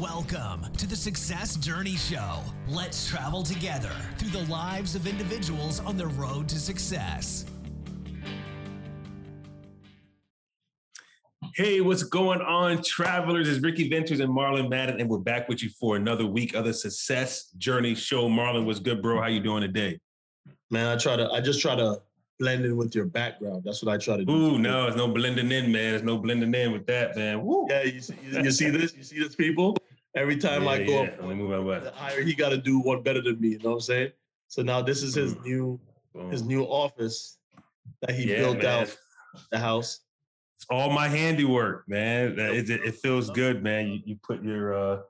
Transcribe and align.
Welcome 0.00 0.64
to 0.76 0.86
the 0.86 0.94
Success 0.94 1.56
Journey 1.56 1.96
Show. 1.96 2.40
Let's 2.68 3.08
travel 3.08 3.42
together 3.42 3.90
through 4.16 4.30
the 4.30 4.48
lives 4.48 4.94
of 4.94 5.08
individuals 5.08 5.80
on 5.80 5.96
the 5.96 6.06
road 6.06 6.48
to 6.50 6.60
success. 6.60 7.46
Hey, 11.56 11.80
what's 11.80 12.04
going 12.04 12.40
on, 12.40 12.80
travelers? 12.84 13.48
It's 13.48 13.60
Ricky 13.60 13.88
Ventures 13.88 14.20
and 14.20 14.30
Marlon 14.30 14.68
Madden, 14.68 15.00
and 15.00 15.10
we're 15.10 15.18
back 15.18 15.48
with 15.48 15.64
you 15.64 15.70
for 15.70 15.96
another 15.96 16.26
week 16.26 16.54
of 16.54 16.64
the 16.64 16.72
Success 16.72 17.50
Journey 17.58 17.96
Show. 17.96 18.28
Marlon, 18.28 18.66
what's 18.66 18.78
good, 18.78 19.02
bro? 19.02 19.20
How 19.20 19.26
you 19.26 19.40
doing 19.40 19.62
today? 19.62 19.98
Man, 20.70 20.86
I 20.86 20.96
try 20.96 21.16
to. 21.16 21.28
I 21.32 21.40
just 21.40 21.60
try 21.60 21.74
to 21.74 22.00
blend 22.38 22.64
in 22.64 22.76
with 22.76 22.94
your 22.94 23.06
background. 23.06 23.62
That's 23.64 23.82
what 23.82 23.92
I 23.92 23.98
try 23.98 24.16
to 24.16 24.24
do. 24.24 24.32
Ooh, 24.32 24.58
no, 24.60 24.84
there's 24.84 24.94
no 24.94 25.08
blending 25.08 25.50
in, 25.50 25.72
man. 25.72 25.90
There's 25.90 26.04
no 26.04 26.18
blending 26.18 26.54
in 26.54 26.70
with 26.70 26.86
that, 26.86 27.16
man. 27.16 27.42
Woo. 27.42 27.66
Yeah, 27.68 27.82
you 27.82 28.00
see, 28.00 28.14
you 28.30 28.50
see 28.52 28.70
this? 28.70 28.94
You 28.94 29.02
see 29.02 29.18
this, 29.18 29.34
people? 29.34 29.76
Every 30.16 30.36
time 30.36 30.64
yeah, 30.64 30.70
I 30.70 30.78
go 30.84 31.02
yeah. 31.02 31.08
up, 31.10 31.22
move 31.22 31.94
higher, 31.94 32.22
he 32.22 32.34
got 32.34 32.48
to 32.50 32.58
do 32.58 32.80
one 32.80 33.02
better 33.02 33.20
than 33.20 33.40
me. 33.40 33.50
You 33.50 33.58
know 33.58 33.70
what 33.70 33.74
I'm 33.76 33.80
saying? 33.80 34.12
So 34.48 34.62
now 34.62 34.80
this 34.80 35.02
is 35.02 35.14
his 35.14 35.34
Mm. 35.34 35.44
new 35.44 35.80
Boom. 36.14 36.30
his 36.30 36.42
new 36.42 36.62
office 36.64 37.38
that 38.00 38.14
he 38.14 38.30
Yeah, 38.30 38.38
built 38.38 38.58
man. 38.58 38.66
out 38.66 38.96
the 39.50 39.58
house. 39.58 40.00
It's 40.56 40.66
all 40.70 40.90
my 40.90 41.06
handiwork, 41.06 41.84
man. 41.86 42.38
It, 42.38 42.70
it, 42.70 42.80
it 42.82 42.94
feels 42.96 43.30
good, 43.30 43.62
man. 43.62 43.88
You, 43.88 44.00
you 44.04 44.16
put 44.22 44.42
your, 44.42 44.74
uh, 44.74 45.00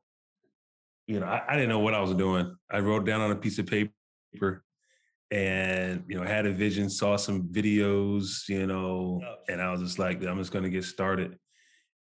you 1.06 1.20
know, 1.20 1.26
I, 1.26 1.42
I 1.48 1.54
didn't 1.54 1.70
know 1.70 1.78
what 1.78 1.94
I 1.94 2.00
was 2.00 2.14
doing. 2.14 2.54
I 2.70 2.80
wrote 2.80 3.06
down 3.06 3.20
on 3.20 3.30
a 3.30 3.36
piece 3.36 3.58
of 3.58 3.66
paper 3.66 4.64
and, 5.30 6.04
you 6.08 6.16
know, 6.18 6.24
had 6.24 6.44
a 6.44 6.52
vision, 6.52 6.90
saw 6.90 7.16
some 7.16 7.44
videos, 7.44 8.48
you 8.48 8.66
know, 8.66 9.22
and 9.48 9.62
I 9.62 9.70
was 9.70 9.80
just 9.80 9.98
like, 9.98 10.22
I'm 10.24 10.38
just 10.38 10.52
going 10.52 10.64
to 10.64 10.70
get 10.70 10.84
started. 10.84 11.38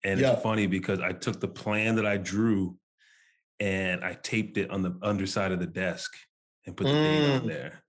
And 0.05 0.19
Yeah. 0.19 0.33
it's 0.33 0.41
funny 0.41 0.67
because 0.67 0.99
I 0.99 1.11
took 1.11 1.41
the 1.41 1.47
plan 1.47 1.95
that 1.95 2.05
I 2.05 2.17
drew 2.17 2.77
and 3.63 4.03
I 4.03 4.13
taped 4.21 4.57
it 4.57 4.69
on 4.71 4.81
the 4.81 4.93
underside 5.01 5.53
of 5.53 5.59
the 5.61 5.65
desk 5.67 6.13
and 6.65 6.75
put 6.75 6.87
the 6.87 6.93
date 6.93 7.31
on 7.33 7.41
Mm. 7.41 7.47
there. 7.47 7.81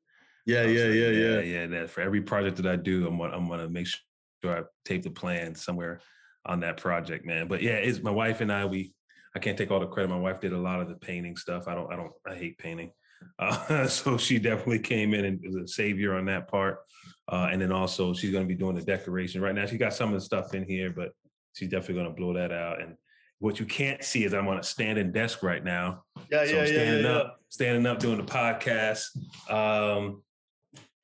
Yeah, 0.47 0.63
yeah, 0.67 0.85
like, 0.85 0.95
yeah, 0.95 1.09
yeah. 1.09 1.41
yeah. 1.41 1.67
That 1.67 1.91
for 1.91 2.01
every 2.01 2.23
project 2.23 2.59
that 2.59 2.67
I 2.67 2.77
do, 2.77 3.09
I'm 3.09 3.19
gonna, 3.19 3.37
I'm 3.37 3.49
gonna 3.49 3.69
make 3.69 3.89
sure 3.89 4.59
I 4.59 4.63
tape 4.85 5.03
the 5.03 5.11
plan 5.11 5.57
somewhere 5.57 6.01
on 6.47 6.61
that 6.61 6.77
project, 6.77 7.27
man. 7.27 7.49
But 7.49 7.61
yeah, 7.61 7.73
it's 7.77 8.03
my 8.03 8.13
wife 8.13 8.41
and 8.41 8.53
I. 8.53 8.67
We 8.67 8.93
I 9.35 9.41
can't 9.41 9.59
take 9.59 9.73
all 9.73 9.81
the 9.81 9.89
credit. 9.89 10.11
My 10.11 10.19
wife 10.19 10.39
did 10.41 10.53
a 10.53 10.59
lot 10.59 10.81
of 10.81 10.89
the 10.89 10.95
painting 10.95 11.37
stuff. 11.37 11.67
I 11.67 11.75
don't. 11.75 11.93
I 11.93 11.97
don't. 11.97 12.13
I 12.25 12.37
hate 12.37 12.57
painting. 12.59 12.93
Uh, 13.41 13.87
so 13.99 14.17
she 14.17 14.39
definitely 14.39 14.79
came 14.79 15.13
in 15.13 15.25
and 15.25 15.41
was 15.45 15.57
a 15.57 15.67
savior 15.67 16.15
on 16.15 16.27
that 16.27 16.47
part. 16.47 16.79
Uh, 17.27 17.49
and 17.51 17.61
then 17.61 17.73
also 17.73 18.15
she's 18.15 18.31
gonna 18.31 18.45
be 18.45 18.55
doing 18.55 18.77
the 18.77 18.83
decoration 18.83 19.41
right 19.41 19.55
now. 19.57 19.67
She 19.67 19.79
got 19.79 19.95
some 19.95 20.11
of 20.11 20.15
the 20.15 20.25
stuff 20.25 20.55
in 20.55 20.69
here, 20.69 20.91
but 20.91 21.11
she's 21.55 21.69
definitely 21.69 21.97
gonna 22.05 22.15
blow 22.15 22.33
that 22.35 22.53
out. 22.53 22.81
And 22.81 22.97
what 23.39 23.61
you 23.61 23.67
can't 23.67 24.03
see 24.03 24.25
is 24.25 24.33
I'm 24.33 24.49
on 24.49 24.59
a 24.59 24.63
standing 24.63 25.13
desk 25.13 25.43
right 25.43 25.63
now. 25.63 26.05
Yeah, 26.31 26.45
So 26.45 26.53
yeah, 26.53 26.61
I'm 26.61 26.67
standing 26.67 27.05
yeah, 27.05 27.11
yeah. 27.11 27.17
up, 27.17 27.41
standing 27.49 27.87
up 27.87 27.99
doing 27.99 28.19
the 28.19 28.25
podcast. 28.25 29.05
Um, 29.51 30.23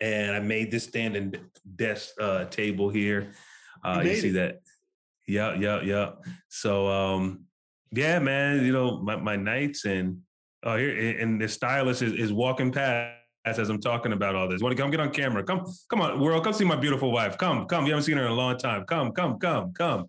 and 0.01 0.33
I 0.33 0.41
made 0.41 0.71
this 0.71 0.85
standing 0.85 1.35
desk 1.77 2.11
uh, 2.21 2.47
table 2.47 2.89
here. 2.89 3.33
Uh, 3.85 4.01
you, 4.03 4.11
made 4.11 4.21
see 4.21 4.29
it. 4.29 4.33
that? 4.33 4.61
Yeah, 5.27 5.55
yeah, 5.55 5.83
yeah. 5.83 6.11
So 6.49 6.89
um, 6.89 7.45
yeah, 7.93 8.19
man, 8.19 8.65
you 8.65 8.73
know, 8.73 9.03
my, 9.03 9.17
my 9.17 9.37
nights 9.37 9.85
and 9.85 10.19
oh 10.63 10.77
here 10.77 11.19
and 11.19 11.41
the 11.41 11.49
stylist 11.49 12.03
is, 12.03 12.13
is 12.13 12.33
walking 12.33 12.73
past 12.73 13.17
as 13.45 13.69
I'm 13.69 13.81
talking 13.81 14.13
about 14.13 14.35
all 14.35 14.49
this. 14.49 14.63
Want 14.63 14.77
to 14.77 14.83
come 14.83 14.91
get 14.91 15.01
on 15.01 15.11
camera? 15.11 15.43
Come, 15.43 15.65
come 15.89 16.01
on, 16.01 16.21
world, 16.21 16.45
come 16.45 16.53
see 16.53 16.65
my 16.65 16.77
beautiful 16.77 17.11
wife. 17.11 17.39
Come, 17.39 17.67
come. 17.67 17.87
You 17.87 17.93
haven't 17.93 18.05
seen 18.05 18.17
her 18.17 18.25
in 18.25 18.31
a 18.31 18.35
long 18.35 18.59
time. 18.59 18.85
Come, 18.85 19.13
come, 19.13 19.39
come, 19.39 19.73
come. 19.73 20.07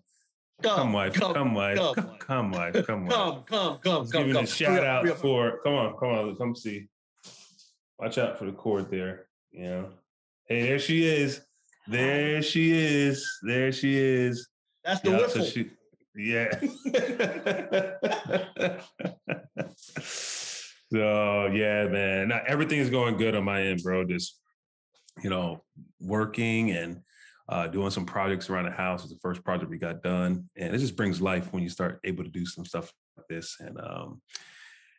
Come, 0.62 0.92
wife. 0.92 1.14
Come, 1.14 1.54
wife. 1.54 1.76
come, 1.76 1.94
Come, 1.94 2.18
come, 2.18 2.50
wife. 2.52 2.86
Come, 2.86 3.06
wife. 3.06 3.14
Come, 3.16 3.44
come, 3.46 3.78
come, 3.82 4.08
come, 4.08 4.32
come. 4.32 4.36
a 4.36 4.46
shout 4.46 4.84
out 4.84 5.06
for 5.18 5.58
come 5.62 5.74
on, 5.74 5.96
come 5.98 6.08
on, 6.10 6.36
come 6.36 6.54
see. 6.54 6.88
Watch 7.98 8.18
out 8.18 8.38
for 8.38 8.46
the 8.46 8.52
cord 8.52 8.90
there. 8.90 9.26
You 9.50 9.64
know. 9.64 9.88
Hey, 10.48 10.62
there 10.62 10.78
she 10.78 11.04
is. 11.04 11.40
There 11.88 12.42
she 12.42 12.72
is. 12.72 13.26
There 13.42 13.72
she 13.72 13.96
is. 13.98 14.48
That's 14.84 15.00
the 15.00 15.10
Yeah, 15.10 15.16
whiffle. 15.18 15.44
so 15.44 15.50
she, 15.50 15.70
yeah. 16.16 16.60
so 20.00 21.46
yeah, 21.46 21.86
man. 21.88 22.28
Now 22.28 22.40
everything 22.46 22.78
is 22.78 22.90
going 22.90 23.16
good 23.16 23.34
on 23.34 23.44
my 23.44 23.62
end, 23.62 23.82
bro. 23.82 24.04
Just 24.04 24.38
you 25.22 25.30
know, 25.30 25.62
working 26.00 26.70
and 26.70 27.00
uh, 27.48 27.66
doing 27.68 27.90
some 27.90 28.06
projects 28.06 28.48
around 28.48 28.64
the 28.64 28.70
house. 28.70 29.02
It's 29.02 29.12
the 29.12 29.18
first 29.18 29.44
project 29.44 29.70
we 29.70 29.78
got 29.78 30.02
done, 30.02 30.48
and 30.56 30.74
it 30.74 30.78
just 30.78 30.96
brings 30.96 31.20
life 31.20 31.52
when 31.52 31.62
you 31.62 31.68
start 31.68 32.00
able 32.04 32.24
to 32.24 32.30
do 32.30 32.46
some 32.46 32.64
stuff 32.64 32.92
like 33.16 33.26
this. 33.28 33.56
And 33.60 33.78
um, 33.80 34.20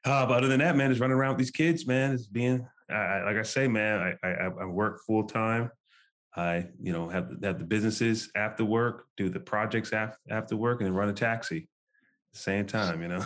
uh, 0.06 0.26
but 0.26 0.38
other 0.38 0.48
than 0.48 0.60
that, 0.60 0.76
man, 0.76 0.90
just 0.90 1.02
running 1.02 1.18
around 1.18 1.32
with 1.32 1.40
these 1.40 1.52
kids, 1.52 1.88
man. 1.88 2.12
It's 2.12 2.28
being 2.28 2.68
I, 2.90 2.96
I, 2.96 3.24
like 3.26 3.38
I 3.38 3.44
say, 3.44 3.68
man. 3.68 4.16
I 4.24 4.28
I, 4.28 4.50
I 4.62 4.66
work 4.66 5.02
full 5.06 5.24
time. 5.24 5.72
I, 6.36 6.66
you 6.82 6.92
know, 6.92 7.10
have 7.10 7.40
the, 7.40 7.48
have 7.48 7.60
the 7.60 7.66
businesses 7.66 8.32
after 8.36 8.66
work, 8.66 9.06
do 9.18 9.30
the 9.30 9.40
projects 9.40 9.94
after 9.94 10.18
after 10.30 10.56
work, 10.56 10.80
and 10.80 10.88
then 10.88 10.96
run 10.96 11.10
a 11.10 11.14
taxi 11.14 11.58
at 11.58 12.34
the 12.34 12.40
same 12.40 12.66
time. 12.66 13.02
You 13.02 13.08
know. 13.10 13.26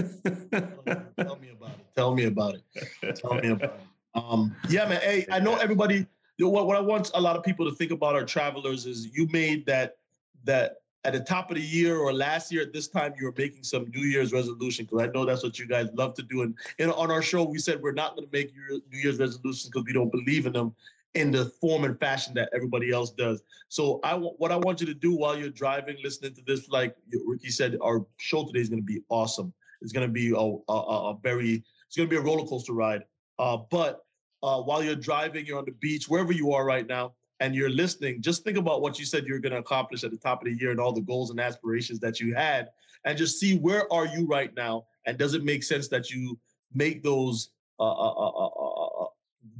Tell 0.00 1.36
me 1.36 1.50
about 1.50 1.70
it. 1.70 1.86
Tell 1.94 2.14
me 2.14 2.24
about 2.24 2.54
it. 2.54 3.16
Tell 3.16 3.34
me 3.34 3.50
about 3.50 3.74
it. 3.74 3.80
Um, 4.14 4.54
yeah, 4.68 4.86
man. 4.86 5.00
Hey, 5.00 5.26
I 5.30 5.40
know 5.40 5.56
everybody. 5.56 6.06
You 6.38 6.46
know, 6.46 6.50
What, 6.50 6.66
what 6.66 6.76
I 6.76 6.80
want 6.80 7.10
a 7.14 7.20
lot 7.20 7.36
of 7.36 7.42
people 7.42 7.68
to 7.68 7.76
think 7.76 7.90
about 7.90 8.14
our 8.14 8.24
travelers 8.24 8.86
is 8.86 9.08
you 9.14 9.26
made 9.32 9.66
that 9.66 9.96
that 10.44 10.76
at 11.04 11.12
the 11.12 11.20
top 11.20 11.50
of 11.50 11.56
the 11.56 11.62
year 11.62 11.98
or 11.98 12.12
last 12.12 12.52
year 12.52 12.62
at 12.62 12.72
this 12.72 12.88
time 12.88 13.12
you 13.18 13.26
were 13.26 13.34
making 13.36 13.64
some 13.64 13.90
New 13.90 14.06
Year's 14.06 14.32
resolution 14.32 14.84
because 14.84 15.06
I 15.08 15.10
know 15.12 15.24
that's 15.24 15.42
what 15.42 15.58
you 15.58 15.66
guys 15.66 15.88
love 15.94 16.14
to 16.14 16.22
do. 16.22 16.42
And, 16.42 16.56
and 16.78 16.92
on 16.92 17.10
our 17.10 17.22
show 17.22 17.42
we 17.44 17.58
said 17.58 17.82
we're 17.82 17.92
not 17.92 18.16
going 18.16 18.28
to 18.28 18.32
make 18.32 18.52
New 18.54 18.98
Year's 18.98 19.18
resolutions 19.18 19.70
because 19.70 19.84
we 19.84 19.92
don't 19.92 20.10
believe 20.10 20.46
in 20.46 20.52
them 20.52 20.74
in 21.14 21.30
the 21.30 21.46
form 21.60 21.84
and 21.84 21.98
fashion 21.98 22.32
that 22.34 22.48
everybody 22.54 22.90
else 22.90 23.10
does. 23.10 23.42
So 23.68 24.00
I 24.02 24.14
what 24.14 24.50
I 24.52 24.56
want 24.56 24.80
you 24.80 24.86
to 24.86 24.94
do 24.94 25.14
while 25.14 25.36
you're 25.36 25.50
driving, 25.50 25.96
listening 26.02 26.34
to 26.34 26.42
this, 26.46 26.68
like 26.68 26.96
Ricky 27.26 27.50
said, 27.50 27.76
our 27.82 28.06
show 28.16 28.46
today 28.46 28.60
is 28.60 28.68
going 28.68 28.82
to 28.82 28.86
be 28.86 29.02
awesome. 29.08 29.52
It's 29.82 29.92
going 29.92 30.06
to 30.06 30.12
be 30.12 30.30
a, 30.30 30.36
a, 30.36 30.72
a 30.72 31.10
a 31.10 31.18
very 31.22 31.62
it's 31.86 31.96
going 31.96 32.08
to 32.08 32.10
be 32.10 32.16
a 32.16 32.22
roller 32.22 32.46
coaster 32.46 32.72
ride. 32.72 33.04
Uh, 33.38 33.58
but 33.70 34.04
uh, 34.42 34.60
while 34.60 34.82
you're 34.82 34.96
driving, 34.96 35.46
you're 35.46 35.58
on 35.58 35.64
the 35.64 35.72
beach, 35.72 36.08
wherever 36.08 36.32
you 36.32 36.52
are 36.52 36.64
right 36.64 36.86
now, 36.86 37.12
and 37.40 37.54
you're 37.54 37.70
listening, 37.70 38.22
just 38.22 38.44
think 38.44 38.56
about 38.56 38.82
what 38.82 38.98
you 38.98 39.04
said 39.04 39.26
you're 39.26 39.38
going 39.38 39.52
to 39.52 39.58
accomplish 39.58 40.04
at 40.04 40.10
the 40.10 40.16
top 40.16 40.42
of 40.42 40.46
the 40.46 40.56
year 40.60 40.70
and 40.70 40.80
all 40.80 40.92
the 40.92 41.00
goals 41.00 41.30
and 41.30 41.40
aspirations 41.40 41.98
that 42.00 42.20
you 42.20 42.34
had, 42.34 42.70
and 43.04 43.18
just 43.18 43.40
see 43.40 43.56
where 43.58 43.92
are 43.92 44.06
you 44.06 44.26
right 44.26 44.54
now, 44.54 44.84
and 45.06 45.18
does 45.18 45.34
it 45.34 45.42
make 45.44 45.62
sense 45.62 45.88
that 45.88 46.10
you 46.10 46.38
make 46.74 47.02
those 47.02 47.50
uh, 47.80 47.84
uh, 47.84 48.12
uh, 48.12 48.46
uh, 48.46 49.02
uh, 49.02 49.06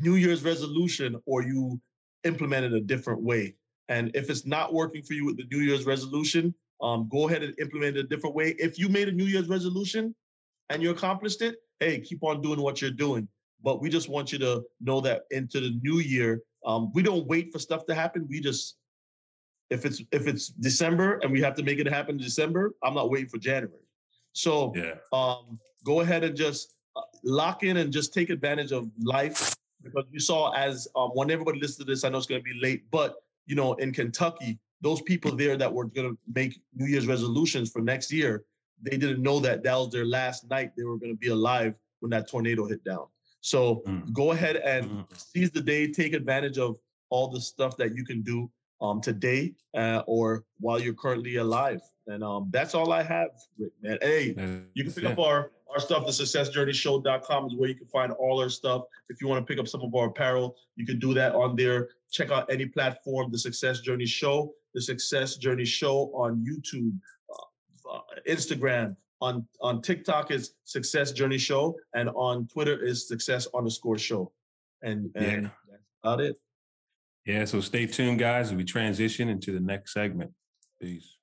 New 0.00 0.15
Year's 0.15 0.44
resolution 0.44 1.21
or 1.26 1.42
you 1.42 1.81
implement 2.25 2.65
it 2.65 2.72
a 2.72 2.81
different 2.81 3.21
way. 3.21 3.54
And 3.88 4.10
if 4.15 4.31
it's 4.31 4.47
not 4.47 4.72
working 4.72 5.03
for 5.03 5.15
you 5.15 5.25
with 5.26 5.37
the 5.37 5.47
New 5.50 5.62
Year's 5.62 5.84
resolution, 5.84 6.54
um, 6.81 7.09
go 7.10 7.28
ahead 7.28 7.42
and 7.42 7.59
implement 7.59 7.97
it 7.97 8.04
a 8.04 8.09
different 8.09 8.37
way. 8.37 8.54
If 8.59 8.78
you 8.78 8.88
made 8.88 9.09
a 9.09 9.12
New 9.12 9.25
Year's 9.25 9.48
resolution 9.48 10.15
and 10.71 10.82
you 10.82 10.91
accomplished 10.91 11.42
it, 11.42 11.56
hey, 11.81 12.00
keep 12.00 12.22
on 12.22 12.41
doing 12.41 12.60
what 12.60 12.81
you're 12.81 12.91
doing. 12.91 13.28
But 13.62 13.80
we 13.80 13.88
just 13.88 14.08
want 14.08 14.32
you 14.32 14.38
to 14.40 14.64
know 14.80 15.00
that 15.00 15.22
into 15.30 15.60
the 15.60 15.78
new 15.82 15.98
year, 15.98 16.42
um, 16.66 16.90
we 16.94 17.02
don't 17.02 17.26
wait 17.26 17.52
for 17.52 17.58
stuff 17.58 17.86
to 17.86 17.94
happen. 17.94 18.26
We 18.28 18.40
just, 18.40 18.76
if 19.70 19.84
it's 19.86 20.02
if 20.12 20.26
it's 20.26 20.48
December 20.48 21.18
and 21.22 21.32
we 21.32 21.40
have 21.40 21.54
to 21.56 21.62
make 21.62 21.78
it 21.78 21.86
happen 21.86 22.16
in 22.16 22.22
December, 22.22 22.74
I'm 22.82 22.94
not 22.94 23.10
waiting 23.10 23.28
for 23.28 23.38
January. 23.38 23.78
So 24.32 24.72
yeah. 24.74 24.94
um, 25.12 25.58
go 25.84 26.00
ahead 26.00 26.24
and 26.24 26.36
just 26.36 26.74
uh, 26.96 27.02
lock 27.24 27.62
in 27.62 27.78
and 27.78 27.92
just 27.92 28.12
take 28.12 28.30
advantage 28.30 28.72
of 28.72 28.90
life 29.02 29.54
because 29.82 30.04
you 30.10 30.20
saw 30.20 30.52
as 30.52 30.88
um, 30.96 31.10
when 31.10 31.30
everybody 31.30 31.58
listens 31.58 31.78
to 31.78 31.84
this, 31.84 32.04
I 32.04 32.08
know 32.08 32.18
it's 32.18 32.26
going 32.26 32.40
to 32.40 32.44
be 32.44 32.58
late, 32.60 32.84
but 32.90 33.16
you 33.46 33.56
know, 33.56 33.74
in 33.74 33.92
Kentucky, 33.92 34.58
those 34.80 35.02
people 35.02 35.34
there 35.34 35.56
that 35.56 35.72
were 35.72 35.84
going 35.84 36.10
to 36.10 36.18
make 36.34 36.60
New 36.74 36.86
Year's 36.86 37.06
resolutions 37.06 37.70
for 37.70 37.80
next 37.80 38.12
year, 38.12 38.44
they 38.82 38.97
didn't 38.97 39.22
know 39.22 39.41
that 39.41 39.62
that 39.62 39.74
was 39.76 39.91
their 39.91 40.04
last 40.04 40.48
night 40.50 40.72
they 40.76 40.84
were 40.84 40.98
going 40.98 41.12
to 41.12 41.18
be 41.18 41.28
alive 41.28 41.74
when 42.00 42.10
that 42.10 42.28
tornado 42.28 42.66
hit 42.66 42.82
down. 42.84 43.06
So 43.42 43.83
Mm. 43.86 44.12
go 44.12 44.30
ahead 44.33 44.56
and 44.56 44.89
Mm. 44.89 45.06
seize 45.16 45.50
the 45.50 45.60
day, 45.60 45.91
take 45.92 46.15
advantage 46.15 46.59
of 46.59 46.78
all 47.10 47.28
the 47.28 47.41
stuff 47.41 47.77
that 47.77 47.94
you 47.94 48.04
can 48.04 48.22
do 48.22 48.50
um, 48.80 49.00
today 49.00 49.54
uh, 49.74 50.03
or 50.06 50.44
while 50.59 50.80
you're 50.80 50.94
currently 50.94 51.36
alive. 51.36 51.80
And 52.09 52.24
um, 52.24 52.48
that's 52.50 52.74
all 52.74 52.91
I 52.92 53.03
have, 53.03 53.30
Rick, 53.59 53.72
man. 53.80 53.98
Hey, 54.03 54.28
you 54.74 54.83
can 54.84 54.92
pick 54.92 55.04
up 55.04 55.18
our 55.18 55.50
our 55.71 55.80
stuff. 55.80 56.04
The 56.04 56.12
successjourneyshow.com 56.12 57.47
is 57.47 57.54
where 57.54 57.68
you 57.68 57.74
can 57.74 57.86
find 57.86 58.12
all 58.12 58.42
our 58.42 58.50
stuff. 58.50 58.83
If 59.09 59.22
you 59.22 59.28
want 59.28 59.47
to 59.47 59.50
pick 59.50 59.59
up 59.59 59.66
some 59.66 59.80
of 59.80 59.94
our 59.94 60.09
apparel, 60.09 60.56
you 60.77 60.84
can 60.84 60.98
do 60.98 61.15
that 61.15 61.34
on 61.34 61.56
there. 61.56 61.89
Check 62.10 62.30
out 62.30 62.50
any 62.50 62.66
platform, 62.66 63.30
The 63.33 63.39
Success 63.39 63.80
Journey 63.80 64.04
Show, 64.04 64.53
The 64.74 64.83
Success 64.83 65.36
Journey 65.36 65.65
Show 65.65 66.12
on 66.15 66.44
YouTube, 66.44 66.92
uh, 67.30 67.91
uh, 67.91 68.00
Instagram, 68.28 68.97
on 69.22 69.47
on 69.60 69.80
TikTok 69.80 70.30
is 70.30 70.54
Success 70.65 71.13
Journey 71.13 71.39
Show, 71.39 71.77
and 71.95 72.10
on 72.10 72.47
Twitter 72.48 72.84
is 72.84 73.07
Success 73.09 73.47
underscore 73.54 73.97
Show. 73.97 74.33
And 74.83 75.10
and 75.15 75.45
Yeah. 75.45 75.48
that's 75.71 75.83
about 76.03 76.21
it. 76.21 76.36
Yeah, 77.24 77.45
so 77.45 77.60
stay 77.60 77.86
tuned, 77.86 78.19
guys, 78.19 78.53
we 78.53 78.65
transition 78.65 79.28
into 79.28 79.53
the 79.53 79.60
next 79.60 79.92
segment. 79.95 80.33
Peace. 80.80 81.19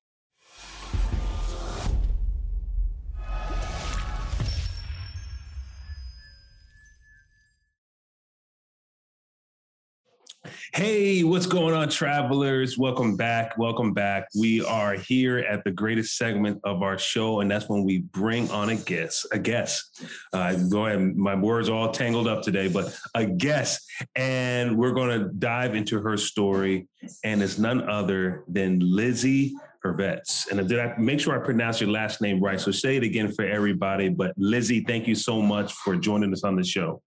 Hey, 10.74 11.24
what's 11.24 11.48
going 11.48 11.74
on, 11.74 11.89
travelers? 11.89 12.77
Welcome 12.77 13.18
back. 13.18 13.57
Welcome 13.57 13.92
back. 13.92 14.27
We 14.38 14.63
are 14.63 14.94
here 14.94 15.39
at 15.39 15.63
the 15.63 15.71
greatest 15.71 16.16
segment 16.16 16.60
of 16.63 16.83
our 16.83 16.95
show, 17.00 17.39
and 17.39 17.50
that's 17.50 17.68
when 17.68 17.83
we 17.83 18.00
bring 18.00 18.51
on 18.51 18.69
a 18.69 18.75
guest. 18.75 19.25
A 19.31 19.39
guest. 19.39 20.06
Uh, 20.31 20.54
go 20.54 20.86
ahead. 20.86 21.18
My 21.18 21.33
words 21.33 21.69
are 21.69 21.74
all 21.74 21.92
tangled 21.92 22.27
up 22.27 22.44
today, 22.44 22.68
but 22.68 22.95
a 23.16 23.25
guest, 23.25 23.89
and 24.16 24.77
we're 24.77 24.92
going 24.92 25.19
to 25.19 25.30
dive 25.30 25.74
into 25.74 26.00
her 26.01 26.18
story, 26.18 26.88
and 27.24 27.42
it's 27.42 27.57
none 27.57 27.89
other 27.89 28.44
than 28.48 28.80
Lizzie 28.80 29.56
Horvitz. 29.83 30.51
And 30.51 30.69
did 30.69 30.80
I 30.80 30.95
make 31.00 31.19
sure 31.19 31.33
I 31.39 31.44
pronounce 31.44 31.81
your 31.81 31.89
last 31.89 32.21
name 32.21 32.39
right? 32.39 32.62
So 32.62 32.69
say 32.69 32.95
it 32.95 33.04
again 33.04 33.31
for 33.31 33.44
everybody. 33.44 34.10
But 34.10 34.33
Lizzie, 34.38 34.81
thank 34.81 35.07
you 35.07 35.16
so 35.16 35.42
much 35.42 35.74
for 35.74 35.95
joining 35.95 36.31
us 36.31 36.44
on 36.44 36.56
the 36.56 36.63
show. 36.63 37.01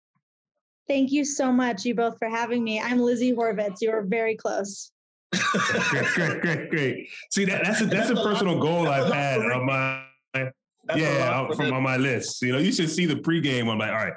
Thank 0.90 1.12
you 1.12 1.24
so 1.24 1.52
much, 1.52 1.86
you 1.86 1.94
both, 1.94 2.18
for 2.18 2.28
having 2.28 2.64
me. 2.64 2.82
I'm 2.82 3.00
Lizzie 3.00 3.32
Horvitz. 3.32 3.78
You 3.80 3.92
are 3.92 4.02
very 4.02 4.36
close. 4.36 4.92
great, 5.32 6.06
great, 6.16 6.42
great, 6.42 6.70
great. 6.72 7.10
See 7.30 7.46
that 7.46 7.64
that's 7.64 7.82
a, 7.82 7.86
that's, 7.86 8.10
that's 8.10 8.20
a 8.20 8.24
personal 8.24 8.56
lot, 8.56 8.62
goal 8.64 8.88
I've 8.88 9.14
had 9.14 9.40
on 9.40 9.68
my 9.68 10.04
that's 10.34 11.00
yeah 11.00 11.48
from 11.54 11.74
on 11.74 11.84
my 11.84 11.98
list. 11.98 12.42
You 12.42 12.54
know, 12.54 12.58
you 12.58 12.72
should 12.72 12.90
see 12.90 13.06
the 13.06 13.18
pregame. 13.18 13.70
I'm 13.70 13.78
like, 13.78 13.92
all 13.92 13.98
right, 13.98 14.14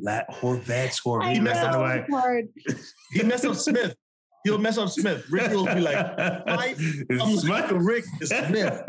Lat 0.00 0.26
Horvitz, 0.28 1.00
Horvitz. 1.00 1.32
He 1.32 1.40
messed 1.40 1.64
up 1.64 1.76
like, 1.76 2.10
hard. 2.10 2.48
He 3.12 3.22
messed 3.22 3.44
up 3.44 3.54
Smith. 3.54 3.94
He'll 4.42 4.58
mess 4.58 4.78
up 4.78 4.88
Smith. 4.88 5.24
Rick 5.30 5.52
will 5.52 5.66
be 5.66 5.80
like, 5.80 5.96
Mike, 6.46 6.76
I'm 7.08 7.36
Smith. 7.36 7.70
Rick 7.70 8.04
is 8.20 8.30
Smith. 8.30 8.82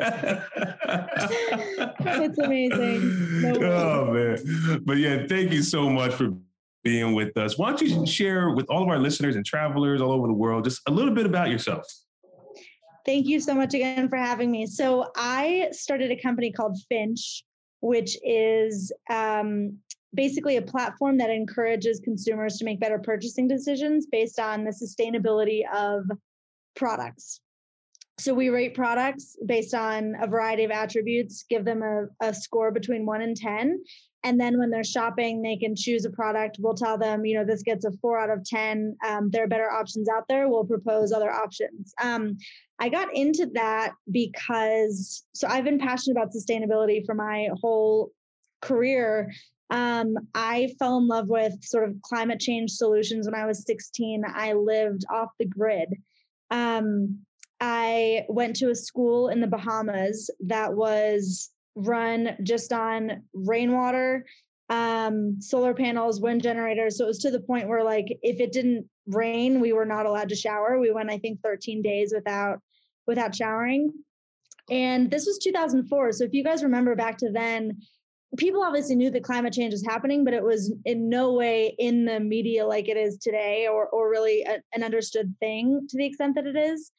it's 1.99 2.39
amazing. 2.39 3.41
No 3.41 3.53
oh 3.61 4.11
man, 4.11 4.81
but 4.83 4.97
yeah, 4.97 5.27
thank 5.27 5.51
you 5.51 5.61
so 5.61 5.87
much 5.87 6.15
for 6.15 6.33
being 6.83 7.13
with 7.13 7.35
us. 7.37 7.57
Why 7.57 7.69
don't 7.69 7.81
you 7.81 8.05
share 8.05 8.51
with 8.51 8.65
all 8.69 8.83
of 8.83 8.89
our 8.89 8.99
listeners 8.99 9.35
and 9.35 9.45
travelers 9.45 10.01
all 10.01 10.11
over 10.11 10.27
the 10.27 10.33
world 10.33 10.63
just 10.63 10.81
a 10.87 10.91
little 10.91 11.13
bit 11.13 11.25
about 11.25 11.49
yourself? 11.49 11.85
Thank 13.05 13.27
you 13.27 13.39
so 13.39 13.55
much 13.55 13.73
again 13.73 14.09
for 14.09 14.17
having 14.17 14.51
me. 14.51 14.65
So, 14.65 15.11
I 15.15 15.69
started 15.71 16.11
a 16.11 16.21
company 16.21 16.51
called 16.51 16.77
Finch, 16.89 17.43
which 17.79 18.17
is 18.23 18.91
um, 19.09 19.77
basically 20.13 20.57
a 20.57 20.61
platform 20.61 21.17
that 21.19 21.29
encourages 21.29 22.01
consumers 22.01 22.57
to 22.57 22.65
make 22.65 22.79
better 22.79 22.99
purchasing 22.99 23.47
decisions 23.47 24.07
based 24.11 24.39
on 24.39 24.65
the 24.65 24.71
sustainability 24.71 25.61
of 25.73 26.03
products. 26.75 27.39
So 28.19 28.33
we 28.33 28.49
rate 28.49 28.73
products 28.73 29.37
based 29.45 29.75
on 29.75 30.15
a 30.19 30.27
variety 30.27 30.63
of 30.63 30.71
attributes, 30.71 31.45
give 31.47 31.63
them 31.65 31.83
a, 31.83 32.07
a 32.19 32.33
score 32.33 32.71
between 32.71 33.05
one 33.05 33.21
and 33.21 33.37
10, 33.37 33.79
and 34.23 34.39
then 34.39 34.57
when 34.57 34.69
they're 34.69 34.83
shopping 34.83 35.41
they 35.41 35.55
can 35.55 35.75
choose 35.75 36.03
a 36.05 36.09
product. 36.09 36.57
We'll 36.59 36.73
tell 36.73 36.97
them 36.97 37.25
you 37.25 37.37
know 37.37 37.45
this 37.45 37.63
gets 37.63 37.85
a 37.85 37.91
four 38.01 38.19
out 38.19 38.29
of 38.29 38.43
ten. 38.43 38.95
Um, 39.07 39.29
there 39.29 39.43
are 39.43 39.47
better 39.47 39.69
options 39.69 40.09
out 40.09 40.25
there. 40.27 40.49
We'll 40.49 40.65
propose 40.65 41.11
other 41.11 41.31
options. 41.31 41.93
Um, 42.01 42.37
i 42.79 42.89
got 42.89 43.07
into 43.15 43.47
that 43.53 43.93
because 44.11 45.25
so 45.33 45.47
i've 45.47 45.63
been 45.63 45.79
passionate 45.79 46.15
about 46.15 46.31
sustainability 46.31 47.03
for 47.05 47.15
my 47.15 47.49
whole 47.61 48.11
career. 48.61 49.31
Um, 49.69 50.15
i 50.33 50.73
fell 50.79 50.97
in 50.97 51.07
love 51.07 51.29
with 51.29 51.63
sort 51.63 51.87
of 51.87 51.95
climate 52.01 52.39
change 52.39 52.71
solutions 52.71 53.27
when 53.27 53.39
i 53.39 53.45
was 53.45 53.65
16 53.65 54.23
i 54.33 54.53
lived 54.53 55.05
off 55.09 55.29
the 55.39 55.45
grid. 55.45 55.89
Um, 56.49 57.19
i 57.59 58.23
went 58.29 58.55
to 58.55 58.69
a 58.69 58.75
school 58.75 59.29
in 59.29 59.41
the 59.41 59.47
bahamas 59.47 60.29
that 60.39 60.73
was 60.73 61.51
run 61.77 62.35
just 62.43 62.73
on 62.73 63.23
rainwater, 63.33 64.25
um, 64.69 65.39
solar 65.39 65.73
panels, 65.73 66.19
wind 66.19 66.41
generators. 66.41 66.97
So 66.97 67.05
it 67.05 67.09
was 67.09 67.19
to 67.19 67.31
the 67.31 67.39
point 67.39 67.67
where, 67.67 67.83
like, 67.83 68.07
if 68.21 68.41
it 68.41 68.51
didn't 68.51 68.89
rain, 69.05 69.61
we 69.61 69.71
were 69.71 69.85
not 69.85 70.05
allowed 70.05 70.29
to 70.29 70.35
shower. 70.35 70.79
We 70.79 70.91
went, 70.91 71.11
I 71.11 71.19
think, 71.19 71.39
13 71.41 71.81
days 71.81 72.11
without 72.13 72.59
without 73.05 73.33
showering. 73.33 73.93
And 74.69 75.09
this 75.09 75.25
was 75.25 75.37
2004. 75.37 76.11
So 76.11 76.25
if 76.25 76.33
you 76.33 76.43
guys 76.43 76.63
remember 76.63 76.93
back 76.93 77.17
to 77.19 77.31
then, 77.31 77.77
people 78.35 78.61
obviously 78.61 78.97
knew 78.97 79.09
that 79.11 79.23
climate 79.23 79.53
change 79.53 79.71
was 79.71 79.85
happening, 79.85 80.25
but 80.25 80.33
it 80.33 80.43
was 80.43 80.73
in 80.83 81.07
no 81.07 81.31
way 81.31 81.73
in 81.79 82.03
the 82.03 82.19
media 82.19 82.65
like 82.65 82.89
it 82.89 82.97
is 82.97 83.17
today, 83.17 83.67
or 83.71 83.87
or 83.87 84.09
really 84.09 84.41
a, 84.41 84.61
an 84.73 84.83
understood 84.83 85.33
thing 85.39 85.87
to 85.87 85.97
the 85.97 86.05
extent 86.05 86.35
that 86.35 86.47
it 86.47 86.57
is 86.57 86.91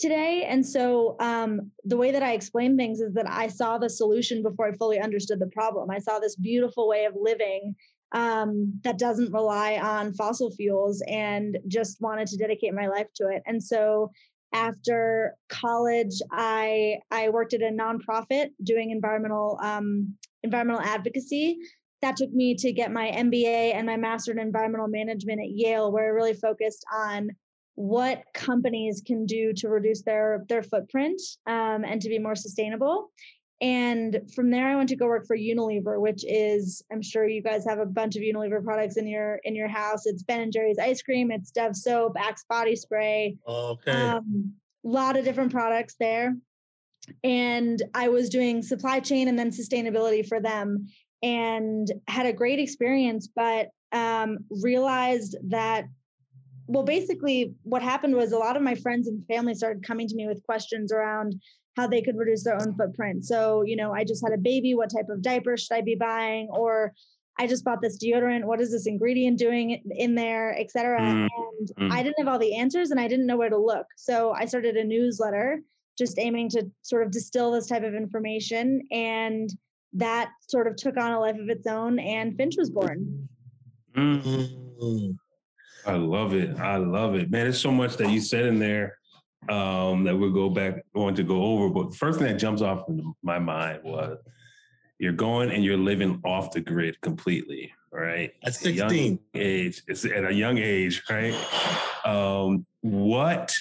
today. 0.00 0.46
And 0.48 0.66
so 0.66 1.16
um, 1.20 1.70
the 1.84 1.96
way 1.96 2.10
that 2.10 2.22
I 2.22 2.32
explain 2.32 2.76
things 2.76 3.00
is 3.00 3.14
that 3.14 3.30
I 3.30 3.48
saw 3.48 3.78
the 3.78 3.90
solution 3.90 4.42
before 4.42 4.68
I 4.68 4.72
fully 4.76 4.98
understood 4.98 5.38
the 5.38 5.46
problem. 5.48 5.90
I 5.90 5.98
saw 5.98 6.18
this 6.18 6.36
beautiful 6.36 6.88
way 6.88 7.04
of 7.04 7.14
living 7.20 7.74
um, 8.12 8.80
that 8.82 8.98
doesn't 8.98 9.32
rely 9.32 9.76
on 9.76 10.14
fossil 10.14 10.50
fuels 10.50 11.02
and 11.06 11.58
just 11.68 12.00
wanted 12.00 12.26
to 12.28 12.36
dedicate 12.36 12.74
my 12.74 12.88
life 12.88 13.06
to 13.16 13.28
it. 13.28 13.42
And 13.46 13.62
so 13.62 14.10
after 14.52 15.36
college, 15.48 16.20
I 16.32 16.96
I 17.10 17.28
worked 17.28 17.54
at 17.54 17.62
a 17.62 17.70
nonprofit 17.70 18.48
doing 18.64 18.90
environmental 18.90 19.58
um, 19.62 20.16
environmental 20.42 20.82
advocacy. 20.82 21.58
That 22.02 22.16
took 22.16 22.32
me 22.32 22.54
to 22.56 22.72
get 22.72 22.90
my 22.90 23.10
MBA 23.10 23.74
and 23.74 23.86
my 23.86 23.96
master 23.96 24.32
in 24.32 24.38
environmental 24.38 24.88
management 24.88 25.40
at 25.40 25.50
Yale, 25.50 25.92
where 25.92 26.06
I 26.06 26.08
really 26.08 26.34
focused 26.34 26.84
on 26.92 27.30
what 27.80 28.24
companies 28.34 29.02
can 29.06 29.24
do 29.24 29.54
to 29.54 29.70
reduce 29.70 30.02
their 30.02 30.44
their 30.50 30.62
footprint 30.62 31.18
um, 31.46 31.82
and 31.82 32.02
to 32.02 32.10
be 32.10 32.18
more 32.18 32.36
sustainable. 32.36 33.10
And 33.62 34.20
from 34.34 34.50
there 34.50 34.68
i 34.68 34.76
went 34.76 34.90
to 34.90 34.96
go 34.96 35.06
work 35.06 35.26
for 35.26 35.36
unilever 35.36 36.00
which 36.00 36.24
is 36.26 36.82
i'm 36.92 37.02
sure 37.02 37.26
you 37.26 37.42
guys 37.42 37.64
have 37.66 37.78
a 37.78 37.86
bunch 37.86 38.16
of 38.16 38.22
unilever 38.22 38.62
products 38.62 38.96
in 38.96 39.06
your 39.06 39.40
in 39.44 39.54
your 39.54 39.68
house. 39.68 40.04
It's 40.04 40.22
ben 40.22 40.40
and 40.40 40.52
jerry's 40.52 40.78
ice 40.78 41.00
cream 41.00 41.30
it's 41.30 41.50
dove 41.50 41.74
soap 41.74 42.16
axe 42.18 42.44
body 42.48 42.76
spray 42.76 43.36
okay. 43.46 43.92
a 43.92 44.16
um, 44.16 44.52
lot 44.84 45.16
of 45.16 45.24
different 45.24 45.52
products 45.52 45.96
there. 45.98 46.36
And 47.24 47.82
i 47.94 48.08
was 48.08 48.28
doing 48.28 48.62
supply 48.62 49.00
chain 49.00 49.28
and 49.28 49.38
then 49.38 49.50
sustainability 49.50 50.26
for 50.26 50.38
them 50.40 50.88
and 51.22 51.90
had 52.08 52.26
a 52.26 52.32
great 52.32 52.58
experience 52.58 53.26
but 53.34 53.68
um, 53.92 54.38
realized 54.50 55.36
that 55.48 55.84
well, 56.70 56.84
basically, 56.84 57.52
what 57.64 57.82
happened 57.82 58.14
was 58.14 58.30
a 58.30 58.38
lot 58.38 58.56
of 58.56 58.62
my 58.62 58.76
friends 58.76 59.08
and 59.08 59.26
family 59.26 59.54
started 59.54 59.84
coming 59.84 60.06
to 60.06 60.14
me 60.14 60.28
with 60.28 60.40
questions 60.44 60.92
around 60.92 61.34
how 61.76 61.88
they 61.88 62.00
could 62.00 62.16
reduce 62.16 62.44
their 62.44 62.54
own 62.54 62.76
footprint. 62.76 63.24
So, 63.24 63.62
you 63.62 63.74
know, 63.74 63.92
I 63.92 64.04
just 64.04 64.24
had 64.24 64.32
a 64.32 64.40
baby. 64.40 64.74
What 64.74 64.90
type 64.94 65.08
of 65.08 65.20
diaper 65.20 65.56
should 65.56 65.74
I 65.74 65.80
be 65.80 65.96
buying? 65.96 66.48
Or 66.52 66.94
I 67.40 67.48
just 67.48 67.64
bought 67.64 67.82
this 67.82 67.98
deodorant. 67.98 68.44
What 68.44 68.60
is 68.60 68.70
this 68.70 68.86
ingredient 68.86 69.36
doing 69.36 69.82
in 69.90 70.14
there, 70.14 70.56
et 70.56 70.70
cetera? 70.70 71.00
Mm, 71.00 71.28
and 71.36 71.90
mm. 71.90 71.92
I 71.92 72.04
didn't 72.04 72.18
have 72.18 72.28
all 72.28 72.38
the 72.38 72.54
answers 72.54 72.92
and 72.92 73.00
I 73.00 73.08
didn't 73.08 73.26
know 73.26 73.36
where 73.36 73.50
to 73.50 73.58
look. 73.58 73.86
So 73.96 74.30
I 74.30 74.44
started 74.44 74.76
a 74.76 74.84
newsletter 74.84 75.62
just 75.98 76.20
aiming 76.20 76.50
to 76.50 76.70
sort 76.82 77.02
of 77.04 77.10
distill 77.10 77.50
this 77.50 77.66
type 77.66 77.82
of 77.82 77.94
information. 77.94 78.82
And 78.92 79.50
that 79.94 80.30
sort 80.48 80.68
of 80.68 80.76
took 80.76 80.96
on 80.96 81.10
a 81.10 81.18
life 81.18 81.38
of 81.38 81.48
its 81.48 81.66
own 81.66 81.98
and 81.98 82.36
Finch 82.36 82.54
was 82.56 82.70
born. 82.70 83.28
Mm. 83.96 85.16
I 85.86 85.94
love 85.94 86.34
it. 86.34 86.58
I 86.58 86.76
love 86.76 87.14
it, 87.14 87.30
man. 87.30 87.44
There's 87.44 87.60
so 87.60 87.72
much 87.72 87.96
that 87.96 88.10
you 88.10 88.20
said 88.20 88.46
in 88.46 88.58
there 88.58 88.98
um, 89.48 90.04
that 90.04 90.16
we'll 90.16 90.32
go 90.32 90.50
back 90.50 90.84
going 90.94 91.14
to 91.14 91.22
go 91.22 91.42
over. 91.42 91.68
But 91.70 91.90
the 91.90 91.96
first 91.96 92.18
thing 92.18 92.28
that 92.28 92.38
jumps 92.38 92.62
off 92.62 92.88
in 92.88 93.14
my 93.22 93.38
mind 93.38 93.80
was 93.84 94.18
you're 94.98 95.12
going 95.12 95.50
and 95.50 95.64
you're 95.64 95.78
living 95.78 96.20
off 96.24 96.52
the 96.52 96.60
grid 96.60 97.00
completely, 97.00 97.72
right? 97.90 98.32
At 98.42 98.54
16 98.54 99.18
age, 99.34 99.82
it's 99.88 100.04
at 100.04 100.24
a 100.24 100.32
young 100.32 100.58
age, 100.58 101.02
right? 101.08 101.34
Um, 102.04 102.66
what 102.82 103.54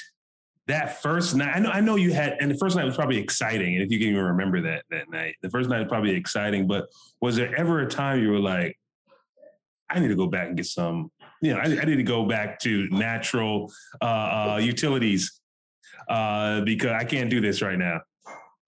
that 0.68 1.02
first 1.02 1.36
night, 1.36 1.56
I 1.56 1.60
know, 1.60 1.70
I 1.70 1.82
know 1.82 1.96
you 1.96 2.14
had, 2.14 2.38
and 2.42 2.52
the 2.52 2.58
first 2.58 2.76
night 2.76 2.86
was 2.86 2.96
probably 2.96 3.18
exciting. 3.18 3.76
And 3.76 3.84
if 3.84 3.92
you 3.92 3.98
can 3.98 4.10
even 4.10 4.24
remember 4.24 4.62
that 4.62 4.84
that 4.92 5.10
night, 5.10 5.36
the 5.42 5.50
first 5.50 5.70
night 5.70 5.80
was 5.80 5.88
probably 5.88 6.12
exciting. 6.12 6.68
But 6.68 6.90
was 7.22 7.38
there 7.38 7.56
ever 7.56 7.80
a 7.80 7.88
time 7.88 8.22
you 8.22 8.30
were 8.30 8.40
like, 8.40 8.78
I 9.90 10.00
need 10.00 10.10
to 10.10 10.16
go 10.16 10.28
back 10.28 10.50
and 10.50 10.58
get 10.58 10.68
some 10.68 11.10
you 11.42 11.54
know, 11.54 11.60
I, 11.60 11.64
I 11.64 11.86
need 11.86 11.96
to 11.96 12.04
go 12.04 12.26
back 12.26 12.60
to 12.60 12.88
natural 12.90 13.72
uh, 14.02 14.06
uh, 14.06 14.60
utilities 14.62 15.40
uh, 16.10 16.62
because 16.62 16.92
I 16.92 17.04
can't 17.04 17.30
do 17.30 17.42
this 17.42 17.62
right 17.62 17.78
now. 17.78 18.02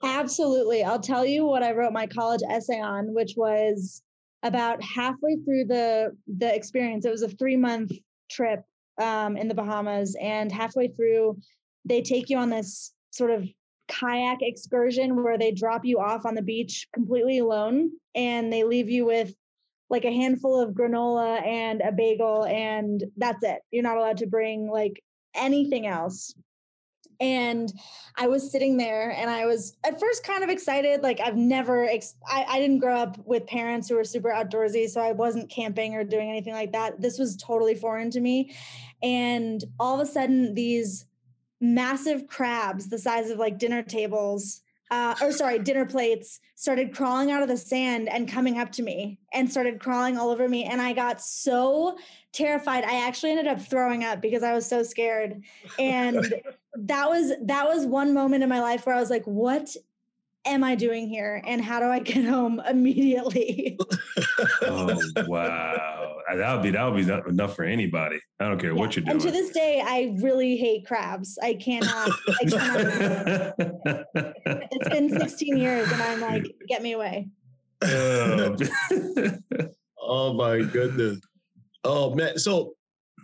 Absolutely. 0.04 0.84
I'll 0.84 1.00
tell 1.00 1.26
you 1.26 1.46
what 1.46 1.64
I 1.64 1.74
wrote 1.74 1.94
my 1.94 2.08
college 2.08 2.42
essay 2.50 2.80
on, 2.80 3.14
which 3.14 3.34
was 3.38 4.02
about 4.44 4.82
halfway 4.82 5.36
through 5.46 5.66
the 5.66 6.16
the 6.38 6.54
experience. 6.54 7.06
It 7.06 7.12
was 7.12 7.22
a 7.22 7.30
three 7.30 7.58
month 7.58 7.92
trip 8.30 8.64
um, 9.00 9.38
in 9.38 9.48
the 9.48 9.54
Bahamas, 9.54 10.16
and 10.20 10.52
halfway 10.52 10.88
through, 10.88 11.38
they 11.86 12.02
take 12.02 12.30
you 12.30 12.38
on 12.38 12.50
this 12.50 12.94
sort 13.12 13.32
of 13.32 13.48
kayak 13.88 14.40
excursion 14.42 15.22
where 15.22 15.38
they 15.38 15.52
drop 15.52 15.84
you 15.84 16.00
off 16.00 16.26
on 16.26 16.34
the 16.34 16.42
beach 16.42 16.88
completely 16.94 17.40
alone, 17.40 17.92
and 18.16 18.52
they 18.52 18.64
leave 18.64 18.90
you 18.90 19.06
with 19.06 19.36
like 19.92 20.06
a 20.06 20.12
handful 20.12 20.60
of 20.60 20.74
granola 20.74 21.46
and 21.46 21.82
a 21.82 21.92
bagel 21.92 22.46
and 22.46 23.04
that's 23.18 23.44
it. 23.44 23.60
You're 23.72 23.84
not 23.84 23.98
allowed 23.98 24.18
to 24.18 24.28
bring 24.28 24.70
like 24.70 25.04
anything 25.36 25.86
else. 25.86 26.34
and 27.22 27.72
i 28.18 28.28
was 28.28 28.52
sitting 28.52 28.78
there 28.78 29.12
and 29.12 29.30
i 29.30 29.46
was 29.46 29.78
at 29.84 30.00
first 30.00 30.24
kind 30.26 30.44
of 30.44 30.50
excited 30.50 31.02
like 31.04 31.20
i've 31.22 31.38
never 31.38 31.86
ex- 31.88 32.16
I, 32.28 32.46
I 32.50 32.60
didn't 32.60 32.80
grow 32.80 32.98
up 32.98 33.18
with 33.26 33.46
parents 33.46 33.88
who 33.88 33.96
were 33.96 34.04
super 34.04 34.30
outdoorsy 34.30 34.90
so 34.90 35.00
i 35.02 35.12
wasn't 35.12 35.50
camping 35.50 35.96
or 35.96 36.04
doing 36.04 36.30
anything 36.30 36.54
like 36.54 36.72
that 36.72 37.00
this 37.00 37.20
was 37.20 37.38
totally 37.38 37.76
foreign 37.76 38.10
to 38.12 38.20
me 38.20 38.56
and 39.04 39.64
all 39.80 39.94
of 40.00 40.08
a 40.08 40.12
sudden 40.12 40.54
these 40.56 41.06
massive 41.62 42.28
crabs 42.28 42.90
the 42.90 42.98
size 42.98 43.30
of 43.30 43.38
like 43.38 43.60
dinner 43.60 43.84
tables 43.84 44.62
uh, 44.92 45.16
or 45.22 45.32
sorry, 45.32 45.58
dinner 45.58 45.86
plates 45.86 46.42
started 46.56 46.94
crawling 46.94 47.32
out 47.32 47.42
of 47.42 47.48
the 47.48 47.56
sand 47.56 48.10
and 48.10 48.30
coming 48.30 48.60
up 48.60 48.72
to 48.74 48.84
me 48.84 49.18
and 49.34 49.50
started 49.50 49.80
crawling 49.80 50.18
all 50.18 50.30
over 50.30 50.50
me. 50.50 50.66
And 50.66 50.82
I 50.82 50.92
got 50.92 51.22
so 51.22 51.98
terrified. 52.34 52.84
I 52.84 53.08
actually 53.08 53.32
ended 53.32 53.48
up 53.48 53.62
throwing 53.62 54.04
up 54.04 54.22
because 54.22 54.44
I 54.44 54.54
was 54.54 54.68
so 54.68 54.84
scared. 54.84 55.42
And 55.80 56.34
that 56.76 57.10
was 57.10 57.32
that 57.44 57.68
was 57.68 57.86
one 57.86 58.14
moment 58.14 58.44
in 58.44 58.50
my 58.50 58.60
life 58.60 58.86
where 58.86 58.94
I 58.94 59.00
was 59.00 59.10
like, 59.10 59.26
what 59.26 59.76
am 60.46 60.64
I 60.64 60.76
doing 60.76 61.08
here? 61.08 61.42
And 61.46 61.62
how 61.62 61.80
do 61.80 61.86
I 61.86 62.00
get 62.00 62.26
home 62.26 62.62
immediately? 62.68 63.78
oh 64.64 65.00
wow. 65.28 66.18
Uh, 66.30 66.36
that 66.36 66.54
would 66.54 66.64
be 66.64 66.72
that 66.72 66.92
would 66.92 67.06
be 67.06 67.12
enough 67.30 67.56
for 67.56 67.64
anybody. 67.64 68.20
I 68.40 68.48
don't 68.48 68.60
care 68.60 68.74
yeah. 68.74 68.80
what 68.80 68.96
you're 68.96 69.04
doing. 69.04 69.16
And 69.16 69.22
to 69.22 69.32
this 69.32 69.52
day, 69.52 69.82
I 69.86 70.16
really 70.22 70.56
hate 70.58 70.86
crabs. 70.86 71.38
I 71.42 71.56
cannot. 71.56 72.12
I 72.28 72.46
cannot 72.46 74.32
it's 74.72 74.90
been 74.90 75.10
16 75.20 75.58
years, 75.58 75.92
and 75.92 76.02
I'm 76.02 76.22
like, 76.22 76.44
get 76.68 76.82
me 76.82 76.94
away. 76.94 77.28
oh, 77.84 78.56
oh 80.02 80.34
my 80.34 80.62
goodness. 80.62 81.20
Oh 81.84 82.14
man. 82.16 82.38
So, 82.38 82.74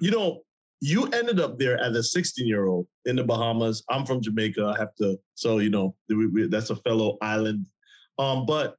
you 0.01 0.11
know, 0.11 0.41
you 0.79 1.05
ended 1.07 1.39
up 1.39 1.57
there 1.57 1.81
as 1.81 1.95
a 1.95 2.03
16 2.03 2.47
year 2.47 2.67
old 2.67 2.87
in 3.05 3.15
the 3.15 3.23
Bahamas. 3.23 3.83
I'm 3.89 4.05
from 4.05 4.21
Jamaica. 4.21 4.73
I 4.75 4.77
have 4.79 4.95
to, 4.95 5.17
so 5.33 5.59
you 5.59 5.69
know, 5.69 5.95
we, 6.09 6.27
we, 6.27 6.47
that's 6.47 6.69
a 6.69 6.75
fellow 6.75 7.17
island. 7.21 7.65
Um, 8.19 8.45
but 8.45 8.75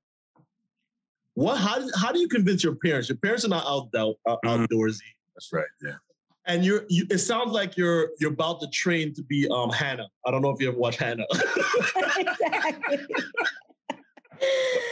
what? 1.35 1.57
How 1.59 1.81
how 1.97 2.11
do 2.11 2.19
you 2.19 2.29
convince 2.29 2.65
your 2.65 2.75
parents? 2.77 3.09
Your 3.09 3.19
parents 3.19 3.45
are 3.45 3.49
not 3.49 3.65
out, 3.65 3.89
out 3.97 4.17
uh, 4.27 4.37
mm-hmm. 4.45 4.65
outdoorsy. 4.65 4.99
That's 5.35 5.51
right. 5.53 5.67
Yeah. 5.85 5.95
And 6.47 6.65
you're 6.65 6.85
you, 6.89 7.07
it 7.11 7.19
sounds 7.19 7.53
like 7.53 7.77
you're 7.77 8.11
you're 8.19 8.33
about 8.33 8.61
to 8.61 8.69
train 8.71 9.15
to 9.15 9.23
be 9.23 9.49
um 9.49 9.71
Hanna. 9.71 10.09
I 10.27 10.31
don't 10.31 10.43
know 10.43 10.51
if 10.51 10.61
you 10.61 10.69
ever 10.69 10.79
watched 10.79 10.99
Hanna. 10.99 11.25
exactly. 12.19 12.99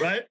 right? 0.01 0.23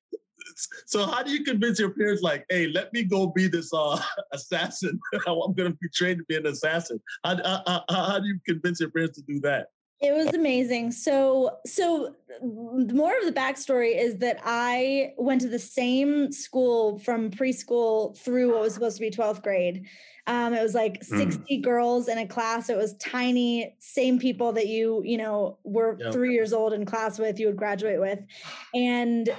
So 0.86 1.06
how 1.06 1.22
do 1.24 1.32
you 1.32 1.44
convince 1.44 1.80
your 1.80 1.92
parents, 1.92 2.22
like, 2.22 2.46
hey, 2.50 2.68
let 2.68 2.94
me 2.94 3.04
go 3.04 3.28
be 3.28 3.48
this 3.48 3.74
uh, 3.74 4.02
assassin? 4.34 5.00
I'm 5.28 5.54
going 5.54 5.72
to 5.72 5.78
be 5.82 5.90
trained 5.94 6.20
to 6.20 6.26
be 6.26 6.36
an 6.36 6.48
assassin. 6.48 7.00
How, 7.24 7.38
how, 7.66 7.84
how 7.90 8.20
do 8.20 8.28
you 8.28 8.40
convince 8.46 8.80
your 8.80 8.90
parents 8.90 9.18
to 9.18 9.24
do 9.24 9.40
that? 9.42 9.68
It 10.02 10.14
was 10.14 10.34
amazing. 10.34 10.92
So, 10.92 11.58
so 11.66 12.16
more 12.42 13.18
of 13.18 13.26
the 13.26 13.32
backstory 13.32 13.98
is 13.98 14.18
that 14.18 14.40
I 14.44 15.14
went 15.18 15.42
to 15.42 15.48
the 15.48 15.60
same 15.60 16.32
school 16.34 17.00
from 17.00 17.32
preschool 17.32 18.18
through 18.18 18.54
what 18.54 18.62
was 18.62 18.74
supposed 18.74 18.98
to 18.98 19.02
be 19.02 19.10
12th 19.10 19.42
grade. 19.42 19.86
Um, 20.28 20.54
it 20.54 20.62
was 20.62 20.74
like 20.74 21.04
hmm. 21.08 21.18
60 21.18 21.60
mm. 21.60 21.64
girls 21.64 22.08
in 22.10 22.18
a 22.18 22.28
class. 22.28 22.70
It 22.70 22.78
was 22.78 22.96
tiny, 22.98 23.76
same 23.80 24.20
people 24.20 24.52
that 24.54 24.68
you, 24.68 25.02
you 25.06 25.18
know, 25.18 25.60
were 25.64 25.98
yep. 26.00 26.12
three 26.12 26.34
years 26.34 26.52
old 26.52 26.74
in 26.74 26.86
class 26.86 27.18
with, 27.18 27.40
you 27.40 27.48
would 27.48 27.58
graduate 27.58 28.00
with. 28.00 28.20
And 28.74 29.30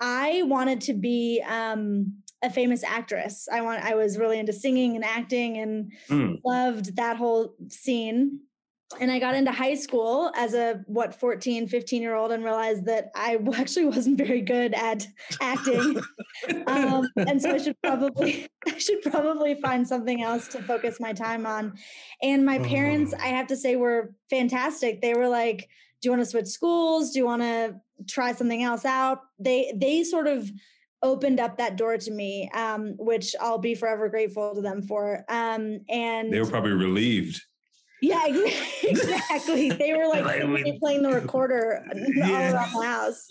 I 0.00 0.42
wanted 0.44 0.80
to 0.82 0.94
be 0.94 1.42
um, 1.48 2.14
a 2.42 2.50
famous 2.50 2.84
actress. 2.84 3.48
I 3.52 3.60
want 3.62 3.84
I 3.84 3.94
was 3.94 4.18
really 4.18 4.38
into 4.38 4.52
singing 4.52 4.94
and 4.94 5.04
acting 5.04 5.58
and 5.58 5.92
mm. 6.08 6.40
loved 6.44 6.96
that 6.96 7.16
whole 7.16 7.54
scene. 7.68 8.40
And 9.00 9.10
I 9.10 9.18
got 9.18 9.34
into 9.34 9.50
high 9.50 9.74
school 9.74 10.32
as 10.34 10.54
a 10.54 10.80
what 10.86 11.14
14, 11.14 11.68
15 11.68 12.00
year 12.00 12.14
old 12.14 12.32
and 12.32 12.42
realized 12.42 12.86
that 12.86 13.10
I 13.14 13.38
actually 13.54 13.86
wasn't 13.86 14.16
very 14.16 14.40
good 14.40 14.72
at 14.72 15.06
acting. 15.42 16.00
um, 16.66 17.06
and 17.16 17.42
so 17.42 17.50
I 17.50 17.58
should 17.58 17.76
probably 17.82 18.46
I 18.68 18.78
should 18.78 19.02
probably 19.02 19.60
find 19.60 19.86
something 19.86 20.22
else 20.22 20.48
to 20.48 20.62
focus 20.62 20.98
my 21.00 21.12
time 21.12 21.44
on. 21.44 21.76
And 22.22 22.46
my 22.46 22.60
parents, 22.60 23.12
oh. 23.14 23.22
I 23.22 23.28
have 23.28 23.48
to 23.48 23.56
say, 23.56 23.76
were 23.76 24.14
fantastic. 24.30 25.02
They 25.02 25.14
were 25.14 25.28
like, 25.28 25.68
do 26.00 26.06
you 26.06 26.10
want 26.12 26.22
to 26.22 26.30
switch 26.30 26.46
schools? 26.46 27.12
Do 27.12 27.18
you 27.18 27.24
want 27.24 27.42
to 27.42 27.76
try 28.08 28.32
something 28.32 28.62
else 28.62 28.84
out? 28.84 29.20
They 29.38 29.72
they 29.76 30.04
sort 30.04 30.26
of 30.26 30.50
opened 31.02 31.40
up 31.40 31.58
that 31.58 31.76
door 31.76 31.96
to 31.96 32.10
me, 32.10 32.50
um, 32.54 32.94
which 32.98 33.34
I'll 33.40 33.58
be 33.58 33.74
forever 33.74 34.08
grateful 34.08 34.54
to 34.54 34.60
them 34.60 34.82
for. 34.82 35.24
Um, 35.28 35.80
and 35.88 36.32
they 36.32 36.40
were 36.40 36.46
probably 36.46 36.72
relieved. 36.72 37.40
Yeah, 38.00 38.26
exactly. 38.82 39.70
they 39.70 39.94
were 39.94 40.08
like, 40.08 40.24
like 40.44 40.78
playing 40.80 41.02
the 41.02 41.12
recorder 41.12 41.84
yeah. 42.14 42.28
all 42.28 42.34
around 42.34 42.72
the 42.72 42.86
house. 42.86 43.28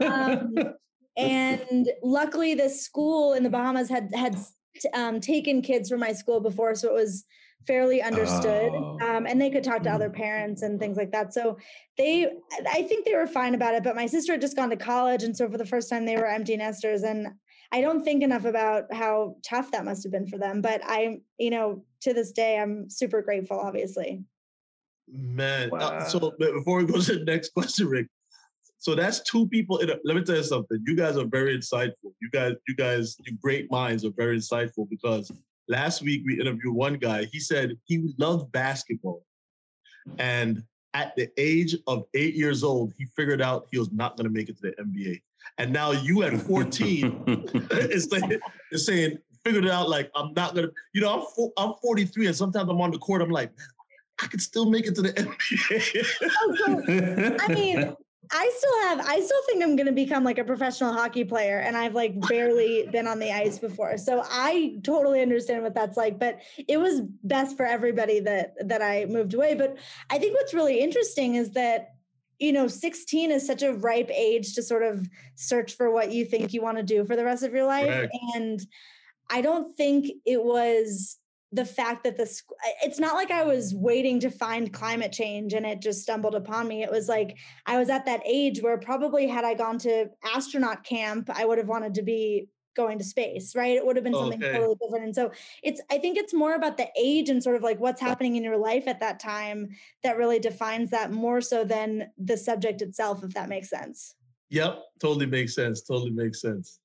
um, 0.00 0.74
and 1.16 1.88
luckily, 2.02 2.54
the 2.54 2.70
school 2.70 3.34
in 3.34 3.42
the 3.42 3.50
Bahamas 3.50 3.88
had 3.88 4.10
had 4.14 4.36
um, 4.94 5.20
taken 5.20 5.60
kids 5.60 5.90
from 5.90 6.00
my 6.00 6.12
school 6.12 6.40
before, 6.40 6.74
so 6.74 6.88
it 6.88 6.94
was 6.94 7.24
fairly 7.66 8.00
understood 8.00 8.70
oh. 8.72 8.98
um, 9.02 9.26
and 9.26 9.40
they 9.40 9.50
could 9.50 9.64
talk 9.64 9.82
to 9.82 9.90
other 9.90 10.08
mm. 10.08 10.14
parents 10.14 10.62
and 10.62 10.78
things 10.78 10.96
like 10.96 11.12
that 11.12 11.34
so 11.34 11.58
they 11.96 12.30
i 12.70 12.82
think 12.82 13.04
they 13.04 13.14
were 13.14 13.26
fine 13.26 13.54
about 13.54 13.74
it 13.74 13.82
but 13.82 13.96
my 13.96 14.06
sister 14.06 14.32
had 14.32 14.40
just 14.40 14.56
gone 14.56 14.70
to 14.70 14.76
college 14.76 15.22
and 15.22 15.36
so 15.36 15.48
for 15.50 15.58
the 15.58 15.66
first 15.66 15.90
time 15.90 16.06
they 16.06 16.16
were 16.16 16.26
empty 16.26 16.56
nesters 16.56 17.02
and 17.02 17.28
i 17.72 17.80
don't 17.80 18.04
think 18.04 18.22
enough 18.22 18.44
about 18.44 18.92
how 18.92 19.36
tough 19.44 19.70
that 19.70 19.84
must 19.84 20.02
have 20.02 20.12
been 20.12 20.26
for 20.26 20.38
them 20.38 20.60
but 20.60 20.80
i'm 20.86 21.20
you 21.38 21.50
know 21.50 21.84
to 22.00 22.14
this 22.14 22.32
day 22.32 22.58
i'm 22.58 22.88
super 22.88 23.20
grateful 23.20 23.58
obviously 23.58 24.22
man 25.08 25.68
wow. 25.70 25.78
uh, 25.78 26.04
so 26.04 26.32
before 26.38 26.78
we 26.78 26.86
go 26.86 27.00
to 27.00 27.18
the 27.18 27.24
next 27.24 27.52
question 27.52 27.86
rick 27.86 28.06
so 28.80 28.94
that's 28.94 29.20
two 29.24 29.46
people 29.48 29.78
in 29.78 29.90
a, 29.90 29.96
let 30.04 30.16
me 30.16 30.22
tell 30.22 30.36
you 30.36 30.42
something 30.42 30.82
you 30.86 30.94
guys 30.94 31.16
are 31.16 31.26
very 31.26 31.58
insightful 31.58 32.12
you 32.22 32.30
guys 32.32 32.52
you 32.66 32.74
guys 32.74 33.16
you 33.26 33.36
great 33.42 33.70
minds 33.70 34.04
are 34.04 34.12
very 34.16 34.38
insightful 34.38 34.88
because 34.88 35.30
last 35.68 36.02
week 36.02 36.22
we 36.26 36.40
interviewed 36.40 36.74
one 36.74 36.94
guy. 36.94 37.24
He 37.26 37.40
said 37.40 37.76
he 37.84 38.14
loved 38.18 38.50
basketball. 38.52 39.24
And 40.18 40.62
at 40.94 41.14
the 41.16 41.28
age 41.36 41.76
of 41.86 42.04
eight 42.14 42.34
years 42.34 42.64
old, 42.64 42.92
he 42.98 43.06
figured 43.16 43.42
out 43.42 43.68
he 43.70 43.78
was 43.78 43.92
not 43.92 44.16
going 44.16 44.24
to 44.24 44.32
make 44.32 44.48
it 44.48 44.56
to 44.56 44.62
the 44.62 44.82
NBA. 44.82 45.20
And 45.58 45.72
now 45.72 45.92
you 45.92 46.22
at 46.22 46.40
14 46.40 47.24
is, 47.70 48.08
saying, 48.10 48.40
saying, 48.72 49.18
figured 49.44 49.64
it 49.64 49.70
out 49.70 49.88
like, 49.88 50.10
I'm 50.14 50.32
not 50.34 50.54
going 50.54 50.66
to, 50.66 50.72
you 50.94 51.00
know, 51.00 51.26
I'm, 51.36 51.50
I'm 51.56 51.74
43 51.82 52.26
and 52.26 52.36
sometimes 52.36 52.68
I'm 52.70 52.80
on 52.80 52.90
the 52.90 52.98
court, 52.98 53.22
I'm 53.22 53.30
like, 53.30 53.52
I 54.22 54.26
could 54.26 54.40
still 54.40 54.68
make 54.68 54.86
it 54.86 54.94
to 54.96 55.02
the 55.02 55.12
NBA. 55.12 56.06
oh, 56.68 57.36
I 57.40 57.54
mean, 57.54 57.96
I 58.30 58.52
still 58.56 58.78
have 58.82 59.00
I 59.06 59.20
still 59.20 59.42
think 59.46 59.62
I'm 59.62 59.76
going 59.76 59.86
to 59.86 59.92
become 59.92 60.24
like 60.24 60.38
a 60.38 60.44
professional 60.44 60.92
hockey 60.92 61.24
player 61.24 61.60
and 61.60 61.76
I've 61.76 61.94
like 61.94 62.18
barely 62.28 62.86
been 62.92 63.06
on 63.06 63.18
the 63.18 63.32
ice 63.32 63.58
before. 63.58 63.96
So 63.98 64.22
I 64.28 64.78
totally 64.82 65.22
understand 65.22 65.62
what 65.62 65.74
that's 65.74 65.96
like, 65.96 66.18
but 66.18 66.40
it 66.66 66.78
was 66.78 67.00
best 67.22 67.56
for 67.56 67.66
everybody 67.66 68.20
that 68.20 68.54
that 68.68 68.82
I 68.82 69.06
moved 69.06 69.34
away, 69.34 69.54
but 69.54 69.76
I 70.10 70.18
think 70.18 70.34
what's 70.34 70.54
really 70.54 70.80
interesting 70.80 71.36
is 71.36 71.50
that 71.52 71.94
you 72.38 72.52
know 72.52 72.68
16 72.68 73.30
is 73.30 73.46
such 73.46 73.62
a 73.62 73.74
ripe 73.74 74.10
age 74.10 74.54
to 74.54 74.62
sort 74.62 74.82
of 74.82 75.08
search 75.34 75.74
for 75.74 75.90
what 75.90 76.12
you 76.12 76.24
think 76.24 76.52
you 76.52 76.62
want 76.62 76.76
to 76.76 76.84
do 76.84 77.04
for 77.04 77.16
the 77.16 77.24
rest 77.24 77.42
of 77.42 77.52
your 77.52 77.66
life 77.66 77.88
right. 77.88 78.10
and 78.34 78.60
I 79.30 79.40
don't 79.40 79.76
think 79.76 80.06
it 80.24 80.42
was 80.42 81.18
the 81.52 81.64
fact 81.64 82.04
that 82.04 82.16
this 82.16 82.42
it's 82.82 82.98
not 82.98 83.14
like 83.14 83.30
i 83.30 83.42
was 83.42 83.74
waiting 83.74 84.20
to 84.20 84.30
find 84.30 84.72
climate 84.72 85.12
change 85.12 85.54
and 85.54 85.64
it 85.64 85.80
just 85.80 86.02
stumbled 86.02 86.34
upon 86.34 86.68
me. 86.68 86.82
It 86.82 86.90
was 86.90 87.08
like 87.08 87.38
i 87.66 87.78
was 87.78 87.88
at 87.88 88.04
that 88.06 88.20
age 88.26 88.60
where 88.60 88.76
probably 88.78 89.26
had 89.26 89.44
i 89.44 89.54
gone 89.54 89.78
to 89.78 90.08
astronaut 90.34 90.84
camp 90.84 91.30
i 91.34 91.44
would 91.44 91.58
have 91.58 91.68
wanted 91.68 91.94
to 91.94 92.02
be 92.02 92.48
going 92.76 92.98
to 92.98 93.04
space 93.04 93.56
right? 93.56 93.76
It 93.76 93.84
would 93.84 93.96
have 93.96 94.04
been 94.04 94.14
oh, 94.14 94.20
something 94.20 94.42
okay. 94.42 94.52
totally 94.52 94.76
different. 94.80 95.06
And 95.06 95.14
so 95.14 95.32
it's 95.62 95.80
i 95.90 95.98
think 95.98 96.16
it's 96.16 96.32
more 96.32 96.54
about 96.54 96.76
the 96.76 96.88
age 96.96 97.28
and 97.28 97.42
sort 97.42 97.56
of 97.56 97.62
like 97.62 97.80
what's 97.80 98.00
happening 98.00 98.36
in 98.36 98.44
your 98.44 98.58
life 98.58 98.86
at 98.86 99.00
that 99.00 99.18
time 99.18 99.70
that 100.04 100.16
really 100.16 100.38
defines 100.38 100.90
that 100.90 101.10
more 101.10 101.40
so 101.40 101.64
than 101.64 102.10
the 102.18 102.36
subject 102.36 102.82
itself 102.82 103.24
if 103.24 103.34
that 103.34 103.48
makes 103.48 103.70
sense. 103.70 104.14
Yep 104.50 104.80
totally 105.00 105.26
makes 105.26 105.54
sense 105.54 105.82
totally 105.82 106.10
makes 106.10 106.40
sense 106.40 106.78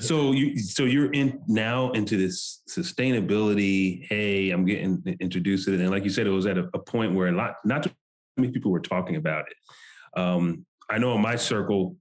so 0.00 0.32
you 0.32 0.58
so 0.58 0.84
you're 0.84 1.12
in 1.12 1.40
now 1.46 1.90
into 1.92 2.16
this 2.16 2.62
sustainability. 2.68 4.06
Hey, 4.08 4.50
I'm 4.50 4.64
getting 4.64 5.02
introduced 5.20 5.66
to 5.66 5.74
it, 5.74 5.80
and 5.80 5.90
like 5.90 6.04
you 6.04 6.10
said, 6.10 6.26
it 6.26 6.30
was 6.30 6.46
at 6.46 6.58
a, 6.58 6.68
a 6.74 6.78
point 6.78 7.14
where 7.14 7.28
a 7.28 7.32
lot 7.32 7.54
not 7.64 7.82
too 7.84 7.90
many 8.36 8.52
people 8.52 8.70
were 8.70 8.80
talking 8.80 9.16
about 9.16 9.44
it. 9.48 10.20
Um, 10.20 10.66
I 10.90 10.98
know 10.98 11.14
in 11.14 11.20
my 11.20 11.36
circle, 11.36 11.96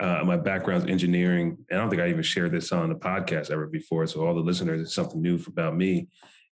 uh, 0.00 0.22
my 0.24 0.36
background's 0.36 0.86
engineering, 0.86 1.56
and 1.70 1.78
I 1.78 1.82
don't 1.82 1.90
think 1.90 2.02
I 2.02 2.08
even 2.08 2.22
shared 2.22 2.52
this 2.52 2.72
on 2.72 2.88
the 2.88 2.96
podcast 2.96 3.50
ever 3.50 3.66
before. 3.66 4.06
So 4.06 4.26
all 4.26 4.34
the 4.34 4.40
listeners, 4.40 4.80
it's 4.80 4.94
something 4.94 5.20
new 5.20 5.38
about 5.46 5.76
me. 5.76 6.08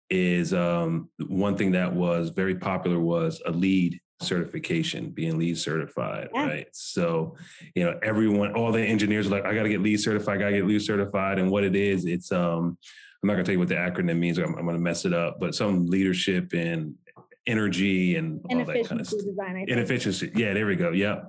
Is 0.10 0.56
um, 0.56 1.10
one 1.28 1.56
thing 1.56 1.72
that 1.74 1.94
was 1.94 2.30
very 2.30 2.56
popular 2.56 3.00
was 3.00 3.42
a 3.46 3.52
LEED 3.52 4.00
certification, 4.22 5.10
being 5.10 5.38
LEED 5.38 5.58
certified, 5.58 6.30
yeah. 6.34 6.46
right? 6.46 6.68
So, 6.72 7.36
you 7.76 7.84
know, 7.86 8.00
everyone, 8.04 8.54
all 8.54 8.72
the 8.72 8.82
engineers 8.82 9.28
are 9.28 9.32
like, 9.32 9.46
I 9.46 9.56
got 9.56 9.64
to 9.64 9.70
get 9.70 9.82
LEED 9.82 10.00
certified, 10.00 10.38
I 10.38 10.40
got 10.40 10.50
to 10.50 10.58
get 10.58 10.66
LEED 10.66 10.82
certified. 10.82 11.40
And 11.40 11.50
what 11.50 11.64
it 11.64 11.76
is, 11.76 12.06
it's, 12.06 12.32
um, 12.32 12.78
I'm 13.22 13.28
not 13.28 13.34
going 13.34 13.46
to 13.46 13.50
tell 13.50 13.54
you 13.54 13.60
what 13.60 13.70
the 13.70 13.76
acronym 13.76 14.18
means, 14.18 14.38
I'm, 14.38 14.56
I'm 14.56 14.66
going 14.66 14.76
to 14.76 14.82
mess 14.82 15.06
it 15.06 15.14
up, 15.14 15.40
but 15.40 15.56
some 15.56 15.88
leadership 15.88 16.54
and 16.54 16.96
energy 17.48 18.16
and 18.16 18.42
all 18.50 18.66
that 18.66 18.88
kind 18.88 19.02
of 19.02 19.08
stuff. 19.08 19.22
Design, 19.26 19.66
Inefficiency. 19.68 20.32
Yeah, 20.36 20.54
there 20.54 20.66
we 20.66 20.76
go. 20.76 20.92
Yeah. 20.92 21.24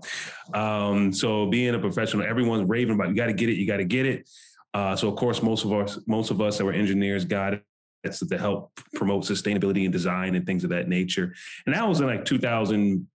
Um, 0.52 1.12
so 1.12 1.46
being 1.46 1.74
a 1.74 1.78
professional, 1.78 2.26
everyone's 2.26 2.68
raving 2.68 2.94
about 2.94 3.08
you 3.08 3.14
got 3.14 3.26
to 3.26 3.32
get 3.32 3.48
it, 3.48 3.54
you 3.54 3.66
got 3.66 3.78
to 3.78 3.84
get 3.84 4.06
it. 4.06 4.28
Uh, 4.74 4.94
so 4.94 5.08
of 5.08 5.16
course, 5.16 5.42
most 5.42 5.64
of 5.64 5.72
us, 5.72 5.98
most 6.06 6.30
of 6.30 6.40
us 6.40 6.58
that 6.58 6.64
were 6.64 6.72
engineers 6.72 7.24
got 7.24 7.54
it 8.04 8.12
to 8.12 8.38
help 8.38 8.72
promote 8.94 9.24
sustainability 9.24 9.84
and 9.84 9.92
design 9.92 10.34
and 10.34 10.46
things 10.46 10.64
of 10.64 10.70
that 10.70 10.88
nature. 10.88 11.34
And 11.66 11.74
that 11.74 11.86
was 11.86 12.00
in 12.00 12.06
like 12.06 12.24
2000, 12.24 13.06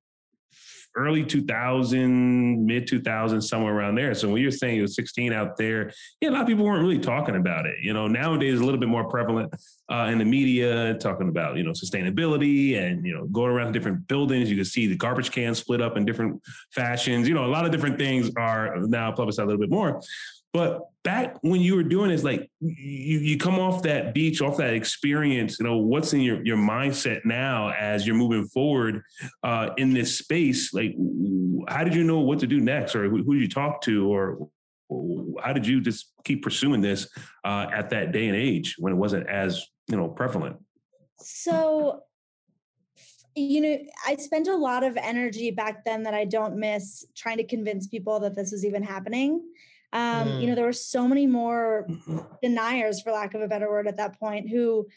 early 0.96 1.26
2000, 1.26 2.66
mid 2.66 2.88
2000, 2.88 3.42
somewhere 3.42 3.74
around 3.74 3.96
there. 3.96 4.14
So 4.14 4.30
when 4.30 4.42
you're 4.42 4.52
saying 4.52 4.80
it 4.80 4.82
was 4.82 4.96
16 4.96 5.34
out 5.34 5.58
there, 5.58 5.92
yeah, 6.22 6.30
a 6.30 6.32
lot 6.32 6.42
of 6.42 6.48
people 6.48 6.64
weren't 6.64 6.82
really 6.82 7.00
talking 7.00 7.36
about 7.36 7.66
it. 7.66 7.76
You 7.82 7.94
know, 7.94 8.08
nowadays 8.08 8.60
a 8.60 8.64
little 8.64 8.80
bit 8.80 8.90
more 8.90 9.10
prevalent 9.10 9.54
uh, 9.92 10.08
in 10.12 10.20
the 10.20 10.26
media, 10.26 10.94
talking 10.96 11.30
about 11.30 11.58
you 11.58 11.64
know 11.64 11.72
sustainability 11.72 12.78
and 12.78 13.06
you 13.06 13.14
know 13.14 13.26
going 13.28 13.52
around 13.52 13.74
different 13.74 14.08
buildings. 14.08 14.50
You 14.50 14.56
can 14.56 14.66
see 14.66 14.88
the 14.88 14.96
garbage 14.96 15.32
cans 15.32 15.60
split 15.60 15.82
up 15.82 15.98
in 15.98 16.06
different 16.06 16.42
fashions. 16.72 17.28
You 17.28 17.34
know, 17.34 17.46
a 17.46 17.48
lot 17.48 17.66
of 17.66 17.72
different 17.72 17.98
things 17.98 18.32
are 18.38 18.78
now 18.78 19.12
publicized 19.12 19.46
a 19.46 19.48
little 19.48 19.62
bit 19.62 19.72
more. 19.72 20.02
But 20.56 20.84
back 21.04 21.36
when 21.42 21.60
you 21.60 21.76
were 21.76 21.84
doing 21.84 22.12
this, 22.12 22.24
like 22.24 22.50
you, 22.62 23.20
you 23.20 23.38
come 23.38 23.60
off 23.60 23.84
that 23.84 24.14
beach, 24.14 24.42
off 24.42 24.56
that 24.56 24.74
experience, 24.74 25.60
you 25.60 25.66
know, 25.66 25.76
what's 25.76 26.14
in 26.14 26.22
your, 26.22 26.42
your 26.46 26.56
mindset 26.56 27.26
now 27.26 27.74
as 27.78 28.08
you're 28.08 28.16
moving 28.16 28.48
forward 28.48 29.04
uh, 29.44 29.72
in 29.76 29.94
this 29.94 30.18
space? 30.18 30.74
Like, 30.74 30.96
how 31.68 31.84
did 31.84 31.94
you 31.94 32.06
know 32.06 32.20
what 32.20 32.40
to 32.40 32.48
do 32.48 32.62
next 32.62 32.96
or 32.96 33.10
who, 33.10 33.22
who 33.22 33.34
did 33.34 33.42
you 33.42 33.50
talk 33.50 33.82
to 33.82 34.10
or 34.10 34.48
how 35.44 35.52
did 35.52 35.68
you 35.68 35.82
just 35.82 36.14
keep 36.24 36.42
pursuing 36.42 36.80
this 36.80 37.10
uh, 37.44 37.68
at 37.74 37.90
that 37.90 38.14
day 38.14 38.30
and 38.30 38.38
age 38.38 38.78
when 38.80 38.94
it 38.94 38.96
wasn't 38.96 39.28
as, 39.28 39.62
you 39.90 39.98
know, 39.98 40.08
prevalent? 40.08 40.56
So 41.20 42.04
you 43.38 43.60
know, 43.60 43.78
I 44.08 44.16
spent 44.16 44.48
a 44.48 44.56
lot 44.56 44.86
of 44.86 44.96
energy 44.96 45.52
back 45.52 45.84
then 45.84 46.04
that 46.04 46.14
I 46.14 46.24
don't 46.24 46.56
miss 46.56 47.06
trying 47.18 47.36
to 47.36 47.44
convince 47.44 47.86
people 47.88 48.22
that 48.22 48.34
this 48.34 48.54
was 48.54 48.64
even 48.64 48.82
happening. 48.82 49.42
Um, 49.96 50.28
mm. 50.28 50.42
You 50.42 50.48
know, 50.48 50.54
mm. 50.54 50.56
there 50.58 50.66
were 50.66 50.74
so 50.74 51.08
many 51.08 51.26
more 51.26 51.88
deniers, 52.44 53.02
for 53.02 53.14
lack 53.14 53.34
of 53.34 53.42
a 53.42 53.48
better 53.48 53.70
word, 53.70 53.88
at 53.88 53.96
that 53.96 54.20
point, 54.20 54.50
who 54.50 54.88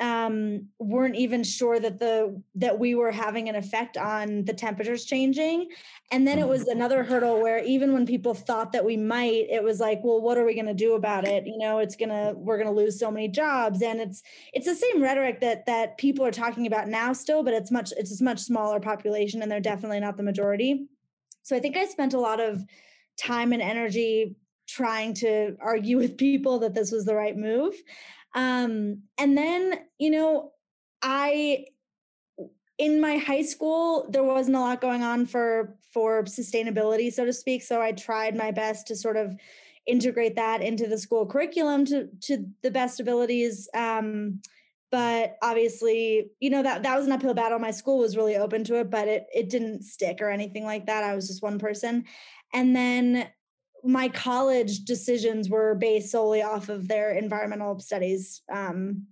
um, 0.00 0.68
weren't 0.78 1.16
even 1.16 1.44
sure 1.44 1.78
that 1.78 1.98
the 1.98 2.40
that 2.54 2.78
we 2.78 2.94
were 2.94 3.10
having 3.10 3.50
an 3.50 3.56
effect 3.56 3.98
on 3.98 4.44
the 4.46 4.54
temperatures 4.54 5.04
changing. 5.04 5.68
And 6.10 6.26
then 6.26 6.38
it 6.38 6.48
was 6.48 6.62
mm-hmm. 6.62 6.78
another 6.78 7.02
hurdle 7.02 7.42
where 7.42 7.62
even 7.62 7.92
when 7.92 8.06
people 8.06 8.32
thought 8.32 8.72
that 8.72 8.84
we 8.84 8.96
might, 8.96 9.48
it 9.50 9.62
was 9.62 9.80
like, 9.80 10.00
well, 10.02 10.20
what 10.22 10.38
are 10.38 10.46
we 10.46 10.54
going 10.54 10.66
to 10.66 10.72
do 10.72 10.94
about 10.94 11.26
it? 11.26 11.46
You 11.46 11.58
know, 11.58 11.80
it's 11.80 11.96
gonna 11.96 12.32
we're 12.34 12.56
gonna 12.56 12.72
lose 12.72 12.98
so 12.98 13.10
many 13.10 13.28
jobs, 13.28 13.82
and 13.82 14.00
it's 14.00 14.22
it's 14.54 14.66
the 14.66 14.74
same 14.74 15.02
rhetoric 15.02 15.40
that 15.40 15.66
that 15.66 15.98
people 15.98 16.24
are 16.24 16.30
talking 16.30 16.66
about 16.66 16.88
now 16.88 17.12
still, 17.12 17.42
but 17.42 17.52
it's 17.52 17.70
much 17.70 17.92
it's 17.98 18.18
a 18.18 18.24
much 18.24 18.40
smaller 18.40 18.80
population, 18.80 19.42
and 19.42 19.52
they're 19.52 19.60
definitely 19.60 20.00
not 20.00 20.16
the 20.16 20.22
majority. 20.22 20.86
So 21.42 21.54
I 21.54 21.60
think 21.60 21.76
I 21.76 21.84
spent 21.86 22.14
a 22.14 22.20
lot 22.20 22.40
of 22.40 22.64
time 23.20 23.52
and 23.52 23.62
energy 23.62 24.36
trying 24.68 25.14
to 25.14 25.56
argue 25.60 25.96
with 26.02 26.16
people 26.16 26.58
that 26.60 26.74
this 26.74 26.92
was 26.92 27.04
the 27.04 27.14
right 27.14 27.36
move. 27.36 27.74
Um, 28.34 29.02
and 29.18 29.36
then, 29.36 29.80
you 29.98 30.10
know, 30.10 30.52
I 31.02 31.66
in 32.78 33.00
my 33.00 33.16
high 33.16 33.42
school 33.42 34.06
there 34.10 34.22
wasn't 34.22 34.54
a 34.54 34.60
lot 34.60 34.80
going 34.80 35.02
on 35.02 35.26
for 35.26 35.76
for 35.92 36.22
sustainability 36.22 37.12
so 37.12 37.24
to 37.24 37.32
speak 37.32 37.60
so 37.60 37.82
i 37.82 37.90
tried 37.90 38.36
my 38.36 38.52
best 38.52 38.86
to 38.86 38.94
sort 38.94 39.16
of 39.16 39.34
integrate 39.86 40.36
that 40.36 40.62
into 40.62 40.86
the 40.86 40.96
school 40.96 41.26
curriculum 41.26 41.84
to 41.84 42.08
to 42.20 42.46
the 42.62 42.70
best 42.70 43.00
abilities 43.00 43.68
um, 43.74 44.40
but 44.90 45.36
obviously 45.42 46.30
you 46.40 46.50
know 46.50 46.62
that 46.62 46.82
that 46.82 46.96
was 46.96 47.06
an 47.06 47.12
uphill 47.12 47.34
battle 47.34 47.58
my 47.58 47.70
school 47.70 47.98
was 47.98 48.16
really 48.16 48.36
open 48.36 48.64
to 48.64 48.78
it 48.78 48.90
but 48.90 49.08
it 49.08 49.26
it 49.34 49.48
didn't 49.48 49.82
stick 49.82 50.18
or 50.20 50.30
anything 50.30 50.64
like 50.64 50.86
that 50.86 51.04
i 51.04 51.14
was 51.14 51.28
just 51.28 51.42
one 51.42 51.58
person 51.58 52.04
and 52.54 52.74
then 52.74 53.28
my 53.84 54.08
college 54.08 54.80
decisions 54.80 55.48
were 55.48 55.74
based 55.74 56.10
solely 56.10 56.42
off 56.42 56.68
of 56.68 56.88
their 56.88 57.12
environmental 57.12 57.78
studies 57.78 58.42
um, 58.52 59.06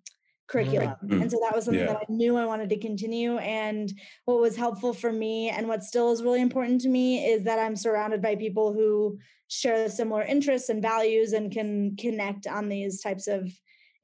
curriculum. 0.49 0.95
Mm-hmm. 1.05 1.23
And 1.23 1.31
so 1.31 1.39
that 1.43 1.55
was 1.55 1.65
something 1.65 1.81
yeah. 1.81 1.93
that 1.93 2.07
I 2.09 2.13
knew 2.13 2.37
I 2.37 2.47
wanted 2.47 2.69
to 2.71 2.79
continue. 2.79 3.37
And 3.39 3.93
what 4.25 4.41
was 4.41 4.57
helpful 4.57 4.93
for 4.93 5.13
me 5.13 5.51
and 5.51 5.69
what 5.69 5.83
still 5.83 6.13
is 6.13 6.23
really 6.23 6.41
important 6.41 6.81
to 6.83 6.89
me 6.89 7.25
is 7.25 7.45
that 7.45 7.59
I'm 7.59 7.77
surrounded 7.77 8.23
by 8.23 8.37
people 8.37 8.73
who 8.73 9.19
share 9.49 9.89
similar 9.89 10.23
interests 10.23 10.69
and 10.69 10.83
values 10.83 11.33
and 11.33 11.53
can 11.53 11.97
connect 11.97 12.47
on 12.47 12.69
these 12.69 13.01
types 13.01 13.27
of 13.27 13.51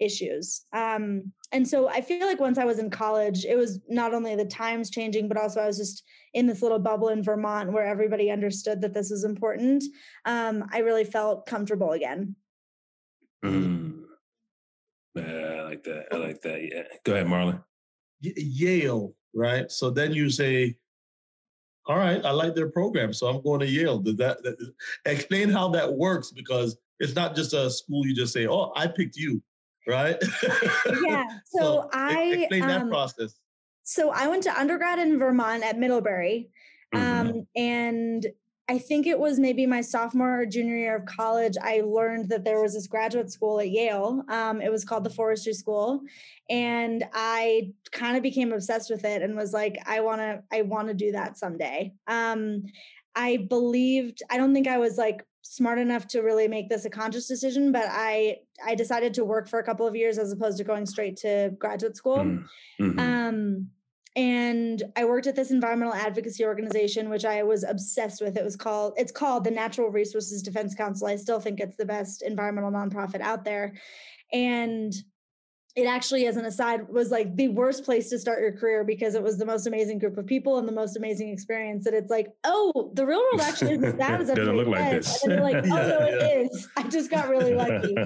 issues. 0.00 0.64
Um, 0.72 1.32
and 1.52 1.68
so 1.68 1.88
I 1.88 2.00
feel 2.00 2.26
like 2.26 2.40
once 2.40 2.56
I 2.56 2.64
was 2.64 2.78
in 2.78 2.88
college, 2.88 3.44
it 3.44 3.56
was 3.56 3.78
not 3.88 4.14
only 4.14 4.34
the 4.34 4.46
times 4.46 4.90
changing, 4.90 5.28
but 5.28 5.36
also 5.36 5.60
I 5.60 5.66
was 5.66 5.76
just 5.76 6.02
in 6.32 6.46
this 6.46 6.62
little 6.62 6.78
bubble 6.78 7.08
in 7.08 7.22
Vermont 7.22 7.72
where 7.72 7.86
everybody 7.86 8.30
understood 8.30 8.80
that 8.80 8.94
this 8.94 9.10
was 9.10 9.24
important. 9.24 9.84
Um, 10.24 10.64
I 10.72 10.78
really 10.78 11.04
felt 11.04 11.44
comfortable 11.44 11.92
again. 11.92 12.36
Mm. 13.44 14.02
Yeah, 15.14 15.22
I 15.22 15.62
like 15.62 15.84
that. 15.84 16.06
I 16.10 16.16
like 16.16 16.40
that. 16.40 16.62
Yeah. 16.62 16.84
Go 17.04 17.14
ahead, 17.14 17.26
Marlon. 17.26 17.62
Y- 18.24 18.32
Yale, 18.36 19.14
right? 19.34 19.70
So 19.70 19.90
then 19.90 20.14
you 20.14 20.30
say, 20.30 20.76
all 21.86 21.98
right, 21.98 22.24
I 22.24 22.30
like 22.30 22.54
their 22.54 22.70
program, 22.70 23.12
so 23.12 23.26
I'm 23.26 23.42
going 23.42 23.60
to 23.60 23.66
Yale. 23.66 23.98
Does 23.98 24.16
that, 24.16 24.42
that 24.42 24.56
explain 25.04 25.50
how 25.50 25.68
that 25.70 25.92
works? 25.92 26.30
Because 26.30 26.78
it's 26.98 27.14
not 27.14 27.36
just 27.36 27.52
a 27.52 27.68
school 27.68 28.06
you 28.06 28.14
just 28.14 28.32
say, 28.32 28.46
oh, 28.46 28.72
I 28.74 28.86
picked 28.86 29.16
you 29.16 29.42
right? 29.87 30.16
Yeah. 31.05 31.25
So, 31.45 31.59
so 31.59 31.90
I 31.92 32.23
explain 32.23 32.62
that 32.62 32.83
um, 32.83 32.88
process. 32.88 33.35
So 33.83 34.11
I 34.11 34.27
went 34.27 34.42
to 34.45 34.59
undergrad 34.59 34.99
in 34.99 35.18
Vermont 35.18 35.62
at 35.62 35.79
Middlebury, 35.79 36.49
mm-hmm. 36.95 37.29
um, 37.29 37.47
and 37.55 38.27
I 38.68 38.79
think 38.79 39.07
it 39.07 39.18
was 39.18 39.38
maybe 39.38 39.66
my 39.66 39.83
sophomore 39.83 40.40
or 40.40 40.47
junior 40.47 40.77
year 40.77 40.97
of 40.97 41.05
college. 41.05 41.57
I 41.61 41.83
learned 41.85 42.31
that 42.31 42.45
there 42.45 42.62
was 42.62 42.73
this 42.73 42.87
graduate 42.87 43.31
school 43.31 43.61
at 43.61 43.71
Yale. 43.71 44.25
Um, 44.29 44.62
it 44.62 44.71
was 44.71 44.85
called 44.85 45.05
the 45.05 45.11
Forestry 45.11 45.53
School, 45.53 46.01
and 46.49 47.05
I 47.12 47.73
kind 47.90 48.16
of 48.16 48.23
became 48.23 48.53
obsessed 48.53 48.88
with 48.88 49.05
it 49.05 49.21
and 49.21 49.37
was 49.37 49.53
like, 49.53 49.77
I 49.85 50.01
want 50.01 50.21
to, 50.21 50.42
I 50.51 50.62
want 50.62 50.88
to 50.88 50.95
do 50.95 51.12
that 51.12 51.37
someday. 51.37 51.92
Um, 52.07 52.62
I 53.14 53.47
believed. 53.49 54.23
I 54.31 54.38
don't 54.38 54.55
think 54.55 54.68
I 54.68 54.79
was 54.79 54.97
like 54.97 55.23
smart 55.52 55.78
enough 55.78 56.06
to 56.06 56.22
really 56.22 56.48
make 56.48 56.70
this 56.70 56.86
a 56.86 56.90
conscious 56.90 57.28
decision 57.28 57.72
but 57.72 57.84
i 57.90 58.38
i 58.64 58.74
decided 58.74 59.12
to 59.12 59.22
work 59.22 59.46
for 59.46 59.58
a 59.58 59.62
couple 59.62 59.86
of 59.86 59.94
years 59.94 60.16
as 60.16 60.32
opposed 60.32 60.56
to 60.56 60.64
going 60.64 60.86
straight 60.86 61.14
to 61.14 61.50
graduate 61.58 61.94
school. 61.94 62.16
Mm, 62.16 62.44
mm-hmm. 62.80 62.98
um 62.98 63.68
and 64.16 64.82
i 64.96 65.04
worked 65.04 65.26
at 65.26 65.36
this 65.36 65.50
environmental 65.50 65.92
advocacy 65.92 66.42
organization 66.42 67.10
which 67.10 67.26
i 67.26 67.42
was 67.42 67.64
obsessed 67.64 68.22
with. 68.22 68.38
It 68.38 68.44
was 68.44 68.56
called 68.56 68.94
it's 68.96 69.12
called 69.12 69.44
the 69.44 69.50
natural 69.50 69.90
resources 69.90 70.42
defense 70.42 70.74
council. 70.74 71.06
I 71.06 71.16
still 71.16 71.38
think 71.38 71.60
it's 71.60 71.76
the 71.76 71.84
best 71.84 72.22
environmental 72.22 72.70
nonprofit 72.70 73.20
out 73.20 73.44
there. 73.44 73.74
And 74.32 74.94
it 75.74 75.87
actually 75.87 76.26
as 76.26 76.37
an 76.37 76.44
aside 76.44 76.87
was 76.88 77.11
like 77.11 77.35
the 77.37 77.48
worst 77.48 77.85
place 77.85 78.11
to 78.11 78.18
start 78.18 78.40
your 78.40 78.52
career 78.52 78.85
because 78.85 79.14
it 79.14 79.22
was 79.22 79.38
the 79.38 79.46
most 79.46 79.66
amazing 79.66 79.98
group 79.98 80.18
of 80.18 80.26
people 80.26 80.58
and 80.58 80.68
the 80.68 80.72
most 80.72 80.96
amazing 80.96 81.30
experience 81.30 81.85
that 81.85 81.94
it's 81.94 82.11
like 82.11 82.28
oh 82.44 82.90
the 82.94 83.06
real 83.06 83.20
world 83.20 83.40
actually 83.40 83.72
isn't 83.74 83.96
that 83.98 84.20
as 84.20 84.28
doesn't 84.28 84.56
look 84.56 84.68
like 84.68 84.90
this. 84.90 85.22
and 85.22 85.32
you're 85.32 85.40
like 85.40 85.56
oh 85.64 85.66
yeah, 85.66 85.88
no 85.88 85.98
it 86.04 86.14
yeah. 86.20 86.26
is. 86.40 86.68
I 86.76 86.82
just 86.85 87.11
got 87.11 87.28
really 87.28 87.54
lucky. 87.54 87.96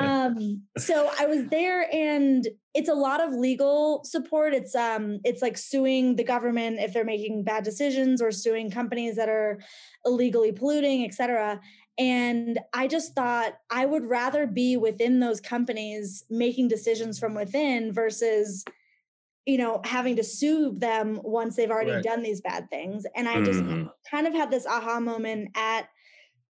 Um 0.00 0.62
so 0.78 1.10
i 1.18 1.26
was 1.26 1.46
there 1.48 1.92
and 1.92 2.46
it's 2.74 2.88
a 2.88 2.94
lot 2.94 3.22
of 3.22 3.32
legal 3.32 4.02
support. 4.04 4.52
It's 4.52 4.74
um 4.74 5.20
it's 5.24 5.40
like 5.40 5.56
suing 5.56 6.16
the 6.16 6.24
government 6.24 6.80
if 6.80 6.92
they're 6.92 7.04
making 7.04 7.44
bad 7.44 7.62
decisions 7.62 8.20
or 8.20 8.32
suing 8.32 8.70
companies 8.70 9.14
that 9.16 9.28
are 9.28 9.60
illegally 10.04 10.52
polluting 10.52 11.04
et 11.04 11.14
cetera 11.14 11.60
and 11.98 12.58
I 12.72 12.88
just 12.88 13.14
thought 13.14 13.54
I 13.70 13.86
would 13.86 14.04
rather 14.04 14.46
be 14.46 14.76
within 14.76 15.20
those 15.20 15.40
companies 15.40 16.24
making 16.28 16.68
decisions 16.68 17.18
from 17.18 17.34
within 17.34 17.92
versus, 17.92 18.64
you 19.46 19.58
know, 19.58 19.80
having 19.84 20.16
to 20.16 20.24
sue 20.24 20.74
them 20.76 21.20
once 21.22 21.54
they've 21.54 21.70
already 21.70 21.92
right. 21.92 22.02
done 22.02 22.22
these 22.22 22.40
bad 22.40 22.68
things. 22.68 23.04
And 23.14 23.28
I 23.28 23.42
just 23.42 23.60
mm-hmm. 23.60 23.86
kind 24.10 24.26
of 24.26 24.32
had 24.32 24.50
this 24.50 24.66
aha 24.66 24.98
moment 24.98 25.50
at 25.54 25.88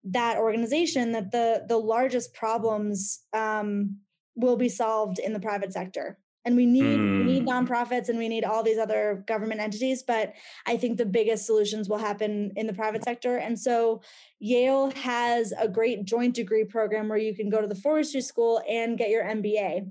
that 0.05 0.37
organization 0.37 1.13
that 1.13 1.33
the 1.33 1.65
the 1.67 1.79
largest 1.79 2.35
problems 2.35 3.21
um, 3.33 3.97
will 4.37 4.57
be 4.57 4.69
solved 4.69 5.19
in 5.19 5.33
the 5.33 5.41
private 5.41 5.73
sector 5.73 6.19
and 6.45 6.57
we 6.57 6.67
need 6.67 6.99
mm. 6.99 7.19
we 7.19 7.25
need 7.33 7.47
mm. 7.47 7.49
nonprofits 7.49 8.09
and 8.09 8.19
we 8.19 8.29
need 8.29 8.45
all 8.45 8.63
these 8.63 8.79
other 8.79 9.25
government 9.27 9.61
entities 9.61 10.03
but 10.03 10.33
i 10.67 10.77
think 10.77 10.97
the 10.97 11.07
biggest 11.07 11.47
solutions 11.47 11.89
will 11.89 11.99
happen 11.99 12.53
in 12.57 12.67
the 12.67 12.73
private 12.73 13.05
sector 13.05 13.37
and 13.39 13.59
so 13.59 14.01
yale 14.39 14.91
has 14.93 15.53
a 15.59 15.69
great 15.69 16.05
joint 16.05 16.35
degree 16.35 16.65
program 16.65 17.09
where 17.09 17.19
you 17.19 17.35
can 17.35 17.49
go 17.49 17.61
to 17.61 17.67
the 17.67 17.75
forestry 17.75 18.21
school 18.21 18.63
and 18.69 18.99
get 18.99 19.11
your 19.11 19.25
mba 19.25 19.91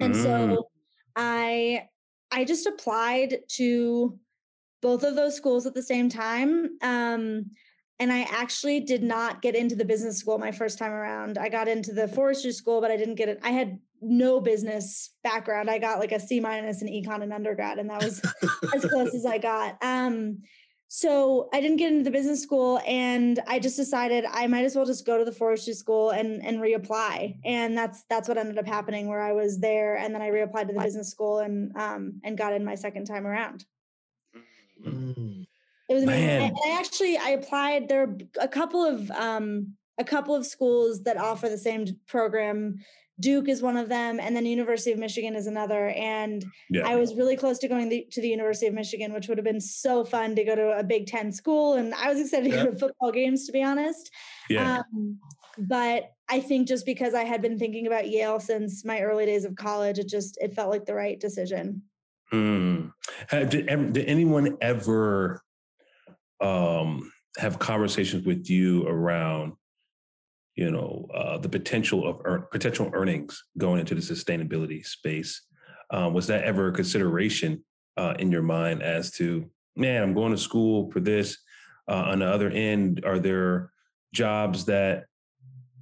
and 0.00 0.14
mm. 0.14 0.22
so 0.22 0.68
i 1.16 1.86
i 2.30 2.44
just 2.44 2.66
applied 2.66 3.38
to 3.48 4.18
both 4.80 5.02
of 5.02 5.16
those 5.16 5.36
schools 5.36 5.66
at 5.66 5.74
the 5.74 5.82
same 5.82 6.08
time 6.08 6.70
um, 6.82 7.50
and 8.00 8.12
I 8.12 8.28
actually 8.30 8.78
did 8.78 9.02
not 9.02 9.42
get 9.42 9.56
into 9.56 9.74
the 9.74 9.84
business 9.84 10.18
school 10.18 10.38
my 10.38 10.52
first 10.52 10.78
time 10.78 10.92
around. 10.92 11.36
I 11.36 11.48
got 11.48 11.66
into 11.66 11.92
the 11.92 12.06
forestry 12.06 12.52
school, 12.52 12.80
but 12.80 12.92
I 12.92 12.96
didn't 12.96 13.16
get 13.16 13.28
it. 13.28 13.40
I 13.42 13.50
had 13.50 13.78
no 14.00 14.40
business 14.40 15.12
background. 15.22 15.70
I 15.70 15.78
got 15.78 15.98
like 15.98 16.12
a 16.12 16.20
C 16.20 16.40
minus 16.40 16.82
in 16.82 16.88
econ 16.88 17.22
in 17.22 17.32
undergrad, 17.32 17.78
and 17.78 17.90
that 17.90 18.02
was 18.02 18.22
as 18.74 18.84
close 18.84 19.14
as 19.14 19.26
I 19.26 19.38
got. 19.50 19.82
Um, 19.82 20.38
so 20.90 21.50
I 21.52 21.60
didn't 21.60 21.76
get 21.76 21.92
into 21.92 22.04
the 22.04 22.10
business 22.10 22.42
school, 22.42 22.80
and 22.86 23.40
I 23.46 23.58
just 23.58 23.76
decided 23.76 24.24
I 24.30 24.46
might 24.46 24.64
as 24.64 24.74
well 24.74 24.86
just 24.86 25.06
go 25.06 25.18
to 25.18 25.24
the 25.24 25.32
forestry 25.32 25.74
school 25.74 26.10
and 26.10 26.44
and 26.44 26.58
reapply. 26.58 27.38
And 27.44 27.76
that's 27.76 28.04
that's 28.08 28.28
what 28.28 28.38
ended 28.38 28.58
up 28.58 28.66
happening, 28.66 29.06
where 29.06 29.20
I 29.20 29.32
was 29.32 29.58
there, 29.58 29.96
and 29.96 30.14
then 30.14 30.22
I 30.22 30.30
reapplied 30.30 30.68
to 30.68 30.74
the 30.74 30.80
business 30.80 31.10
school 31.10 31.40
and 31.40 31.76
um, 31.76 32.20
and 32.24 32.38
got 32.38 32.54
in 32.54 32.64
my 32.64 32.74
second 32.74 33.04
time 33.04 33.26
around. 33.26 33.64
Mm. 34.82 35.46
It 35.88 35.94
was 35.94 36.02
amazing. 36.04 36.56
I, 36.56 36.70
I 36.70 36.78
actually 36.78 37.16
I 37.18 37.30
applied. 37.30 37.88
There 37.88 38.02
are 38.02 38.16
a 38.40 38.48
couple 38.48 38.84
of 38.84 39.10
um, 39.10 39.74
a 39.98 40.04
couple 40.04 40.34
of 40.34 40.46
schools 40.46 41.02
that 41.02 41.16
offer 41.16 41.48
the 41.48 41.58
same 41.58 41.86
program. 42.06 42.76
Duke 43.20 43.48
is 43.48 43.62
one 43.62 43.76
of 43.76 43.88
them, 43.88 44.20
and 44.20 44.34
then 44.36 44.46
University 44.46 44.92
of 44.92 44.98
Michigan 44.98 45.34
is 45.34 45.46
another. 45.46 45.88
And 45.88 46.44
yeah. 46.70 46.86
I 46.86 46.96
was 46.96 47.14
really 47.14 47.36
close 47.36 47.58
to 47.58 47.68
going 47.68 47.88
the, 47.88 48.06
to 48.12 48.20
the 48.20 48.28
University 48.28 48.66
of 48.66 48.74
Michigan, 48.74 49.12
which 49.12 49.28
would 49.28 49.38
have 49.38 49.44
been 49.44 49.60
so 49.60 50.04
fun 50.04 50.36
to 50.36 50.44
go 50.44 50.54
to 50.54 50.78
a 50.78 50.84
Big 50.84 51.06
Ten 51.06 51.32
school. 51.32 51.74
And 51.74 51.94
I 51.94 52.08
was 52.08 52.20
excited 52.20 52.50
yeah. 52.50 52.58
to 52.58 52.64
go 52.64 52.70
to 52.72 52.78
football 52.78 53.12
games, 53.12 53.46
to 53.46 53.52
be 53.52 53.62
honest. 53.62 54.10
Yeah. 54.48 54.78
Um, 54.78 55.18
but 55.58 56.12
I 56.28 56.40
think 56.40 56.68
just 56.68 56.86
because 56.86 57.14
I 57.14 57.24
had 57.24 57.42
been 57.42 57.58
thinking 57.58 57.86
about 57.86 58.08
Yale 58.08 58.38
since 58.38 58.84
my 58.84 59.00
early 59.00 59.26
days 59.26 59.44
of 59.44 59.56
college, 59.56 59.98
it 59.98 60.08
just 60.08 60.38
it 60.40 60.54
felt 60.54 60.70
like 60.70 60.84
the 60.84 60.94
right 60.94 61.18
decision. 61.18 61.82
Mm. 62.32 62.92
Did, 63.30 63.66
did 63.92 64.04
anyone 64.06 64.56
ever 64.60 65.42
um, 66.40 67.10
have 67.38 67.58
conversations 67.58 68.26
with 68.26 68.48
you 68.48 68.86
around 68.86 69.54
you 70.58 70.72
know 70.72 71.06
uh, 71.14 71.38
the 71.38 71.48
potential 71.48 72.06
of 72.06 72.20
earn, 72.24 72.44
potential 72.50 72.90
earnings 72.92 73.44
going 73.56 73.78
into 73.78 73.94
the 73.94 74.00
sustainability 74.00 74.84
space. 74.84 75.42
Um, 75.90 76.12
was 76.12 76.26
that 76.26 76.42
ever 76.42 76.68
a 76.68 76.72
consideration 76.72 77.64
uh, 77.96 78.14
in 78.18 78.32
your 78.32 78.42
mind 78.42 78.82
as 78.82 79.10
to 79.12 79.48
man 79.76 80.02
i'm 80.02 80.14
going 80.14 80.32
to 80.32 80.38
school 80.38 80.90
for 80.90 81.00
this 81.00 81.38
uh, 81.88 82.04
on 82.10 82.18
the 82.18 82.26
other 82.26 82.50
end 82.50 83.02
are 83.04 83.18
there 83.18 83.70
jobs 84.12 84.64
that 84.66 85.04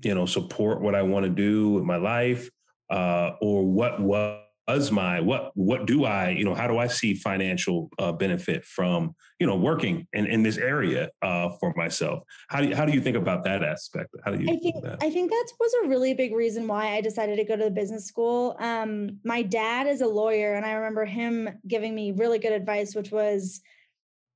you 0.02 0.14
know 0.14 0.26
support 0.26 0.80
what 0.80 0.94
i 0.94 1.02
want 1.02 1.24
to 1.24 1.30
do 1.30 1.70
with 1.70 1.84
my 1.84 1.96
life 1.96 2.50
uh, 2.90 3.32
or 3.40 3.64
what 3.64 4.00
what 4.00 4.45
was 4.68 4.90
my 4.90 5.20
what 5.20 5.52
what 5.54 5.86
do 5.86 6.04
i 6.04 6.30
you 6.30 6.44
know 6.44 6.54
how 6.54 6.66
do 6.66 6.78
i 6.78 6.86
see 6.86 7.14
financial 7.14 7.88
uh, 7.98 8.12
benefit 8.12 8.64
from 8.64 9.14
you 9.38 9.46
know 9.46 9.56
working 9.56 10.06
in, 10.12 10.26
in 10.26 10.42
this 10.42 10.56
area 10.56 11.10
uh, 11.22 11.50
for 11.60 11.72
myself? 11.76 12.22
How 12.48 12.60
do 12.60 12.68
you, 12.68 12.76
how 12.76 12.84
do 12.84 12.92
you 12.92 13.00
think 13.00 13.16
about 13.16 13.44
that 13.44 13.62
aspect? 13.62 14.08
How 14.24 14.32
do 14.32 14.42
you 14.42 14.52
i 14.52 14.56
think 14.56 14.84
i 15.02 15.10
think 15.10 15.30
that 15.30 15.48
was 15.60 15.72
a 15.84 15.88
really 15.88 16.14
big 16.14 16.34
reason 16.34 16.66
why 16.66 16.96
i 16.96 17.00
decided 17.00 17.36
to 17.36 17.44
go 17.44 17.56
to 17.56 17.64
the 17.64 17.70
business 17.70 18.06
school. 18.06 18.56
Um, 18.58 19.18
my 19.24 19.42
dad 19.42 19.86
is 19.86 20.00
a 20.00 20.06
lawyer 20.06 20.54
and 20.54 20.66
i 20.66 20.72
remember 20.72 21.04
him 21.04 21.48
giving 21.66 21.94
me 21.94 22.12
really 22.12 22.38
good 22.38 22.52
advice 22.52 22.94
which 22.94 23.10
was 23.10 23.60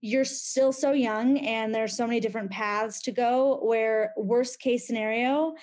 you're 0.02 0.24
still 0.24 0.72
so 0.72 0.92
young 0.92 1.38
and 1.38 1.74
there's 1.74 1.96
so 1.96 2.06
many 2.06 2.20
different 2.20 2.50
paths 2.50 3.02
to 3.02 3.12
go 3.12 3.58
where 3.62 4.12
worst 4.16 4.58
case 4.58 4.86
scenario 4.86 5.54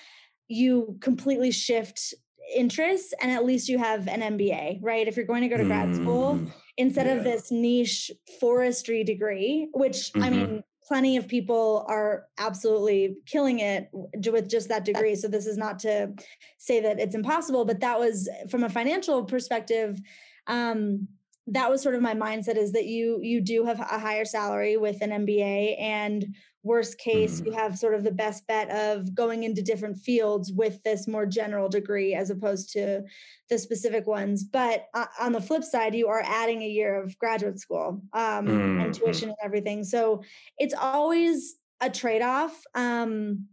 you 0.48 0.96
completely 1.00 1.50
shift 1.50 2.14
interests 2.54 3.14
and 3.20 3.30
at 3.30 3.44
least 3.44 3.68
you 3.68 3.78
have 3.78 4.08
an 4.08 4.20
MBA, 4.20 4.80
right? 4.82 5.06
If 5.06 5.16
you're 5.16 5.26
going 5.26 5.42
to 5.42 5.48
go 5.48 5.56
to 5.56 5.64
grad 5.64 5.94
school, 5.94 6.34
mm, 6.34 6.50
instead 6.76 7.06
yeah. 7.06 7.14
of 7.14 7.24
this 7.24 7.50
niche 7.50 8.10
forestry 8.40 9.04
degree, 9.04 9.68
which 9.72 10.12
mm-hmm. 10.12 10.22
I 10.22 10.30
mean, 10.30 10.62
plenty 10.86 11.18
of 11.18 11.28
people 11.28 11.84
are 11.86 12.26
absolutely 12.38 13.16
killing 13.26 13.60
it 13.60 13.90
with 13.92 14.48
just 14.48 14.68
that 14.70 14.86
degree. 14.86 15.14
So 15.14 15.28
this 15.28 15.46
is 15.46 15.58
not 15.58 15.78
to 15.80 16.14
say 16.56 16.80
that 16.80 16.98
it's 16.98 17.14
impossible, 17.14 17.66
but 17.66 17.80
that 17.80 17.98
was 17.98 18.28
from 18.50 18.64
a 18.64 18.70
financial 18.70 19.24
perspective. 19.24 20.00
Um, 20.46 21.06
that 21.46 21.70
was 21.70 21.82
sort 21.82 21.94
of 21.94 22.02
my 22.02 22.14
mindset 22.14 22.56
is 22.56 22.72
that 22.72 22.86
you 22.86 23.20
you 23.22 23.40
do 23.40 23.64
have 23.64 23.80
a 23.80 23.98
higher 23.98 24.24
salary 24.24 24.76
with 24.76 25.00
an 25.02 25.10
MBA 25.10 25.80
and 25.80 26.34
worst 26.62 26.98
case 26.98 27.40
mm-hmm. 27.40 27.46
you 27.46 27.52
have 27.52 27.78
sort 27.78 27.94
of 27.94 28.02
the 28.02 28.10
best 28.10 28.46
bet 28.46 28.68
of 28.70 29.14
going 29.14 29.44
into 29.44 29.62
different 29.62 29.96
fields 29.96 30.52
with 30.52 30.82
this 30.82 31.06
more 31.06 31.24
general 31.24 31.68
degree 31.68 32.14
as 32.14 32.30
opposed 32.30 32.72
to 32.72 33.02
the 33.48 33.58
specific 33.58 34.06
ones 34.06 34.42
but 34.42 34.86
uh, 34.94 35.06
on 35.20 35.32
the 35.32 35.40
flip 35.40 35.62
side 35.62 35.94
you 35.94 36.08
are 36.08 36.22
adding 36.24 36.62
a 36.62 36.68
year 36.68 37.00
of 37.00 37.16
graduate 37.18 37.60
school 37.60 38.02
um, 38.12 38.46
mm-hmm. 38.46 38.80
and 38.80 38.94
tuition 38.94 39.28
and 39.28 39.38
everything 39.42 39.84
so 39.84 40.22
it's 40.58 40.74
always 40.74 41.56
a 41.80 41.88
trade-off 41.88 42.60
um, 42.74 43.46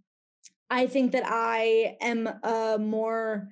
i 0.69 0.87
think 0.87 1.11
that 1.11 1.23
i 1.25 1.95
am 2.01 2.27
a 2.43 2.77
more 2.79 3.49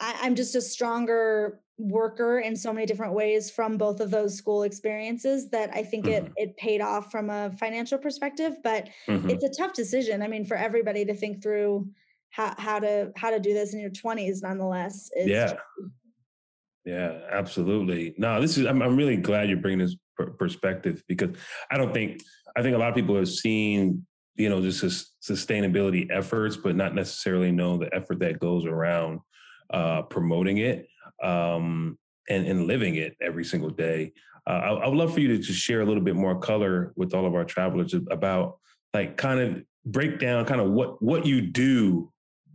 I, 0.00 0.20
i'm 0.22 0.34
just 0.34 0.54
a 0.54 0.62
stronger 0.62 1.60
worker 1.78 2.38
in 2.38 2.54
so 2.54 2.72
many 2.72 2.86
different 2.86 3.14
ways 3.14 3.50
from 3.50 3.76
both 3.76 4.00
of 4.00 4.10
those 4.10 4.36
school 4.36 4.62
experiences 4.62 5.50
that 5.50 5.70
I 5.74 5.82
think 5.82 6.04
mm-hmm. 6.04 6.26
it 6.26 6.32
it 6.36 6.56
paid 6.56 6.80
off 6.80 7.10
from 7.10 7.30
a 7.30 7.50
financial 7.58 7.98
perspective 7.98 8.54
but 8.62 8.88
mm-hmm. 9.08 9.28
it's 9.30 9.44
a 9.44 9.50
tough 9.50 9.72
decision. 9.72 10.22
I 10.22 10.28
mean 10.28 10.44
for 10.44 10.56
everybody 10.56 11.04
to 11.04 11.14
think 11.14 11.42
through 11.42 11.88
how 12.30 12.54
how 12.58 12.78
to 12.78 13.12
how 13.16 13.30
to 13.30 13.40
do 13.40 13.52
this 13.54 13.74
in 13.74 13.80
your 13.80 13.90
20s 13.90 14.42
nonetheless 14.42 15.10
yeah. 15.16 15.54
yeah 16.84 17.18
absolutely. 17.30 18.14
No 18.18 18.40
this 18.40 18.56
is 18.56 18.66
I'm, 18.66 18.80
I'm 18.80 18.96
really 18.96 19.16
glad 19.16 19.48
you're 19.48 19.58
bringing 19.58 19.84
this 19.84 19.96
perspective 20.38 21.02
because 21.08 21.30
I 21.72 21.76
don't 21.76 21.92
think 21.92 22.22
I 22.56 22.62
think 22.62 22.76
a 22.76 22.78
lot 22.78 22.88
of 22.88 22.94
people 22.94 23.16
have 23.16 23.28
seen 23.28 24.06
you 24.36 24.48
know 24.48 24.60
just 24.60 25.12
sustainability 25.22 26.08
efforts 26.10 26.56
but 26.56 26.76
not 26.76 26.94
necessarily 26.94 27.50
know 27.50 27.78
the 27.78 27.92
effort 27.94 28.20
that 28.20 28.38
goes 28.38 28.64
around 28.64 29.20
uh, 29.70 30.02
promoting 30.02 30.58
it 30.58 30.88
um, 31.22 31.98
and, 32.28 32.46
and 32.46 32.66
living 32.66 32.96
it 32.96 33.16
every 33.20 33.44
single 33.44 33.70
day. 33.70 34.12
Uh, 34.46 34.50
I, 34.50 34.68
I, 34.72 34.88
would 34.88 34.96
love 34.96 35.14
for 35.14 35.20
you 35.20 35.28
to 35.28 35.38
just 35.38 35.58
share 35.58 35.80
a 35.80 35.84
little 35.84 36.02
bit 36.02 36.16
more 36.16 36.38
color 36.38 36.92
with 36.96 37.14
all 37.14 37.26
of 37.26 37.34
our 37.34 37.44
travelers 37.44 37.94
about 38.10 38.58
like 38.92 39.16
kind 39.16 39.40
of 39.40 39.62
break 39.86 40.18
down 40.18 40.44
kind 40.44 40.60
of 40.60 40.70
what 40.70 41.02
what 41.02 41.26
you 41.26 41.40
do 41.40 42.10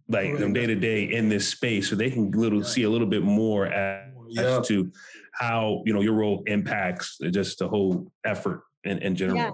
like 0.07 0.37
from 0.37 0.53
day 0.53 0.65
to 0.65 0.75
day 0.75 1.03
in 1.03 1.29
this 1.29 1.47
space 1.47 1.89
so 1.89 1.95
they 1.95 2.09
can 2.09 2.31
little 2.31 2.63
see 2.63 2.83
a 2.83 2.89
little 2.89 3.07
bit 3.07 3.23
more 3.23 3.67
as, 3.67 4.11
yeah. 4.29 4.59
as 4.59 4.67
to 4.67 4.91
how 5.33 5.83
you 5.85 5.93
know 5.93 6.01
your 6.01 6.13
role 6.13 6.43
impacts 6.47 7.19
just 7.31 7.59
the 7.59 7.67
whole 7.67 8.11
effort 8.25 8.63
in, 8.83 8.99
in 8.99 9.15
general. 9.15 9.37
Yeah. 9.37 9.51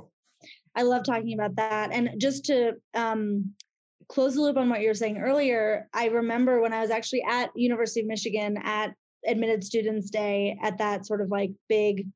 I 0.75 0.83
love 0.83 1.03
talking 1.03 1.33
about 1.33 1.55
that. 1.55 1.93
And 1.93 2.11
just 2.17 2.45
to 2.45 2.73
um, 2.93 3.53
close 4.07 4.35
the 4.35 4.41
loop 4.41 4.57
on 4.57 4.69
what 4.69 4.81
you 4.81 4.87
were 4.87 4.93
saying 4.93 5.17
earlier, 5.17 5.87
I 5.93 6.07
remember 6.07 6.61
when 6.61 6.73
I 6.73 6.81
was 6.81 6.91
actually 6.91 7.23
at 7.29 7.49
University 7.55 8.01
of 8.01 8.07
Michigan 8.07 8.57
at 8.63 8.93
admitted 9.27 9.63
students 9.63 10.09
day 10.09 10.57
at 10.61 10.77
that 10.77 11.05
sort 11.05 11.21
of 11.21 11.29
like 11.29 11.51
big 11.67 12.07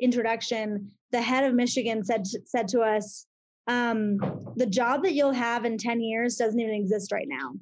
introduction, 0.00 0.90
the 1.12 1.20
head 1.20 1.44
of 1.44 1.54
Michigan 1.54 2.04
said 2.04 2.26
said 2.44 2.68
to 2.68 2.80
us, 2.80 3.26
um, 3.66 4.18
the 4.56 4.66
job 4.66 5.02
that 5.04 5.14
you'll 5.14 5.32
have 5.32 5.64
in 5.64 5.78
10 5.78 6.00
years 6.00 6.36
doesn't 6.36 6.58
even 6.58 6.74
exist 6.74 7.12
right 7.12 7.28
now. 7.28 7.52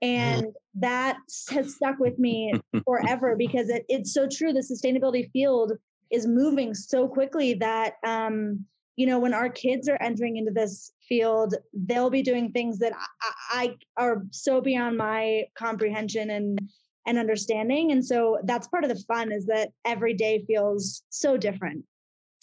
And 0.00 0.46
that 0.74 1.18
has 1.50 1.74
stuck 1.74 1.98
with 1.98 2.18
me 2.18 2.52
forever 2.84 3.34
because 3.36 3.68
it, 3.68 3.84
it's 3.88 4.12
so 4.12 4.28
true. 4.30 4.52
The 4.52 4.60
sustainability 4.60 5.30
field 5.32 5.72
is 6.10 6.26
moving 6.26 6.74
so 6.74 7.08
quickly 7.08 7.54
that 7.54 7.94
um, 8.04 8.64
you 8.98 9.06
know 9.06 9.18
when 9.18 9.32
our 9.32 9.48
kids 9.48 9.88
are 9.88 10.00
entering 10.02 10.36
into 10.36 10.50
this 10.50 10.92
field 11.08 11.54
they'll 11.72 12.10
be 12.10 12.22
doing 12.22 12.50
things 12.50 12.78
that 12.80 12.92
I, 12.92 13.76
I, 13.96 14.02
are 14.02 14.24
so 14.30 14.60
beyond 14.60 14.96
my 14.96 15.44
comprehension 15.56 16.30
and 16.30 16.60
and 17.06 17.16
understanding. 17.16 17.90
And 17.90 18.04
so 18.04 18.38
that's 18.44 18.68
part 18.68 18.84
of 18.84 18.90
the 18.90 19.02
fun 19.08 19.32
is 19.32 19.46
that 19.46 19.70
every 19.86 20.12
day 20.12 20.44
feels 20.46 21.02
so 21.08 21.38
different. 21.38 21.86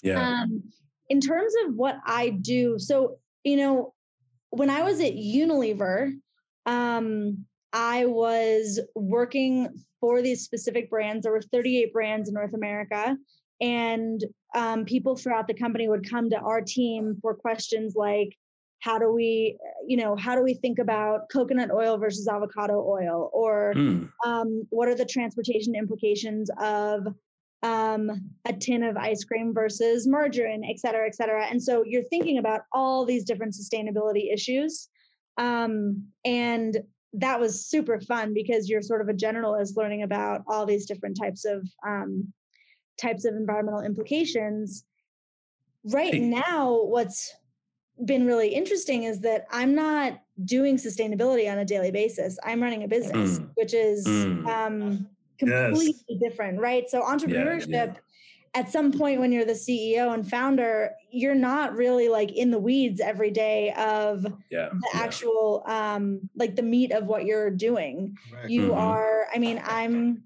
Yeah. 0.01 0.41
Um, 0.41 0.63
in 1.09 1.19
terms 1.19 1.53
of 1.65 1.75
what 1.75 1.97
i 2.05 2.29
do 2.29 2.77
so 2.79 3.17
you 3.43 3.57
know 3.57 3.93
when 4.49 4.69
i 4.69 4.81
was 4.81 4.99
at 4.99 5.13
unilever 5.13 6.11
um, 6.65 7.45
i 7.73 8.05
was 8.05 8.79
working 8.95 9.69
for 10.01 10.21
these 10.21 10.43
specific 10.43 10.89
brands. 10.89 11.23
There 11.23 11.31
were 11.31 11.41
38 11.41 11.93
brands 11.93 12.27
in 12.29 12.35
north 12.35 12.53
america 12.53 13.17
and 13.61 14.23
um, 14.55 14.85
people 14.85 15.15
throughout 15.15 15.47
the 15.47 15.53
company 15.53 15.87
would 15.87 16.09
come 16.09 16.29
to 16.29 16.37
our 16.37 16.61
team 16.61 17.17
for 17.21 17.35
questions 17.35 17.93
like 17.95 18.35
how 18.79 18.99
do 18.99 19.11
we 19.11 19.57
you 19.87 19.97
know 19.97 20.15
how 20.15 20.35
do 20.35 20.43
we 20.43 20.53
think 20.53 20.79
about 20.79 21.29
coconut 21.31 21.71
oil 21.71 21.97
versus 21.97 22.27
avocado 22.27 22.85
oil? 22.87 23.29
Or 23.33 23.73
mm. 23.75 24.09
um, 24.25 24.67
what 24.69 24.87
are 24.87 24.95
the 24.95 25.05
transportation 25.05 25.75
implications 25.75 26.49
of 26.59 27.07
um, 27.63 28.11
a 28.45 28.53
tin 28.53 28.83
of 28.83 28.95
ice 28.95 29.23
cream 29.23 29.53
versus 29.53 30.07
margarine 30.07 30.63
et 30.63 30.79
cetera 30.79 31.07
et 31.07 31.15
cetera? 31.15 31.45
And 31.45 31.61
so 31.61 31.83
you're 31.85 32.03
thinking 32.03 32.37
about 32.37 32.61
all 32.71 33.05
these 33.05 33.25
different 33.25 33.55
sustainability 33.55 34.33
issues. 34.33 34.87
Um, 35.37 36.07
and 36.23 36.77
that 37.13 37.39
was 37.39 37.65
super 37.67 37.99
fun 37.99 38.33
because 38.33 38.69
you're 38.69 38.81
sort 38.81 39.01
of 39.01 39.09
a 39.09 39.13
generalist 39.13 39.77
learning 39.77 40.03
about 40.03 40.41
all 40.47 40.65
these 40.65 40.85
different 40.85 41.17
types 41.19 41.45
of 41.45 41.67
um, 41.87 42.31
types 42.97 43.25
of 43.25 43.35
environmental 43.35 43.81
implications. 43.81 44.85
Right 45.85 46.19
now, 46.21 46.81
what's 46.83 47.33
been 48.05 48.25
really 48.25 48.49
interesting 48.49 49.03
is 49.03 49.19
that 49.21 49.45
I'm 49.51 49.73
not 49.75 50.19
doing 50.43 50.75
sustainability 50.77 51.49
on 51.51 51.59
a 51.59 51.65
daily 51.65 51.91
basis. 51.91 52.37
I'm 52.43 52.61
running 52.61 52.83
a 52.83 52.87
business, 52.87 53.39
Mm. 53.39 53.49
which 53.55 53.73
is 53.73 54.05
Mm. 54.05 54.47
um, 54.47 55.09
completely 55.39 56.17
different, 56.21 56.59
right? 56.59 56.89
So 56.89 57.01
entrepreneurship. 57.01 57.67
yeah. 57.69 57.93
At 58.53 58.71
some 58.71 58.91
point, 58.93 59.19
when 59.19 59.33
you're 59.33 59.43
the 59.45 59.51
CEO 59.55 60.13
and 60.13 60.27
founder, 60.29 60.91
you're 61.11 61.35
not 61.35 61.75
really 61.75 62.07
like 62.07 62.31
in 62.31 62.51
the 62.51 62.59
weeds 62.59 63.01
every 63.01 63.29
day 63.29 63.73
of 63.73 64.23
Yeah. 64.49 64.69
the 64.69 64.81
yeah. 64.93 65.01
actual, 65.01 65.61
um, 65.65 66.29
like 66.35 66.55
the 66.55 66.63
meat 66.63 66.91
of 66.93 67.05
what 67.07 67.25
you're 67.25 67.49
doing 67.49 68.15
Right. 68.33 68.49
you 68.49 68.69
Mhm. 68.69 68.77
are 68.77 69.27
i 69.33 69.37
mean 69.39 69.61
i'm 69.65 70.23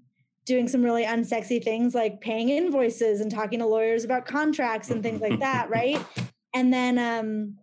doing 0.50 0.68
some 0.68 0.82
really 0.82 1.04
unsexy 1.04 1.62
things 1.62 1.94
like 1.94 2.20
paying 2.20 2.48
invoices 2.48 3.20
and 3.20 3.30
talking 3.30 3.60
to 3.60 3.66
lawyers 3.66 4.04
about 4.04 4.26
contracts 4.26 4.90
and 4.90 5.02
things 5.02 5.20
like 5.20 5.38
that 5.38 5.70
right 5.70 6.04
and 6.54 6.72
then 6.72 6.98
um 6.98 7.56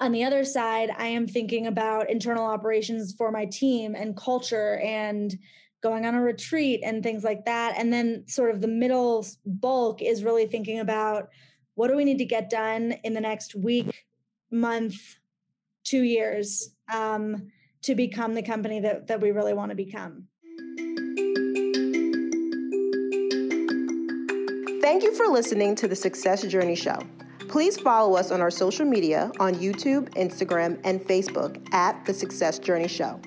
on 0.00 0.12
the 0.12 0.24
other 0.24 0.44
side 0.44 0.90
i 0.96 1.06
am 1.06 1.26
thinking 1.26 1.66
about 1.66 2.08
internal 2.08 2.46
operations 2.46 3.14
for 3.18 3.30
my 3.30 3.44
team 3.46 3.94
and 3.94 4.16
culture 4.16 4.78
and 4.78 5.36
going 5.82 6.06
on 6.06 6.14
a 6.14 6.22
retreat 6.22 6.80
and 6.84 7.02
things 7.02 7.24
like 7.24 7.44
that 7.44 7.74
and 7.76 7.92
then 7.92 8.22
sort 8.28 8.54
of 8.54 8.60
the 8.60 8.68
middle 8.68 9.26
bulk 9.44 10.00
is 10.00 10.22
really 10.22 10.46
thinking 10.46 10.78
about 10.78 11.28
what 11.74 11.88
do 11.88 11.96
we 11.96 12.04
need 12.04 12.18
to 12.18 12.24
get 12.24 12.48
done 12.48 12.94
in 13.02 13.12
the 13.12 13.20
next 13.20 13.54
week 13.56 14.04
month 14.50 15.16
two 15.84 16.02
years 16.02 16.74
um, 16.92 17.50
to 17.82 17.94
become 17.94 18.34
the 18.34 18.42
company 18.42 18.80
that, 18.80 19.08
that 19.08 19.20
we 19.20 19.32
really 19.32 19.54
want 19.54 19.70
to 19.70 19.76
become. 19.76 20.28
Thank 24.82 25.04
you 25.04 25.14
for 25.14 25.26
listening 25.28 25.76
to 25.76 25.86
the 25.86 25.94
Success 25.94 26.42
Journey 26.42 26.74
Show. 26.74 26.98
Please 27.48 27.78
follow 27.78 28.16
us 28.16 28.32
on 28.32 28.40
our 28.40 28.50
social 28.50 28.84
media 28.84 29.30
on 29.38 29.54
YouTube, 29.54 30.08
Instagram, 30.16 30.80
and 30.82 31.00
Facebook 31.00 31.64
at 31.72 32.04
The 32.04 32.12
Success 32.12 32.58
Journey 32.58 32.88
Show. 32.88 33.20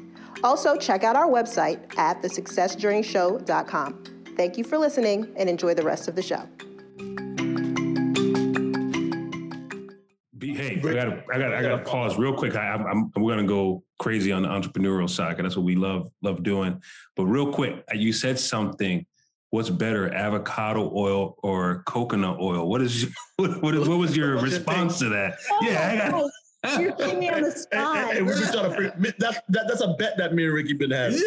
Also, 0.43 0.75
check 0.75 1.05
out 1.05 1.15
our 1.15 1.27
website 1.27 1.97
at 1.97 2.21
thesuccessjourneyshow.com. 2.21 4.03
Thank 4.35 4.57
you 4.57 4.65
for 4.65 4.77
listening 4.77 5.31
and 5.37 5.49
enjoy 5.49 5.73
the 5.73 5.83
rest 5.83 6.09
of 6.09 6.15
the 6.15 6.21
show. 6.21 6.45
Hey, 10.41 10.77
I 10.77 10.93
gotta, 10.93 11.23
I 11.33 11.37
gotta, 11.37 11.57
I 11.57 11.61
gotta 11.61 11.83
pause 11.83 12.17
real 12.17 12.33
quick. 12.33 12.55
I, 12.55 12.67
I'm, 12.67 12.85
I'm, 12.85 13.11
we're 13.23 13.33
gonna 13.35 13.47
go 13.47 13.81
crazy 13.99 14.31
on 14.33 14.41
the 14.43 14.49
entrepreneurial 14.49 15.09
side. 15.09 15.37
'cause 15.37 15.43
That's 15.43 15.55
what 15.55 15.65
we 15.65 15.75
love, 15.75 16.09
love 16.21 16.43
doing. 16.43 16.81
But 17.15 17.25
real 17.27 17.51
quick, 17.53 17.81
you 17.93 18.11
said 18.11 18.37
something. 18.39 19.05
What's 19.51 19.69
better, 19.69 20.13
avocado 20.13 20.91
oil 20.93 21.37
or 21.41 21.83
coconut 21.85 22.39
oil? 22.39 22.67
What 22.67 22.81
is, 22.81 23.13
what, 23.37 23.61
what, 23.61 23.75
what 23.87 23.97
was 23.97 24.15
your 24.17 24.37
response 24.41 24.99
to 24.99 25.09
that? 25.09 25.37
Oh, 25.51 25.59
Yeah, 25.61 25.87
I 25.87 26.09
got. 26.11 26.29
Gosh, 26.65 26.79
You're 26.79 26.91
putting 26.93 27.19
me 27.19 27.29
on 27.29 27.41
the 27.41 27.47
And, 27.49 27.57
spot. 27.57 27.97
and- 28.09 28.17
and 28.19 28.25
we're 28.27 28.37
just 28.39 28.53
trying 28.53 28.69
to. 28.69 28.75
figure- 28.91 29.15
That's 29.19 29.39
that, 29.49 29.67
that's 29.67 29.81
a 29.81 29.93
bet 29.97 30.17
that 30.17 30.33
me 30.33 30.45
and 30.45 30.53
Ricky 30.53 30.73
been 30.73 30.91
having. 30.91 31.19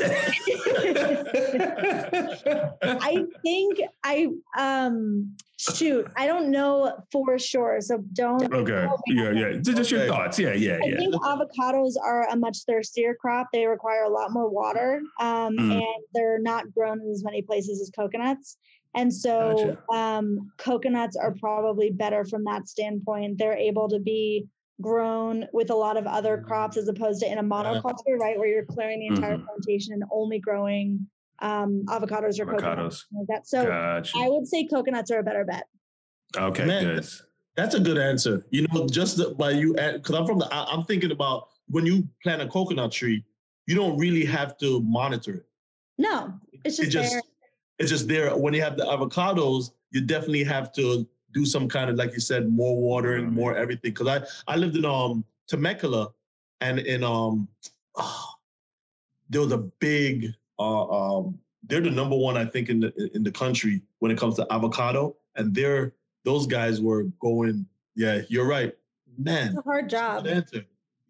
I 2.83 3.24
think 3.42 3.79
I 4.05 4.29
um 4.57 5.35
shoot, 5.59 6.07
I 6.16 6.27
don't 6.27 6.51
know 6.51 6.96
for 7.11 7.38
sure. 7.38 7.81
So 7.81 7.98
don't 8.12 8.53
okay. 8.53 8.87
Yeah, 9.09 9.31
yeah. 9.33 9.53
Just, 9.61 9.77
just 9.77 9.90
your 9.90 10.01
Okay. 10.03 10.09
thoughts. 10.09 10.38
Yeah, 10.38 10.53
yeah, 10.55 10.79
I 10.83 10.87
yeah. 10.88 10.96
think 10.98 11.14
avocados 11.16 11.94
are 12.03 12.29
a 12.29 12.37
much 12.37 12.59
thirstier 12.66 13.14
crop. 13.20 13.48
They 13.53 13.66
require 13.66 14.05
a 14.05 14.09
lot 14.11 14.31
more 14.33 14.48
water, 14.48 15.01
um, 15.20 15.57
Mm. 15.59 15.72
and 15.77 16.05
they're 16.14 16.38
not 16.38 16.72
grown 16.72 17.01
in 17.01 17.11
as 17.11 17.24
many 17.24 17.42
places 17.42 17.81
as 17.81 17.90
coconuts. 17.90 18.57
And 18.94 19.12
so, 19.12 19.77
um, 19.92 20.51
coconuts 20.57 21.14
are 21.16 21.35
probably 21.40 21.90
better 21.90 22.24
from 22.24 22.44
that 22.44 22.68
standpoint. 22.68 23.37
They're 23.38 23.57
able 23.57 23.88
to 23.88 23.98
be 23.98 24.46
grown 24.81 25.47
with 25.53 25.71
a 25.71 25.75
lot 25.75 25.97
of 25.97 26.07
other 26.07 26.38
crops 26.47 26.77
as 26.77 26.88
opposed 26.88 27.21
to 27.21 27.31
in 27.31 27.38
a 27.38 27.43
monoculture, 27.43 28.19
right, 28.19 28.38
where 28.38 28.49
you're 28.49 28.64
clearing 28.64 29.01
the 29.01 29.07
entire 29.07 29.37
Mhm. 29.37 29.47
plantation 29.47 29.93
and 29.95 30.05
only 30.11 30.38
growing 30.38 31.07
um, 31.41 31.85
avocados 31.87 32.41
or 32.41 32.47
coconuts. 32.47 33.07
Avocados. 33.12 33.17
Like 33.17 33.27
that. 33.29 33.47
So, 33.47 33.64
Gotcha. 33.64 34.19
I 34.19 34.29
would 34.29 34.45
say 34.49 34.67
coconuts 34.67 35.12
are 35.12 35.19
a 35.21 35.23
better 35.23 35.45
bet. 35.45 35.69
Okay, 36.37 36.64
Man, 36.64 36.83
good. 36.97 37.07
That's 37.55 37.77
a 37.77 37.81
good 37.81 37.97
answer. 37.97 38.45
You 38.51 38.67
know, 38.73 38.88
just 38.88 39.17
the- 39.19 39.35
by 39.35 39.53
you, 39.53 39.73
because 39.75 40.17
I'm 40.17 40.27
from 40.27 40.41
the, 40.41 40.53
I, 40.53 40.64
I'm 40.64 40.83
thinking 40.85 41.12
about 41.12 41.49
when 41.69 41.87
you 41.87 42.09
plant 42.25 42.43
a 42.43 42.49
coconut 42.49 42.91
tree, 42.91 43.25
you 43.67 43.77
don't 43.77 43.97
really 43.99 44.25
have 44.25 44.59
to 44.59 44.81
monitor 44.83 45.35
it. 45.35 45.47
No, 45.97 46.35
it's 46.64 46.79
It 46.81 46.87
just, 46.87 46.93
just, 46.93 47.12
there. 47.12 47.23
it's 47.79 47.91
just 47.91 48.09
there. 48.09 48.37
When 48.37 48.53
you 48.53 48.62
have 48.62 48.77
the 48.77 48.85
avocados, 48.85 49.71
you 49.93 50.01
definitely 50.01 50.43
have 50.45 50.73
to 50.73 51.07
do 51.33 51.45
some 51.45 51.69
kind 51.69 51.91
of, 51.91 51.97
like 51.97 52.12
you 52.12 52.21
said, 52.21 52.49
more 52.49 52.77
watering, 52.77 53.33
more 53.33 53.57
everything. 53.57 53.93
Because 53.93 54.09
I, 54.09 54.53
I 54.53 54.57
lived 54.57 54.77
in 54.77 54.85
um 54.85 55.25
Temecula, 55.49 56.09
and 56.61 56.79
in 56.79 57.03
um, 57.03 57.49
there 59.31 59.41
was 59.41 59.53
a 59.53 59.59
big, 59.59 60.29
uh, 60.59 61.19
um, 61.19 61.38
they're 61.64 61.81
the 61.81 61.91
number 61.91 62.17
one, 62.17 62.37
I 62.37 62.45
think, 62.45 62.69
in 62.69 62.81
the 62.81 63.11
in 63.14 63.23
the 63.23 63.33
country 63.33 63.83
when 63.99 64.11
it 64.11 64.19
comes 64.19 64.37
to 64.37 64.47
avocado, 64.53 65.17
and 65.37 65.55
they're 65.55 65.95
those 66.25 66.47
guys 66.47 66.81
were 66.81 67.05
going. 67.21 67.67
Yeah, 67.95 68.23
you're 68.29 68.47
right, 68.47 68.75
man. 69.17 69.49
It's 69.49 69.59
a 69.59 69.62
hard 69.62 69.91
job. 69.91 70.25
Good 70.25 70.33
answer. 70.33 70.64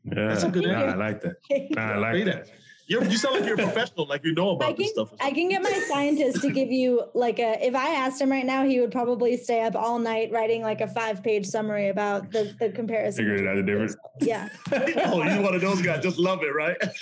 Yeah, 0.05 0.29
That's 0.29 0.43
a 0.45 0.49
good 0.49 0.65
nah, 0.65 0.71
answer. 0.71 0.89
I 0.89 0.95
like 0.95 1.21
that. 1.21 1.37
Nah, 1.77 1.93
I 1.93 1.97
like 1.97 2.25
that. 2.25 2.49
That. 2.89 2.93
You're, 2.93 3.05
you 3.05 3.17
sound 3.17 3.37
like 3.37 3.45
you're 3.45 3.55
a 3.55 3.63
professional, 3.63 4.07
like 4.07 4.25
you 4.25 4.35
know 4.35 4.53
I 4.53 4.55
about 4.55 4.77
this 4.77 4.91
stuff. 4.91 5.13
I 5.21 5.31
can 5.31 5.49
get 5.49 5.63
my 5.63 5.73
scientist 5.89 6.43
to 6.43 6.51
give 6.51 6.71
you 6.71 7.05
like 7.15 7.39
a 7.39 7.65
if 7.65 7.75
I 7.75 7.95
asked 7.95 8.21
him 8.21 8.31
right 8.31 8.47
now, 8.47 8.65
he 8.65 8.81
would 8.81 8.93
probably 8.93 9.37
stay 9.37 9.63
up 9.63 9.77
all 9.77 9.99
night 9.99 10.31
writing 10.33 10.63
like 10.63 10.81
a 10.81 10.89
five 10.89 11.23
page 11.23 11.47
summary 11.47 11.89
about 11.89 12.31
the, 12.31 12.55
the 12.59 12.71
comparison. 12.71 13.25
Figured 13.25 13.47
out 13.47 13.57
the 13.57 13.63
difference. 13.63 13.97
Yeah, 14.21 14.49
oh, 15.07 15.23
you're 15.23 15.43
one 15.43 15.55
of 15.55 15.61
those 15.61 15.83
guys. 15.83 16.03
Just 16.03 16.19
love 16.19 16.43
it, 16.43 16.55
right? 16.55 16.77
yes, 16.83 16.97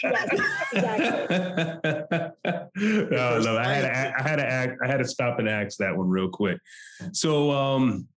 exactly. 0.73 1.37
no, 2.77 3.39
no, 3.41 3.59
I 3.59 3.73
had 3.73 3.83
to, 3.83 3.97
act- 3.97 4.21
I 4.21 4.29
had 4.29 4.37
to 4.37 4.47
act, 4.47 4.79
I 4.83 4.87
had 4.87 4.99
to 4.99 5.05
stop 5.07 5.39
and 5.39 5.49
ask 5.49 5.79
that 5.79 5.97
one 5.97 6.09
real 6.09 6.29
quick. 6.29 6.59
So, 7.13 7.51
um, 7.51 8.09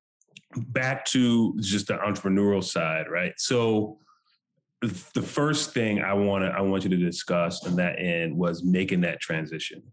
back 0.55 1.05
to 1.05 1.55
just 1.59 1.87
the 1.87 1.95
entrepreneurial 1.95 2.63
side, 2.63 3.07
right? 3.09 3.33
So, 3.37 3.99
the 4.81 5.21
first 5.21 5.73
thing 5.73 6.01
I 6.01 6.13
want 6.13 6.45
to 6.45 6.49
I 6.49 6.61
want 6.61 6.83
you 6.83 6.89
to 6.89 6.97
discuss 6.97 7.65
on 7.65 7.75
that 7.77 7.99
end 7.99 8.35
was 8.35 8.63
making 8.63 9.01
that 9.01 9.19
transition, 9.19 9.83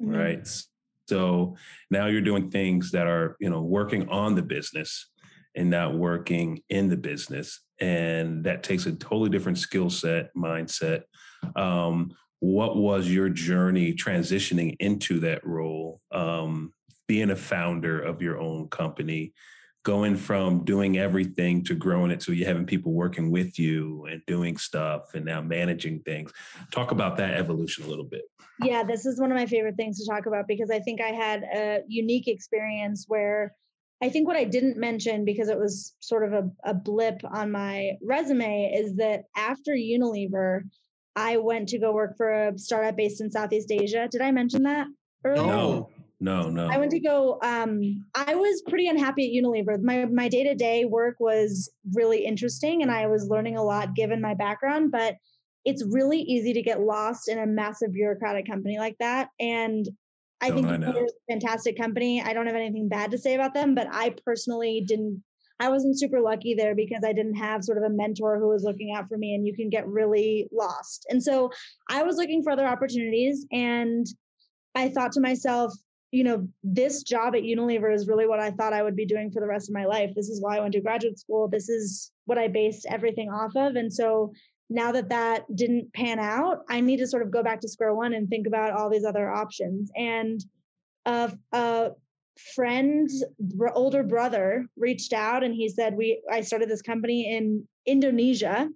Mhm. 0.00 0.16
right? 0.16 0.62
So 1.08 1.56
now 1.90 2.06
you're 2.06 2.20
doing 2.22 2.50
things 2.50 2.90
that 2.92 3.06
are 3.06 3.36
you 3.40 3.50
know 3.50 3.62
working 3.62 4.08
on 4.08 4.34
the 4.34 4.42
business 4.42 5.10
and 5.54 5.68
not 5.68 5.94
working 5.98 6.62
in 6.70 6.88
the 6.88 6.96
business, 6.96 7.60
and 7.80 8.44
that 8.44 8.62
takes 8.62 8.86
a 8.86 8.92
totally 8.92 9.28
different 9.30 9.58
skill 9.58 9.90
set, 9.90 10.30
mindset. 10.34 11.02
Um, 11.56 12.12
what 12.38 12.76
was 12.76 13.12
your 13.12 13.28
journey 13.28 13.92
transitioning 13.92 14.76
into 14.80 15.20
that 15.20 15.44
role? 15.46 16.00
Um, 16.12 16.72
being 17.08 17.30
a 17.30 17.36
founder 17.36 18.00
of 18.00 18.22
your 18.22 18.38
own 18.40 18.68
company, 18.68 19.34
going 19.82 20.14
from 20.14 20.62
doing 20.64 20.98
everything 20.98 21.64
to 21.64 21.74
growing 21.74 22.10
it 22.10 22.22
so 22.22 22.32
you're 22.32 22.46
having 22.46 22.66
people 22.66 22.92
working 22.92 23.30
with 23.30 23.58
you 23.58 24.06
and 24.10 24.20
doing 24.26 24.56
stuff 24.56 25.14
and 25.14 25.24
now 25.24 25.40
managing 25.40 26.00
things. 26.00 26.32
Talk 26.70 26.90
about 26.90 27.16
that 27.16 27.34
evolution 27.34 27.84
a 27.84 27.88
little 27.88 28.04
bit. 28.04 28.22
Yeah, 28.62 28.82
this 28.82 29.06
is 29.06 29.18
one 29.18 29.32
of 29.32 29.38
my 29.38 29.46
favorite 29.46 29.76
things 29.76 29.98
to 29.98 30.06
talk 30.10 30.26
about 30.26 30.46
because 30.46 30.70
I 30.70 30.80
think 30.80 31.00
I 31.00 31.08
had 31.08 31.44
a 31.44 31.80
unique 31.88 32.28
experience 32.28 33.06
where 33.08 33.54
I 34.02 34.10
think 34.10 34.26
what 34.26 34.36
I 34.36 34.44
didn't 34.44 34.76
mention 34.76 35.24
because 35.24 35.48
it 35.48 35.58
was 35.58 35.94
sort 36.00 36.24
of 36.24 36.32
a, 36.32 36.50
a 36.70 36.74
blip 36.74 37.22
on 37.24 37.50
my 37.50 37.92
resume 38.02 38.72
is 38.74 38.96
that 38.96 39.24
after 39.36 39.72
Unilever, 39.72 40.62
I 41.16 41.38
went 41.38 41.70
to 41.70 41.78
go 41.78 41.92
work 41.92 42.16
for 42.16 42.48
a 42.48 42.58
startup 42.58 42.96
based 42.96 43.20
in 43.20 43.30
Southeast 43.30 43.70
Asia. 43.70 44.08
Did 44.10 44.20
I 44.20 44.30
mention 44.30 44.62
that 44.64 44.86
earlier? 45.24 45.46
No, 45.46 45.90
no, 46.20 46.50
no. 46.50 46.68
I 46.68 46.76
went 46.76 46.90
to 46.92 47.00
go. 47.00 47.38
Um, 47.42 48.04
I 48.14 48.34
was 48.34 48.62
pretty 48.68 48.88
unhappy 48.88 49.26
at 49.26 49.44
Unilever. 49.44 49.82
My 49.82 50.04
my 50.04 50.28
day 50.28 50.44
to 50.44 50.54
day 50.54 50.84
work 50.84 51.16
was 51.18 51.70
really 51.94 52.24
interesting, 52.24 52.82
and 52.82 52.90
I 52.90 53.06
was 53.06 53.28
learning 53.28 53.56
a 53.56 53.62
lot 53.62 53.94
given 53.94 54.20
my 54.20 54.34
background. 54.34 54.92
But 54.92 55.16
it's 55.64 55.84
really 55.84 56.20
easy 56.20 56.52
to 56.52 56.62
get 56.62 56.80
lost 56.80 57.28
in 57.28 57.38
a 57.38 57.46
massive 57.46 57.92
bureaucratic 57.92 58.46
company 58.46 58.78
like 58.78 58.96
that. 58.98 59.28
And 59.38 59.88
I 60.40 60.48
Don't 60.48 60.58
think 60.58 60.68
I 60.68 60.76
know. 60.76 60.92
they're 60.92 61.04
a 61.04 61.32
fantastic 61.32 61.76
company. 61.76 62.22
I 62.22 62.32
don't 62.32 62.46
have 62.46 62.56
anything 62.56 62.88
bad 62.88 63.10
to 63.10 63.18
say 63.18 63.34
about 63.34 63.52
them, 63.52 63.74
but 63.74 63.86
I 63.90 64.14
personally 64.24 64.84
didn't. 64.86 65.22
I 65.58 65.68
wasn't 65.68 65.98
super 65.98 66.20
lucky 66.22 66.54
there 66.54 66.74
because 66.74 67.02
I 67.04 67.12
didn't 67.12 67.34
have 67.34 67.64
sort 67.64 67.76
of 67.76 67.84
a 67.84 67.90
mentor 67.90 68.38
who 68.38 68.48
was 68.48 68.64
looking 68.64 68.94
out 68.94 69.08
for 69.08 69.18
me, 69.18 69.34
and 69.34 69.46
you 69.46 69.54
can 69.54 69.68
get 69.68 69.86
really 69.86 70.48
lost. 70.52 71.06
And 71.10 71.22
so 71.22 71.50
I 71.88 72.02
was 72.02 72.16
looking 72.16 72.42
for 72.42 72.52
other 72.52 72.66
opportunities, 72.66 73.46
and 73.52 74.06
I 74.74 74.88
thought 74.88 75.12
to 75.12 75.20
myself, 75.20 75.74
you 76.10 76.24
know, 76.24 76.48
this 76.64 77.02
job 77.02 77.34
at 77.36 77.42
Unilever 77.42 77.94
is 77.94 78.08
really 78.08 78.26
what 78.26 78.40
I 78.40 78.50
thought 78.50 78.72
I 78.72 78.82
would 78.82 78.96
be 78.96 79.06
doing 79.06 79.30
for 79.30 79.40
the 79.40 79.46
rest 79.46 79.68
of 79.68 79.74
my 79.74 79.84
life. 79.84 80.10
This 80.14 80.28
is 80.28 80.40
why 80.42 80.56
I 80.56 80.60
went 80.60 80.72
to 80.74 80.80
graduate 80.80 81.18
school. 81.18 81.48
This 81.48 81.68
is 81.68 82.10
what 82.24 82.38
I 82.38 82.48
based 82.48 82.86
everything 82.88 83.30
off 83.30 83.54
of. 83.54 83.76
And 83.76 83.92
so 83.92 84.32
now 84.68 84.92
that 84.92 85.08
that 85.10 85.44
didn't 85.54 85.92
pan 85.92 86.18
out, 86.18 86.62
I 86.68 86.80
need 86.80 86.98
to 86.98 87.06
sort 87.06 87.22
of 87.22 87.30
go 87.30 87.42
back 87.42 87.60
to 87.60 87.68
square 87.68 87.94
one 87.94 88.14
and 88.14 88.28
think 88.28 88.46
about 88.46 88.72
all 88.72 88.90
these 88.90 89.04
other 89.04 89.30
options. 89.30 89.90
And 89.96 90.44
a, 91.06 91.32
a 91.52 91.90
friend's 92.54 93.24
older 93.74 94.02
brother 94.02 94.66
reached 94.76 95.12
out 95.12 95.44
and 95.44 95.54
he 95.54 95.68
said, 95.68 95.96
"We 95.96 96.22
I 96.30 96.40
started 96.42 96.68
this 96.68 96.82
company 96.82 97.36
in 97.36 97.66
Indonesia. 97.86 98.68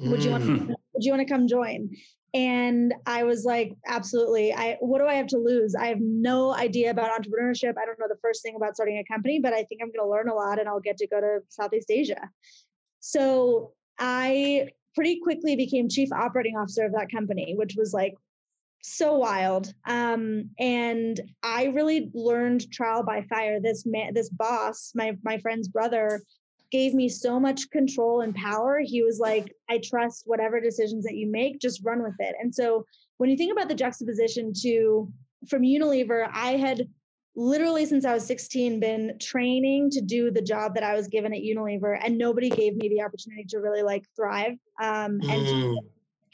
Would 0.00 0.24
you 0.24 0.30
want 0.30 0.44
to, 0.44 0.50
mm. 0.50 0.74
Would 1.00 1.06
you 1.06 1.12
want 1.12 1.26
to 1.26 1.32
come 1.32 1.48
join?" 1.48 1.90
And 2.34 2.94
I 3.06 3.24
was 3.24 3.44
like, 3.44 3.72
absolutely. 3.86 4.52
I 4.52 4.76
what 4.80 4.98
do 4.98 5.06
I 5.06 5.14
have 5.14 5.26
to 5.28 5.38
lose? 5.38 5.74
I 5.74 5.86
have 5.86 6.00
no 6.00 6.54
idea 6.54 6.90
about 6.90 7.10
entrepreneurship. 7.10 7.74
I 7.76 7.86
don't 7.86 7.98
know 7.98 8.06
the 8.08 8.20
first 8.22 8.42
thing 8.42 8.54
about 8.54 8.74
starting 8.74 8.98
a 8.98 9.12
company, 9.12 9.40
but 9.40 9.52
I 9.52 9.64
think 9.64 9.80
I'm 9.82 9.88
going 9.88 10.06
to 10.06 10.08
learn 10.08 10.28
a 10.28 10.34
lot 10.34 10.60
and 10.60 10.68
I'll 10.68 10.80
get 10.80 10.96
to 10.98 11.08
go 11.08 11.20
to 11.20 11.38
Southeast 11.48 11.90
Asia. 11.90 12.28
So 13.00 13.72
I 13.98 14.68
pretty 14.94 15.18
quickly 15.20 15.56
became 15.56 15.88
chief 15.88 16.12
operating 16.12 16.56
officer 16.56 16.84
of 16.84 16.92
that 16.92 17.10
company, 17.10 17.54
which 17.56 17.74
was 17.76 17.92
like 17.92 18.14
so 18.82 19.14
wild. 19.14 19.72
Um, 19.86 20.50
and 20.58 21.20
I 21.42 21.66
really 21.66 22.10
learned 22.14 22.70
trial 22.70 23.02
by 23.02 23.22
fire. 23.22 23.60
This 23.60 23.84
man, 23.86 24.14
this 24.14 24.28
boss, 24.28 24.92
my 24.94 25.16
my 25.24 25.38
friend's 25.38 25.66
brother, 25.66 26.22
gave 26.70 26.94
me 26.94 27.08
so 27.08 27.40
much 27.40 27.70
control 27.70 28.20
and 28.20 28.34
power. 28.34 28.80
He 28.84 29.02
was 29.02 29.18
like, 29.18 29.54
I 29.68 29.78
trust 29.78 30.24
whatever 30.26 30.60
decisions 30.60 31.04
that 31.04 31.16
you 31.16 31.30
make, 31.30 31.60
just 31.60 31.84
run 31.84 32.02
with 32.02 32.14
it. 32.18 32.34
And 32.40 32.54
so 32.54 32.84
when 33.18 33.30
you 33.30 33.36
think 33.36 33.52
about 33.52 33.68
the 33.68 33.74
juxtaposition 33.74 34.52
to 34.62 35.12
from 35.48 35.62
Unilever, 35.62 36.28
I 36.32 36.52
had 36.52 36.88
literally 37.36 37.86
since 37.86 38.04
I 38.04 38.14
was 38.14 38.26
16 38.26 38.80
been 38.80 39.16
training 39.20 39.90
to 39.90 40.00
do 40.00 40.30
the 40.30 40.42
job 40.42 40.74
that 40.74 40.82
I 40.82 40.94
was 40.94 41.08
given 41.08 41.32
at 41.32 41.40
Unilever, 41.40 41.98
and 42.02 42.18
nobody 42.18 42.50
gave 42.50 42.76
me 42.76 42.88
the 42.88 43.02
opportunity 43.02 43.44
to 43.48 43.58
really 43.58 43.82
like 43.82 44.04
thrive 44.16 44.56
um, 44.80 45.20
and 45.22 45.46
mm. 45.46 45.76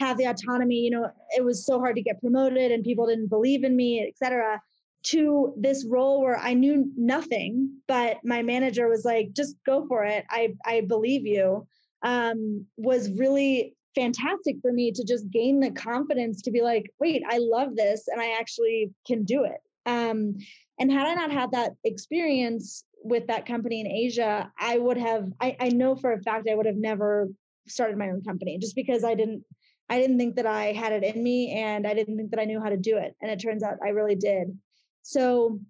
have 0.00 0.16
the 0.16 0.24
autonomy. 0.24 0.76
You 0.76 0.90
know, 0.90 1.10
it 1.36 1.44
was 1.44 1.64
so 1.64 1.78
hard 1.78 1.96
to 1.96 2.02
get 2.02 2.20
promoted, 2.20 2.72
and 2.72 2.84
people 2.84 3.06
didn't 3.06 3.28
believe 3.28 3.64
in 3.64 3.76
me, 3.76 4.06
et 4.06 4.16
cetera 4.16 4.60
to 5.06 5.54
this 5.56 5.86
role 5.86 6.20
where 6.20 6.38
I 6.38 6.54
knew 6.54 6.90
nothing, 6.96 7.70
but 7.86 8.18
my 8.24 8.42
manager 8.42 8.88
was 8.88 9.04
like, 9.04 9.32
just 9.32 9.56
go 9.64 9.86
for 9.86 10.04
it. 10.04 10.24
I, 10.30 10.54
I 10.64 10.82
believe 10.82 11.26
you. 11.26 11.66
Um, 12.02 12.66
was 12.76 13.10
really 13.12 13.74
fantastic 13.94 14.56
for 14.60 14.72
me 14.72 14.92
to 14.92 15.04
just 15.04 15.30
gain 15.30 15.58
the 15.58 15.70
confidence 15.70 16.42
to 16.42 16.50
be 16.50 16.60
like, 16.60 16.92
wait, 17.00 17.22
I 17.28 17.38
love 17.38 17.74
this 17.74 18.06
and 18.08 18.20
I 18.20 18.38
actually 18.38 18.92
can 19.06 19.24
do 19.24 19.44
it. 19.44 19.58
Um, 19.86 20.36
and 20.78 20.92
had 20.92 21.06
I 21.06 21.14
not 21.14 21.32
had 21.32 21.52
that 21.52 21.72
experience 21.84 22.84
with 23.02 23.26
that 23.28 23.46
company 23.46 23.80
in 23.80 23.86
Asia, 23.86 24.52
I 24.58 24.78
would 24.78 24.98
have, 24.98 25.32
I, 25.40 25.56
I 25.58 25.68
know 25.70 25.96
for 25.96 26.12
a 26.12 26.22
fact 26.22 26.48
I 26.50 26.54
would 26.54 26.66
have 26.66 26.76
never 26.76 27.28
started 27.66 27.96
my 27.96 28.10
own 28.10 28.22
company 28.22 28.58
just 28.58 28.76
because 28.76 29.02
I 29.02 29.14
didn't 29.14 29.42
I 29.88 30.00
didn't 30.00 30.18
think 30.18 30.34
that 30.36 30.46
I 30.46 30.72
had 30.72 30.92
it 30.92 31.04
in 31.04 31.22
me 31.22 31.52
and 31.52 31.86
I 31.86 31.94
didn't 31.94 32.16
think 32.16 32.30
that 32.32 32.40
I 32.40 32.44
knew 32.44 32.60
how 32.60 32.70
to 32.70 32.76
do 32.76 32.96
it. 32.96 33.14
And 33.22 33.30
it 33.30 33.40
turns 33.40 33.62
out 33.62 33.78
I 33.84 33.90
really 33.90 34.16
did. 34.16 34.58
So 35.06 35.60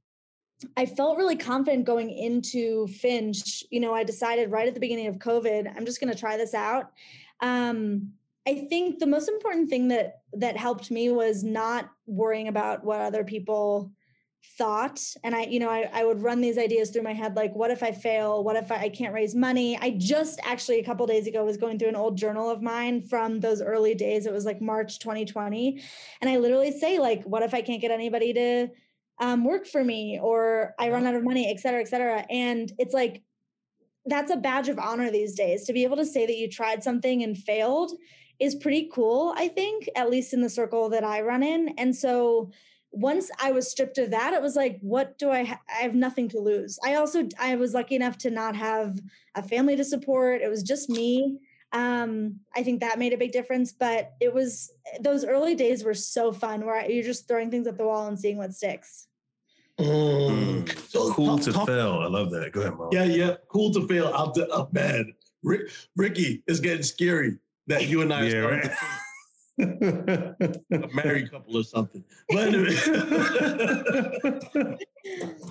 I 0.78 0.86
felt 0.86 1.18
really 1.18 1.36
confident 1.36 1.84
going 1.84 2.10
into 2.10 2.86
Finch. 2.86 3.62
You 3.70 3.80
know, 3.80 3.92
I 3.92 4.02
decided 4.02 4.50
right 4.50 4.66
at 4.66 4.72
the 4.72 4.80
beginning 4.80 5.08
of 5.08 5.18
COVID, 5.18 5.70
I'm 5.76 5.84
just 5.84 6.00
going 6.00 6.10
to 6.10 6.18
try 6.18 6.38
this 6.38 6.54
out. 6.54 6.92
Um, 7.40 8.12
I 8.48 8.66
think 8.70 8.98
the 8.98 9.06
most 9.06 9.28
important 9.28 9.68
thing 9.68 9.88
that 9.88 10.20
that 10.32 10.56
helped 10.56 10.90
me 10.90 11.10
was 11.10 11.44
not 11.44 11.90
worrying 12.06 12.48
about 12.48 12.82
what 12.82 13.02
other 13.02 13.24
people 13.24 13.92
thought. 14.56 15.02
And 15.22 15.34
i 15.34 15.42
you 15.42 15.58
know 15.58 15.68
I, 15.68 15.90
I 15.92 16.04
would 16.04 16.22
run 16.22 16.40
these 16.40 16.56
ideas 16.56 16.90
through 16.90 17.02
my 17.02 17.12
head 17.12 17.36
like 17.36 17.54
what 17.54 17.70
if 17.70 17.82
i 17.82 17.90
fail? 17.90 18.42
What 18.42 18.56
if 18.56 18.72
I, 18.72 18.76
I 18.82 18.88
can't 18.88 19.12
raise 19.12 19.34
money? 19.34 19.76
I 19.82 19.90
just 19.90 20.40
actually 20.44 20.78
a 20.78 20.84
couple 20.84 21.06
days 21.06 21.26
ago 21.26 21.44
was 21.44 21.58
going 21.58 21.78
through 21.78 21.88
an 21.88 21.96
old 21.96 22.16
journal 22.16 22.48
of 22.48 22.62
mine 22.62 23.02
from 23.02 23.40
those 23.40 23.60
early 23.60 23.94
days. 23.94 24.24
It 24.24 24.32
was 24.32 24.46
like 24.46 24.62
march 24.62 25.00
2020 25.00 25.82
and 26.20 26.30
i 26.30 26.36
literally 26.36 26.70
say 26.70 26.98
like 26.98 27.22
what 27.24 27.42
if 27.42 27.52
i 27.52 27.60
can't 27.60 27.82
get 27.82 27.90
anybody 27.90 28.32
to 28.32 28.68
um, 29.18 29.44
work 29.44 29.66
for 29.66 29.82
me 29.82 30.18
or 30.22 30.74
I 30.78 30.90
run 30.90 31.06
out 31.06 31.14
of 31.14 31.24
money, 31.24 31.50
et 31.50 31.60
cetera, 31.60 31.80
et 31.80 31.88
cetera. 31.88 32.24
And 32.30 32.72
it's 32.78 32.94
like, 32.94 33.22
that's 34.04 34.30
a 34.30 34.36
badge 34.36 34.68
of 34.68 34.78
honor 34.78 35.10
these 35.10 35.34
days 35.34 35.64
to 35.64 35.72
be 35.72 35.84
able 35.84 35.96
to 35.96 36.06
say 36.06 36.26
that 36.26 36.36
you 36.36 36.48
tried 36.48 36.82
something 36.82 37.22
and 37.22 37.36
failed 37.36 37.92
is 38.38 38.54
pretty 38.54 38.90
cool, 38.92 39.34
I 39.36 39.48
think, 39.48 39.88
at 39.96 40.10
least 40.10 40.34
in 40.34 40.42
the 40.42 40.50
circle 40.50 40.90
that 40.90 41.02
I 41.02 41.22
run 41.22 41.42
in. 41.42 41.74
And 41.78 41.96
so 41.96 42.50
once 42.92 43.30
I 43.40 43.50
was 43.50 43.70
stripped 43.70 43.98
of 43.98 44.10
that, 44.10 44.32
it 44.32 44.40
was 44.40 44.56
like, 44.56 44.78
what 44.80 45.18
do 45.18 45.30
I, 45.30 45.44
ha- 45.44 45.60
I 45.68 45.82
have 45.82 45.94
nothing 45.94 46.28
to 46.30 46.38
lose. 46.38 46.78
I 46.84 46.94
also, 46.94 47.28
I 47.38 47.56
was 47.56 47.74
lucky 47.74 47.96
enough 47.96 48.16
to 48.18 48.30
not 48.30 48.54
have 48.54 49.00
a 49.34 49.42
family 49.42 49.76
to 49.76 49.84
support. 49.84 50.40
It 50.40 50.48
was 50.48 50.62
just 50.62 50.88
me. 50.88 51.38
Um, 51.72 52.40
I 52.54 52.62
think 52.62 52.80
that 52.80 52.98
made 52.98 53.12
a 53.12 53.18
big 53.18 53.32
difference, 53.32 53.72
but 53.72 54.12
it 54.20 54.32
was, 54.32 54.70
those 55.00 55.24
early 55.24 55.54
days 55.54 55.82
were 55.82 55.94
so 55.94 56.32
fun 56.32 56.64
where 56.64 56.88
you're 56.88 57.02
just 57.02 57.26
throwing 57.26 57.50
things 57.50 57.66
at 57.66 57.76
the 57.76 57.84
wall 57.84 58.06
and 58.06 58.18
seeing 58.18 58.38
what 58.38 58.54
sticks. 58.54 59.05
Mm. 59.80 60.88
So 60.88 61.12
cool 61.12 61.38
to 61.38 61.52
fail. 61.52 62.00
I 62.00 62.06
love 62.06 62.30
that. 62.30 62.52
Go 62.52 62.60
ahead, 62.60 62.74
Mo. 62.74 62.88
Yeah, 62.92 63.04
yeah. 63.04 63.34
Cool 63.48 63.72
to 63.74 63.86
fail. 63.86 64.08
Out 64.08 64.34
to 64.36 64.48
up, 64.48 64.72
man. 64.72 65.12
Rick, 65.42 65.70
Ricky 65.96 66.42
is 66.46 66.60
getting 66.60 66.82
scary 66.82 67.38
that 67.66 67.88
you 67.88 68.02
and 68.02 68.12
I 68.12 68.24
yeah, 68.24 68.36
are 68.36 68.50
right. 68.50 68.70
a 69.58 70.34
married 70.94 71.30
couple 71.30 71.56
or 71.56 71.64
something. 71.64 72.04
But 72.28 72.48
anyway. 72.48 72.74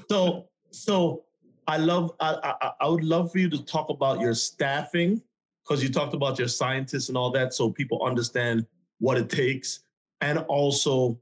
so 0.09 0.47
so 0.71 1.23
I 1.67 1.77
love 1.77 2.13
I, 2.19 2.55
I 2.61 2.71
I 2.81 2.88
would 2.88 3.03
love 3.03 3.31
for 3.31 3.39
you 3.39 3.49
to 3.49 3.63
talk 3.63 3.89
about 3.89 4.19
your 4.19 4.33
staffing 4.33 5.21
because 5.63 5.83
you 5.83 5.89
talked 5.89 6.13
about 6.13 6.38
your 6.38 6.47
scientists 6.47 7.09
and 7.09 7.17
all 7.17 7.31
that 7.31 7.53
so 7.53 7.69
people 7.69 8.03
understand 8.03 8.65
what 8.99 9.17
it 9.17 9.29
takes 9.29 9.81
and 10.21 10.39
also 10.39 11.19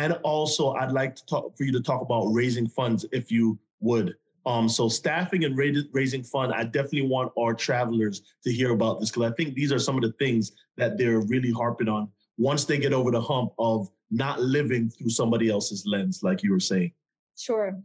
and 0.00 0.14
also, 0.22 0.72
I'd 0.72 0.92
like 0.92 1.14
to 1.16 1.26
talk 1.26 1.54
for 1.58 1.64
you 1.64 1.72
to 1.72 1.82
talk 1.82 2.00
about 2.00 2.28
raising 2.28 2.66
funds, 2.66 3.04
if 3.12 3.30
you 3.30 3.58
would. 3.80 4.16
Um, 4.46 4.66
so 4.66 4.88
staffing 4.88 5.44
and 5.44 5.58
raising 5.92 6.22
fund, 6.22 6.54
I 6.54 6.64
definitely 6.64 7.02
want 7.02 7.32
our 7.38 7.52
travelers 7.52 8.22
to 8.44 8.50
hear 8.50 8.70
about 8.72 8.98
this 8.98 9.10
because 9.10 9.30
I 9.30 9.34
think 9.34 9.54
these 9.54 9.72
are 9.72 9.78
some 9.78 9.96
of 9.96 10.02
the 10.02 10.12
things 10.12 10.52
that 10.78 10.96
they're 10.96 11.20
really 11.20 11.50
harping 11.50 11.88
on 11.88 12.08
once 12.38 12.64
they 12.64 12.78
get 12.78 12.94
over 12.94 13.10
the 13.10 13.20
hump 13.20 13.52
of 13.58 13.90
not 14.10 14.40
living 14.40 14.88
through 14.88 15.10
somebody 15.10 15.50
else's 15.50 15.84
lens, 15.86 16.22
like 16.22 16.42
you 16.42 16.50
were 16.50 16.60
saying. 16.60 16.92
Sure. 17.36 17.78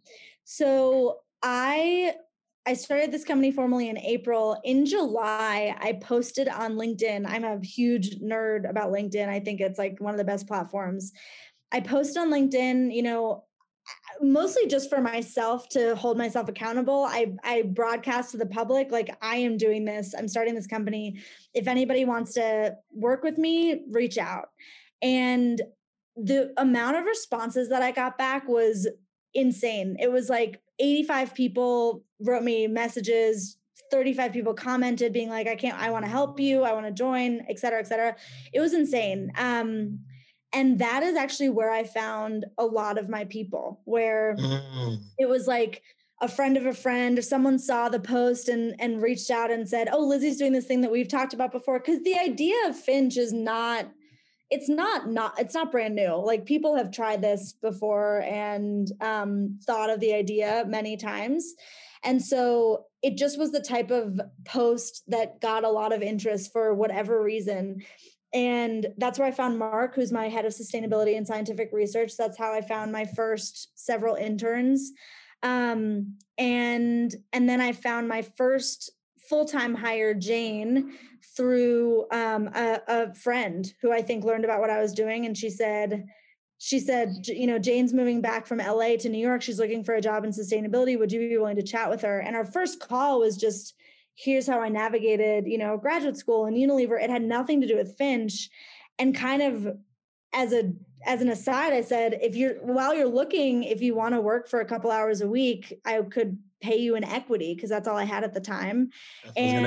So 0.45 1.17
I 1.43 2.15
I 2.65 2.73
started 2.75 3.12
this 3.12 3.25
company 3.25 3.51
formally 3.51 3.89
in 3.89 3.97
April. 3.99 4.60
In 4.63 4.86
July, 4.86 5.75
I 5.80 5.93
posted 6.01 6.47
on 6.47 6.75
LinkedIn. 6.75 7.25
I'm 7.28 7.43
a 7.43 7.60
huge 7.63 8.21
nerd 8.21 8.67
about 8.67 8.91
LinkedIn. 8.91 9.28
I 9.28 9.41
think 9.41 9.60
it's 9.60 9.78
like 9.78 9.97
one 9.99 10.13
of 10.13 10.17
the 10.17 10.23
best 10.23 10.47
platforms. 10.47 11.12
I 11.71 11.80
post 11.80 12.17
on 12.17 12.30
LinkedIn, 12.30 12.93
you 12.93 13.04
know, 13.04 13.43
mostly 14.21 14.67
just 14.67 14.89
for 14.89 15.01
myself 15.01 15.67
to 15.69 15.95
hold 15.95 16.17
myself 16.17 16.49
accountable. 16.49 17.06
I 17.08 17.34
I 17.43 17.63
broadcast 17.63 18.32
to 18.32 18.38
the 18.38 18.45
public 18.45 18.91
like 18.91 19.15
I 19.21 19.38
am 19.38 19.58
doing 19.58 19.86
this. 19.86 20.13
I'm 20.17 20.28
starting 20.28 20.56
this 20.56 20.67
company. 20.67 21.19
If 21.54 21.67
anybody 21.67 22.06
wants 22.06 22.34
to 22.34 22.75
work 22.93 23.23
with 23.23 23.38
me, 23.38 23.84
reach 23.91 24.17
out. 24.17 24.49
And 25.01 25.62
the 26.15 26.54
amount 26.58 26.97
of 26.97 27.06
responses 27.06 27.69
that 27.69 27.82
I 27.82 27.91
got 27.91 28.17
back 28.17 28.47
was 28.47 28.88
insane. 29.34 29.97
It 29.99 30.12
was 30.12 30.30
like 30.30 30.62
85 30.80 31.34
people 31.34 32.04
wrote 32.19 32.43
me 32.43 32.67
messages 32.67 33.58
35 33.91 34.34
people 34.34 34.54
commented 34.54 35.13
being 35.13 35.30
like 35.30 35.47
i 35.47 35.56
can't 35.56 35.78
i 35.78 35.89
want 35.89 36.04
to 36.04 36.10
help 36.10 36.39
you 36.39 36.63
i 36.63 36.73
want 36.73 36.86
to 36.86 36.91
join 36.91 37.45
et 37.49 37.60
cetera 37.60 37.80
et 37.80 37.88
cetera 37.88 38.15
it 38.54 38.60
was 38.60 38.73
insane 38.73 39.32
um 39.38 39.99
and 40.53 40.79
that 40.79 41.03
is 41.03 41.15
actually 41.15 41.49
where 41.49 41.71
i 41.71 41.84
found 41.84 42.45
a 42.58 42.65
lot 42.65 42.97
of 42.97 43.10
my 43.10 43.25
people 43.25 43.81
where 43.86 44.36
mm. 44.38 44.97
it 45.17 45.27
was 45.27 45.47
like 45.47 45.81
a 46.21 46.27
friend 46.27 46.55
of 46.55 46.65
a 46.65 46.73
friend 46.73 47.19
or 47.19 47.21
someone 47.21 47.60
saw 47.60 47.89
the 47.89 47.99
post 47.99 48.47
and 48.47 48.75
and 48.79 49.01
reached 49.01 49.29
out 49.29 49.51
and 49.51 49.67
said 49.67 49.89
oh 49.91 49.99
lizzie's 49.99 50.38
doing 50.38 50.53
this 50.53 50.65
thing 50.65 50.81
that 50.81 50.91
we've 50.91 51.10
talked 51.10 51.34
about 51.34 51.51
before. 51.51 51.79
Because 51.79 52.01
the 52.03 52.17
idea 52.17 52.55
of 52.67 52.77
finch 52.77 53.17
is 53.17 53.34
not 53.34 53.89
it's 54.51 54.69
not 54.69 55.10
not 55.10 55.39
it's 55.39 55.53
not 55.53 55.71
brand 55.71 55.95
new. 55.95 56.15
Like 56.15 56.45
people 56.45 56.75
have 56.75 56.91
tried 56.91 57.21
this 57.21 57.53
before 57.53 58.21
and 58.21 58.91
um, 59.01 59.60
thought 59.65 59.89
of 59.89 59.99
the 59.99 60.13
idea 60.13 60.63
many 60.67 60.97
times. 60.97 61.53
And 62.03 62.23
so 62.23 62.86
it 63.01 63.17
just 63.17 63.39
was 63.39 63.51
the 63.51 63.60
type 63.60 63.89
of 63.89 64.19
post 64.45 65.03
that 65.08 65.41
got 65.41 65.63
a 65.63 65.69
lot 65.69 65.91
of 65.91 66.03
interest 66.03 66.51
for 66.53 66.73
whatever 66.73 67.21
reason 67.21 67.81
and 68.36 68.88
that's 68.98 69.17
where 69.17 69.28
I 69.30 69.32
found 69.32 69.58
Mark, 69.58 69.95
who's 69.95 70.12
my 70.12 70.28
head 70.28 70.43
of 70.43 70.52
sustainability 70.52 71.15
and 71.15 71.26
scientific 71.26 71.69
research. 71.71 72.17
That's 72.17 72.38
how 72.38 72.52
I 72.52 72.60
found 72.60 72.91
my 72.91 73.06
first 73.06 73.70
several 73.76 74.16
interns. 74.16 74.91
Um, 75.41 76.18
and 76.38 77.16
and 77.32 77.47
then 77.47 77.62
I 77.62 77.72
found 77.72 78.09
my 78.09 78.24
first 78.24 78.91
full-time 79.30 79.74
hire, 79.74 80.14
Jane, 80.14 80.97
through 81.36 82.07
um, 82.12 82.49
a, 82.53 82.82
a 82.88 83.14
friend 83.14 83.74
who 83.82 83.93
I 83.93 84.01
think 84.01 84.26
learned 84.26 84.43
about 84.43 84.59
what 84.59 84.70
I 84.70 84.82
was 84.82 84.93
doing. 84.93 85.26
And 85.26 85.38
she 85.38 85.49
said, 85.49 86.05
she 86.57 86.80
said, 86.80 87.26
you 87.28 87.47
know, 87.47 87.57
Jane's 87.57 87.93
moving 87.93 88.20
back 88.20 88.47
from 88.47 88.57
LA 88.57 88.97
to 88.97 89.09
New 89.09 89.18
York. 89.18 89.41
She's 89.43 89.59
looking 89.59 89.84
for 89.84 89.95
a 89.95 90.01
job 90.01 90.26
in 90.26 90.32
sustainability. 90.32 90.99
Would 90.99 91.12
you 91.12 91.20
be 91.20 91.38
willing 91.38 91.55
to 91.55 91.64
chat 91.64 91.89
with 91.89 92.01
her? 92.01 92.20
And 92.20 92.36
our 92.36 92.45
first 92.45 92.82
call 92.82 93.22
was 93.22 93.38
just 93.38 93.76
here's 94.16 94.47
how 94.47 94.61
I 94.61 94.70
navigated, 94.70 95.45
you 95.45 95.57
know, 95.57 95.78
graduate 95.78 96.18
school 96.18 96.45
and 96.45 96.55
Unilever. 96.55 97.01
It 97.01 97.09
had 97.09 97.22
nothing 97.24 97.61
to 97.61 97.68
do 97.68 97.76
with 97.76 97.97
Finch. 97.97 98.49
And 98.97 99.13
kind 99.13 99.41
of 99.41 99.78
as 100.34 100.53
a 100.53 100.74
as 101.05 101.22
an 101.22 101.30
aside, 101.30 101.72
I 101.72 101.82
said, 101.82 102.18
if 102.22 102.36
you're 102.36 102.55
while 102.55 102.95
you're 102.95 103.07
looking, 103.07 103.63
if 103.63 103.82
you 103.82 103.95
want 103.95 104.16
to 104.16 104.22
work 104.22 104.49
for 104.49 104.61
a 104.61 104.66
couple 104.66 104.89
hours 104.89 105.22
a 105.22 105.28
week, 105.28 105.80
I 105.86 106.01
could 106.01 106.38
pay 106.61 106.78
you 106.78 106.95
in 106.95 107.03
equity 107.03 107.53
because 107.53 107.70
that's 107.70 107.88
all 107.88 107.97
I 107.97 108.05
had 108.05 108.24
at 108.24 108.34
the 108.34 108.39
time. 108.39 108.89
And, 109.36 109.66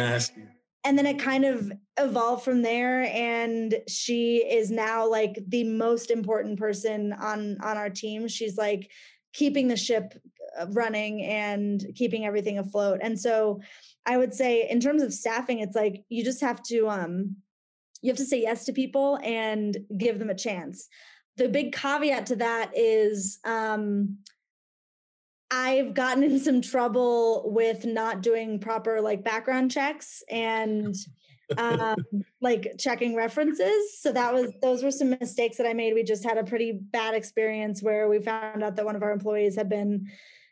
and 0.85 0.99
then 0.99 1.07
it 1.07 1.19
kind 1.19 1.45
of 1.45 1.71
evolved 1.99 2.45
from 2.45 2.63
there. 2.63 3.05
And 3.05 3.77
she 3.87 4.39
is 4.39 4.71
now 4.71 5.09
like 5.09 5.39
the 5.49 5.65
most 5.65 6.11
important 6.11 6.59
person 6.59 7.13
on 7.13 7.59
on 7.63 7.77
our 7.77 7.91
team. 7.91 8.27
She's 8.29 8.57
like 8.57 8.91
keeping 9.33 9.69
the 9.69 9.77
ship 9.77 10.15
uh, 10.59 10.67
running 10.71 11.23
and 11.23 11.85
keeping 11.95 12.25
everything 12.25 12.59
afloat. 12.59 13.01
And 13.03 13.19
so 13.19 13.61
I 14.09 14.17
would 14.17 14.33
say 14.35 14.69
in 14.69 14.81
terms 14.81 15.03
of 15.03 15.13
staffing, 15.13 15.61
it's 15.61 15.77
like 15.77 16.03
you 16.09 16.25
just 16.25 16.41
have 16.41 16.63
to 16.65 16.89
um 16.89 17.37
you 18.01 18.11
have 18.11 18.17
to 18.17 18.25
say 18.25 18.41
yes 18.41 18.65
to 18.65 18.73
people 18.73 19.19
and 19.23 19.77
give 19.99 20.19
them 20.19 20.31
a 20.31 20.35
chance. 20.35 20.89
The 21.37 21.49
big 21.49 21.73
caveat 21.73 22.27
to 22.27 22.37
that 22.37 22.73
is 22.75 23.39
um 23.45 24.19
I've 25.51 25.95
gotten 25.95 26.23
in 26.23 26.39
some 26.39 26.61
trouble 26.61 27.53
with 27.53 27.85
not 27.85 28.23
doing 28.23 28.59
proper 28.59 29.01
like 29.01 29.25
background 29.25 29.71
checks 29.71 30.23
and 30.31 30.95
um, 31.57 31.97
like 32.41 32.73
checking 32.79 33.15
references. 33.15 33.99
So 34.01 34.13
that 34.13 34.33
was 34.33 34.53
those 34.63 34.83
were 34.83 34.91
some 34.91 35.11
mistakes 35.11 35.57
that 35.59 35.67
I 35.67 35.73
made. 35.73 35.95
We 35.95 36.03
just 36.03 36.25
had 36.25 36.39
a 36.39 36.45
pretty 36.45 36.73
bad 36.73 37.15
experience 37.15 37.83
where 37.83 38.09
we 38.09 38.21
found 38.21 38.63
out 38.63 38.77
that 38.77 38.85
one 38.85 38.97
of 38.97 39.03
our 39.03 39.13
employees 39.13 39.57
had 39.57 39.69
been 39.69 40.09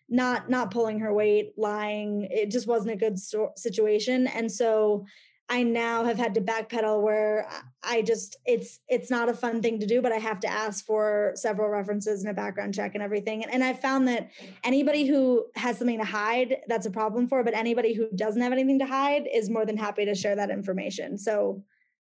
not 0.08 0.48
not 0.48 0.70
pulling 0.70 1.00
her 1.00 1.12
weight, 1.12 1.52
lying. 1.56 2.28
It 2.30 2.50
just 2.50 2.66
wasn't 2.66 2.92
a 2.92 2.96
good 2.96 3.18
so- 3.18 3.52
situation, 3.56 4.26
and 4.26 4.50
so 4.50 5.04
I 5.48 5.62
now 5.62 6.04
have 6.04 6.18
had 6.18 6.34
to 6.34 6.40
backpedal 6.40 7.02
where 7.02 7.48
I 7.84 8.02
just 8.02 8.36
it's 8.46 8.80
it's 8.88 9.10
not 9.10 9.28
a 9.28 9.34
fun 9.34 9.62
thing 9.62 9.78
to 9.78 9.86
do, 9.86 10.02
but 10.02 10.10
I 10.10 10.16
have 10.16 10.40
to 10.40 10.48
ask 10.48 10.84
for 10.84 11.32
several 11.36 11.68
references 11.68 12.22
and 12.22 12.30
a 12.30 12.34
background 12.34 12.74
check 12.74 12.94
and 12.94 13.02
everything. 13.02 13.44
And, 13.44 13.52
and 13.52 13.62
I 13.62 13.72
found 13.72 14.08
that 14.08 14.30
anybody 14.64 15.06
who 15.06 15.46
has 15.54 15.78
something 15.78 15.98
to 15.98 16.04
hide, 16.04 16.56
that's 16.66 16.86
a 16.86 16.90
problem 16.90 17.28
for. 17.28 17.44
But 17.44 17.54
anybody 17.54 17.94
who 17.94 18.08
doesn't 18.16 18.42
have 18.42 18.52
anything 18.52 18.80
to 18.80 18.86
hide 18.86 19.28
is 19.32 19.48
more 19.48 19.64
than 19.64 19.76
happy 19.76 20.04
to 20.04 20.16
share 20.16 20.34
that 20.34 20.50
information. 20.50 21.16
So 21.16 21.62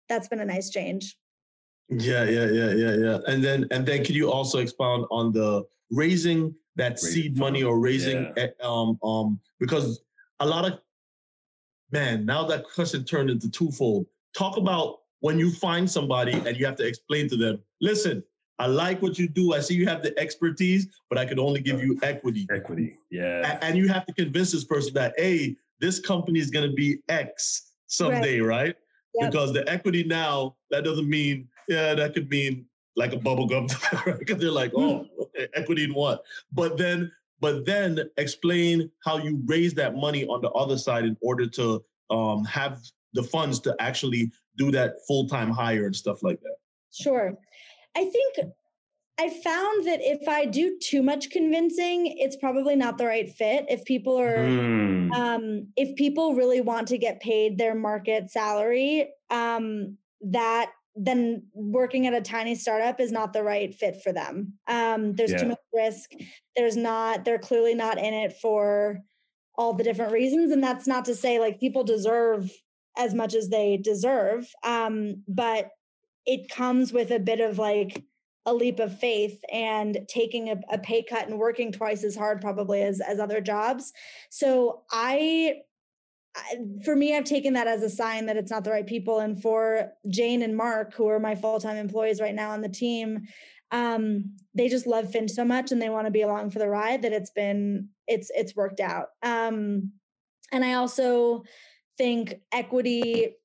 that's 0.08 0.28
been 0.28 0.42
a 0.42 0.46
nice 0.46 0.70
change. 0.70 1.18
Yeah, 1.90 2.24
yeah, 2.26 2.46
yeah, 2.46 2.72
yeah, 2.74 2.96
yeah. 2.96 3.18
And 3.28 3.44
then 3.44 3.66
and 3.72 3.86
then 3.88 4.04
can 4.04 4.14
you 4.14 4.32
also 4.32 4.60
expound 4.60 5.06
on 5.10 5.32
the 5.32 5.64
raising 5.90 6.54
that 6.76 6.94
raising 6.94 7.24
seed 7.24 7.38
money 7.38 7.64
or 7.64 7.80
raising 7.80 8.34
yeah. 8.38 8.48
um 8.64 8.98
um 9.04 9.40
because 9.60 10.02
a 10.40 10.46
lot 10.46 10.66
of 10.66 10.80
man, 11.92 12.26
now 12.26 12.46
that 12.46 12.64
question 12.64 13.04
turned 13.04 13.30
into 13.30 13.50
twofold. 13.50 14.06
Talk 14.36 14.58
about 14.58 15.00
when 15.20 15.38
you 15.38 15.52
find 15.52 15.90
somebody 15.90 16.34
and 16.34 16.58
you 16.58 16.66
have 16.66 16.76
to 16.78 16.88
explain 16.88 17.30
to 17.30 17.38
them, 17.38 17.60
listen, 17.80 18.24
I 18.60 18.68
like 18.68 19.02
what 19.02 19.18
you 19.18 19.28
do. 19.28 19.54
I 19.54 19.60
see 19.60 19.76
you 19.76 19.88
have 19.88 20.04
the 20.04 20.18
expertise, 20.20 20.88
but 21.10 21.18
I 21.18 21.26
could 21.26 21.40
only 21.40 21.62
give 21.62 21.82
you 21.82 21.98
equity. 22.04 22.48
Equity, 22.52 22.98
yeah. 23.10 23.58
And 23.62 23.78
you 23.78 23.88
have 23.88 24.06
to 24.06 24.14
convince 24.14 24.52
this 24.52 24.64
person 24.64 24.94
that, 24.94 25.14
hey, 25.18 25.56
this 25.80 26.00
company 26.00 26.40
is 26.40 26.52
going 26.52 26.70
to 26.70 26.76
be 26.76 27.00
X 27.10 27.74
someday, 27.88 28.40
right? 28.40 28.58
right? 28.58 28.76
Yep. 29.16 29.32
Because 29.32 29.54
the 29.54 29.68
equity 29.70 30.04
now, 30.04 30.56
that 30.70 30.84
doesn't 30.84 31.10
mean, 31.10 31.48
yeah, 31.68 31.96
that 31.96 32.14
could 32.14 32.30
mean 32.30 32.66
like 32.96 33.14
a 33.14 33.18
bubble 33.18 33.48
gum, 33.48 33.68
because 34.20 34.38
they're 34.38 34.52
like, 34.52 34.72
oh, 34.76 35.08
okay, 35.20 35.31
equity 35.54 35.84
in 35.84 35.94
what? 35.94 36.24
But 36.52 36.78
then 36.78 37.12
but 37.40 37.66
then 37.66 38.00
explain 38.18 38.90
how 39.04 39.18
you 39.18 39.42
raise 39.46 39.74
that 39.74 39.96
money 39.96 40.26
on 40.28 40.42
the 40.42 40.52
other 40.52 40.78
side 40.78 41.06
in 41.06 41.18
order 41.22 41.48
to 41.48 41.84
um, 42.12 42.46
have 42.46 42.80
the 43.14 43.24
funds 43.24 43.60
to 43.62 43.76
actually 43.80 44.32
do 44.58 44.72
that 44.72 44.96
full 45.08 45.28
time 45.28 45.50
hire 45.50 45.86
and 45.86 45.96
stuff 45.96 46.22
like 46.24 46.40
that. 46.42 46.56
Sure. 46.92 47.34
I 47.98 48.06
think 48.06 48.36
I 49.20 49.30
found 49.30 49.86
that 49.86 50.00
if 50.02 50.28
I 50.28 50.46
do 50.46 50.78
too 50.80 51.04
much 51.04 51.30
convincing, 51.30 52.16
it's 52.18 52.36
probably 52.36 52.76
not 52.76 52.98
the 52.98 53.06
right 53.06 53.30
fit. 53.30 53.66
If 53.70 53.86
people 53.86 54.18
are, 54.20 54.38
mm. 54.38 55.12
um, 55.14 55.68
if 55.76 55.96
people 55.96 56.36
really 56.36 56.62
want 56.62 56.88
to 56.90 56.98
get 56.98 57.20
paid 57.20 57.58
their 57.58 57.76
market 57.76 58.32
salary, 58.32 59.10
um, 59.30 59.98
that 60.22 60.72
then 60.96 61.44
working 61.54 62.08
at 62.08 62.14
a 62.14 62.22
tiny 62.22 62.56
startup 62.56 63.00
is 63.00 63.12
not 63.12 63.34
the 63.34 63.44
right 63.44 63.74
fit 63.74 64.02
for 64.04 64.12
them. 64.12 64.54
Um, 64.68 65.14
there's 65.14 65.32
yeah. 65.32 65.38
too 65.38 65.48
much 65.48 65.60
risk. 65.74 66.12
There's 66.56 66.76
not, 66.76 67.24
they're 67.24 67.40
clearly 67.40 67.76
not 67.76 67.98
in 67.98 68.14
it 68.14 68.34
for 68.42 69.00
all 69.56 69.74
the 69.74 69.84
different 69.84 70.12
reasons. 70.12 70.52
And 70.52 70.64
that's 70.64 70.88
not 70.88 71.06
to 71.06 71.16
say 71.16 71.40
like 71.40 71.60
people 71.60 71.84
deserve 71.84 72.52
as 72.98 73.14
much 73.14 73.34
as 73.36 73.50
they 73.50 73.78
deserve. 73.78 74.48
Um, 74.64 75.24
but 75.28 75.70
it 76.26 76.50
comes 76.50 76.92
with 76.92 77.12
a 77.12 77.20
bit 77.20 77.40
of 77.40 77.58
like 77.58 78.04
a 78.46 78.54
leap 78.54 78.80
of 78.80 79.00
faith 79.00 79.40
and 79.52 80.00
taking 80.08 80.50
a, 80.50 80.60
a 80.72 80.78
pay 80.78 81.04
cut 81.04 81.28
and 81.28 81.38
working 81.38 81.72
twice 81.72 82.04
as 82.04 82.16
hard 82.16 82.42
probably 82.42 82.82
as 82.82 83.00
as 83.00 83.20
other 83.20 83.40
jobs. 83.40 83.94
So 84.30 84.82
I 84.92 85.62
for 86.84 86.96
me, 86.96 87.16
I've 87.16 87.26
taken 87.26 87.54
that 87.54 87.68
as 87.68 87.84
a 87.84 87.90
sign 87.90 88.26
that 88.28 88.38
it's 88.38 88.52
not 88.52 88.64
the 88.64 88.72
right 88.72 88.88
people. 88.88 89.20
And 89.20 89.42
for 89.42 89.92
Jane 90.10 90.42
and 90.42 90.56
Mark, 90.56 90.94
who 90.94 91.08
are 91.08 91.20
my 91.20 91.36
full 91.36 91.60
time 91.60 91.78
employees 91.78 92.22
right 92.22 92.36
now 92.36 92.52
on 92.52 92.62
the 92.62 92.70
team, 92.70 93.28
um, 93.72 94.36
they 94.54 94.68
just 94.68 94.88
love 94.88 95.12
Finch 95.12 95.32
so 95.32 95.46
much 95.46 95.72
and 95.72 95.82
they 95.82 95.90
want 95.90 96.08
to 96.08 96.12
be 96.12 96.22
along 96.22 96.52
for 96.52 96.60
the 96.60 96.68
ride 96.68 97.02
that 97.02 97.14
it's 97.14 97.32
been 97.32 97.90
it's 98.08 98.30
it's 98.34 98.56
worked 98.56 98.80
out. 98.80 99.08
Um, 99.24 99.92
and 100.52 100.66
I 100.66 100.74
also 100.74 101.44
think 101.98 102.36
equity 102.52 103.36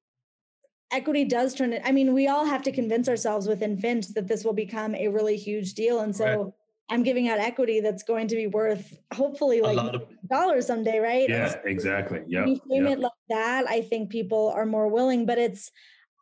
equity 0.93 1.25
does 1.25 1.55
turn 1.55 1.73
it. 1.73 1.83
I 1.85 1.93
mean, 1.93 2.15
we 2.15 2.29
all 2.29 2.45
have 2.45 2.63
to 2.63 2.73
convince 2.73 3.09
ourselves 3.09 3.47
within 3.47 3.79
Finch 3.79 4.09
that 4.15 4.29
this 4.29 4.45
will 4.45 4.53
become 4.53 4.95
a 4.95 5.09
really 5.09 5.37
huge 5.37 5.75
deal, 5.75 6.01
and 6.01 6.15
so. 6.15 6.25
Right 6.25 6.53
I'm 6.89 7.03
giving 7.03 7.29
out 7.29 7.39
equity 7.39 7.81
that's 7.81 8.03
going 8.03 8.29
to 8.29 8.37
be 8.37 8.47
worth 8.47 8.99
hopefully 9.13 9.61
like 9.61 9.77
of- 9.79 10.07
dollars 10.29 10.67
someday, 10.67 10.99
right? 10.99 11.29
Yeah, 11.29 11.57
exactly. 11.65 12.23
Yeah. 12.29 12.47
You 12.47 12.61
frame 12.67 12.87
yep. 12.87 12.99
it 12.99 13.01
like 13.01 13.13
that, 13.29 13.69
I 13.69 13.83
think 13.83 14.11
people 14.11 14.53
are 14.55 14.67
more 14.67 14.89
willing. 14.89 15.27
But 15.27 15.39
it's 15.39 15.71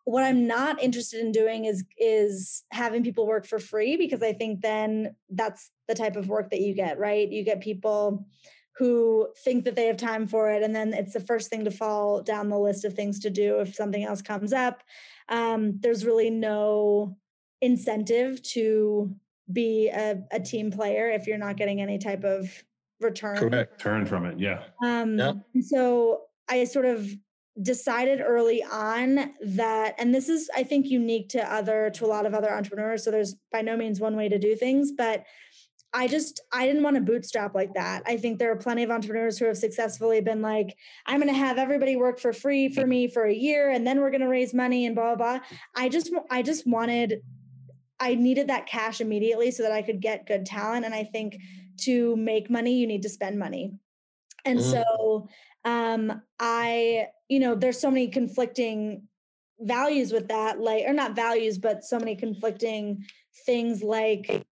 what 0.05 0.25
I'm 0.25 0.47
not 0.47 0.83
interested 0.83 1.21
in 1.21 1.33
doing 1.33 1.65
is 1.67 1.85
is 1.99 2.65
having 2.71 3.03
people 3.03 3.27
work 3.27 3.47
for 3.47 3.59
free 3.59 3.97
because 3.97 4.23
I 4.23 4.33
think 4.33 4.61
then 4.61 5.15
that's 5.31 5.71
the 5.89 5.95
type 5.95 6.17
of 6.17 6.29
work 6.29 6.51
that 6.51 6.61
you 6.61 6.75
get, 6.75 6.99
right? 6.99 7.29
You 7.29 7.45
get 7.45 7.61
people 7.61 8.27
who 8.77 9.29
think 9.45 9.65
that 9.65 9.77
they 9.77 9.87
have 9.87 9.97
time 9.97 10.27
for 10.27 10.51
it 10.51 10.62
and 10.62 10.75
then 10.75 10.93
it's 10.93 11.12
the 11.12 11.21
first 11.21 11.49
thing 11.49 11.65
to 11.65 11.71
fall 11.71 12.23
down 12.23 12.49
the 12.49 12.59
list 12.59 12.85
of 12.85 12.95
things 12.95 13.21
to 13.21 13.31
do 13.31 13.61
if 13.61 13.75
something 13.75 14.05
else 14.05 14.21
comes 14.21 14.53
up 14.53 14.83
um, 15.29 15.79
there's 15.81 16.05
really 16.05 16.31
no 16.31 17.17
incentive 17.61 18.43
to 18.43 19.15
be 19.53 19.88
a, 19.88 20.22
a 20.32 20.40
team 20.40 20.70
player 20.70 21.11
if 21.11 21.26
you're 21.26 21.38
not 21.38 21.57
getting 21.57 21.80
any 21.80 21.99
type 21.99 22.24
of 22.24 22.49
return. 23.01 23.36
Correct. 23.36 23.80
Turn 23.80 24.07
from 24.07 24.26
it. 24.26 24.38
Yeah. 24.38 24.62
Um, 24.82 25.18
yep. 25.18 25.36
So 25.62 26.22
I 26.49 26.64
sort 26.64 26.86
of 26.86 27.09
decided 27.62 28.20
early 28.20 28.64
on 28.64 29.32
that 29.40 29.95
and 29.99 30.12
this 30.12 30.28
is 30.28 30.51
i 30.57 30.62
think 30.64 30.86
unique 30.86 31.28
to 31.28 31.40
other 31.53 31.88
to 31.88 32.05
a 32.05 32.09
lot 32.09 32.26
of 32.26 32.34
other 32.34 32.53
entrepreneurs 32.53 33.05
so 33.05 33.12
there's 33.12 33.36
by 33.53 33.61
no 33.62 33.76
means 33.76 34.01
one 34.01 34.16
way 34.16 34.28
to 34.28 34.40
do 34.40 34.57
things 34.57 34.90
but 34.90 35.24
i 35.92 36.09
just 36.09 36.40
i 36.53 36.66
didn't 36.66 36.82
want 36.82 36.97
to 36.97 37.01
bootstrap 37.01 37.55
like 37.55 37.72
that 37.72 38.03
i 38.07 38.16
think 38.16 38.40
there 38.40 38.51
are 38.51 38.57
plenty 38.57 38.82
of 38.82 38.90
entrepreneurs 38.90 39.38
who 39.38 39.45
have 39.45 39.57
successfully 39.57 40.20
been 40.20 40.42
like 40.42 40.76
i'm 41.07 41.20
going 41.20 41.32
to 41.32 41.38
have 41.38 41.57
everybody 41.57 41.95
work 41.95 42.18
for 42.18 42.32
free 42.32 42.68
for 42.68 42.88
me 42.88 43.07
for 43.07 43.22
a 43.26 43.34
year 43.34 43.70
and 43.70 43.86
then 43.86 44.01
we're 44.01 44.11
going 44.11 44.20
to 44.20 44.26
raise 44.26 44.53
money 44.53 44.86
and 44.86 44.97
blah 44.97 45.14
blah 45.14 45.38
blah 45.38 45.47
i 45.76 45.88
just 45.88 46.11
i 46.32 46.42
just 46.42 46.66
wanted 46.66 47.22
I 48.01 48.14
needed 48.14 48.49
that 48.49 48.66
cash 48.66 49.01
immediately 49.01 49.51
so 49.51 49.62
that 49.62 49.72
I 49.72 49.82
could 49.82 50.01
get 50.01 50.26
good 50.26 50.47
talent. 50.47 50.84
And 50.84 50.95
I 50.95 51.05
think 51.05 51.38
to 51.82 52.16
make 52.16 52.51
money, 52.51 52.74
you 52.78 52.86
need 52.86 53.03
to 53.03 53.09
spend 53.09 53.38
money. 53.38 53.72
And 54.45 54.59
mm. 54.59 54.62
so 54.62 55.28
um, 55.64 56.22
I, 56.38 57.07
you 57.28 57.40
know, 57.40 57.55
there's 57.55 57.80
so 57.80 57.90
many 57.90 58.09
conflicting 58.09 59.09
values 59.61 60.12
with 60.12 60.28
that, 60.28 60.61
like, 60.61 60.84
or 60.86 60.92
not 60.92 61.16
values, 61.16 61.59
but 61.59 61.84
so 61.84 61.99
many 61.99 62.16
conflicting 62.16 63.05
things 63.47 63.82
like 63.82 64.45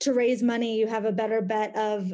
to 0.00 0.12
raise 0.12 0.42
money, 0.42 0.78
you 0.78 0.86
have 0.86 1.04
a 1.04 1.12
better 1.12 1.40
bet 1.40 1.76
of 1.76 2.12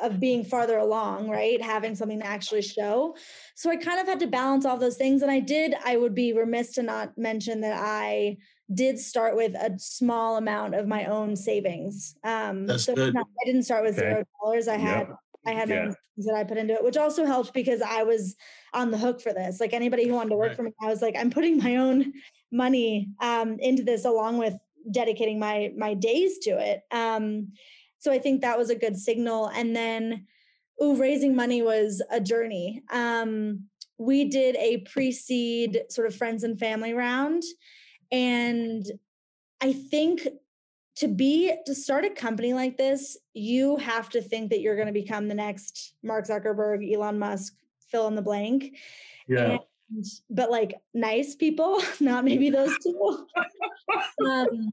of 0.00 0.20
being 0.20 0.44
farther 0.44 0.78
along, 0.78 1.28
right? 1.28 1.60
Having 1.60 1.96
something 1.96 2.20
to 2.20 2.26
actually 2.26 2.62
show. 2.62 3.14
So 3.56 3.68
I 3.68 3.76
kind 3.76 4.00
of 4.00 4.06
had 4.06 4.20
to 4.20 4.26
balance 4.26 4.64
all 4.64 4.78
those 4.78 4.96
things. 4.96 5.22
And 5.22 5.30
I 5.30 5.40
did, 5.40 5.74
I 5.84 5.96
would 5.96 6.14
be 6.14 6.32
remiss 6.32 6.72
to 6.74 6.82
not 6.82 7.18
mention 7.18 7.60
that 7.60 7.78
I 7.78 8.38
did 8.72 8.98
start 8.98 9.36
with 9.36 9.54
a 9.54 9.78
small 9.78 10.36
amount 10.36 10.74
of 10.74 10.88
my 10.88 11.04
own 11.04 11.36
savings. 11.36 12.16
Um, 12.24 12.66
That's 12.66 12.84
so 12.84 12.94
good. 12.94 13.14
Not, 13.14 13.26
I 13.40 13.44
didn't 13.46 13.62
start 13.62 13.84
with 13.84 13.96
zero 13.96 14.24
dollars. 14.42 14.68
I 14.68 14.76
had 14.76 15.08
yep. 15.08 15.16
I 15.46 15.52
had 15.52 15.68
yeah. 15.68 15.84
things 15.84 16.26
that 16.26 16.34
I 16.34 16.42
put 16.42 16.58
into 16.58 16.74
it, 16.74 16.82
which 16.82 16.96
also 16.96 17.24
helped 17.24 17.54
because 17.54 17.80
I 17.80 18.02
was 18.02 18.34
on 18.74 18.90
the 18.90 18.98
hook 18.98 19.20
for 19.20 19.32
this. 19.32 19.60
Like 19.60 19.72
anybody 19.72 20.08
who 20.08 20.14
wanted 20.14 20.30
to 20.30 20.36
work 20.36 20.48
right. 20.48 20.56
for 20.56 20.62
me, 20.64 20.72
I 20.82 20.86
was 20.86 21.02
like, 21.02 21.14
I'm 21.16 21.30
putting 21.30 21.58
my 21.58 21.76
own 21.76 22.12
money 22.50 23.10
um, 23.20 23.56
into 23.60 23.84
this 23.84 24.04
along 24.04 24.38
with 24.38 24.54
dedicating 24.90 25.38
my 25.38 25.72
my 25.76 25.94
days 25.94 26.38
to 26.38 26.50
it. 26.50 26.82
Um, 26.90 27.52
so 27.98 28.10
I 28.12 28.18
think 28.18 28.40
that 28.40 28.58
was 28.58 28.70
a 28.70 28.74
good 28.74 28.96
signal. 28.96 29.48
And 29.48 29.74
then, 29.74 30.26
ooh, 30.82 30.96
raising 30.96 31.34
money 31.34 31.62
was 31.62 32.02
a 32.10 32.20
journey. 32.20 32.82
Um, 32.90 33.64
we 33.98 34.28
did 34.28 34.56
a 34.56 34.78
pre-seed 34.78 35.84
sort 35.88 36.06
of 36.06 36.14
friends 36.14 36.44
and 36.44 36.58
family 36.58 36.92
round 36.92 37.42
and 38.10 38.84
I 39.60 39.72
think 39.72 40.26
to 40.96 41.08
be 41.08 41.54
to 41.66 41.74
start 41.74 42.04
a 42.04 42.10
company 42.10 42.54
like 42.54 42.76
this, 42.76 43.16
you 43.34 43.76
have 43.76 44.08
to 44.10 44.22
think 44.22 44.50
that 44.50 44.60
you're 44.60 44.76
going 44.76 44.86
to 44.86 44.92
become 44.92 45.28
the 45.28 45.34
next 45.34 45.94
Mark 46.02 46.26
Zuckerberg, 46.26 46.90
Elon 46.92 47.18
Musk, 47.18 47.54
fill 47.90 48.08
in 48.08 48.14
the 48.14 48.22
blank. 48.22 48.76
Yeah. 49.28 49.58
And, 49.90 50.04
but 50.30 50.50
like 50.50 50.74
nice 50.94 51.34
people, 51.34 51.82
not 52.00 52.24
maybe 52.24 52.50
those 52.50 52.76
two. 52.82 53.26
um, 54.26 54.70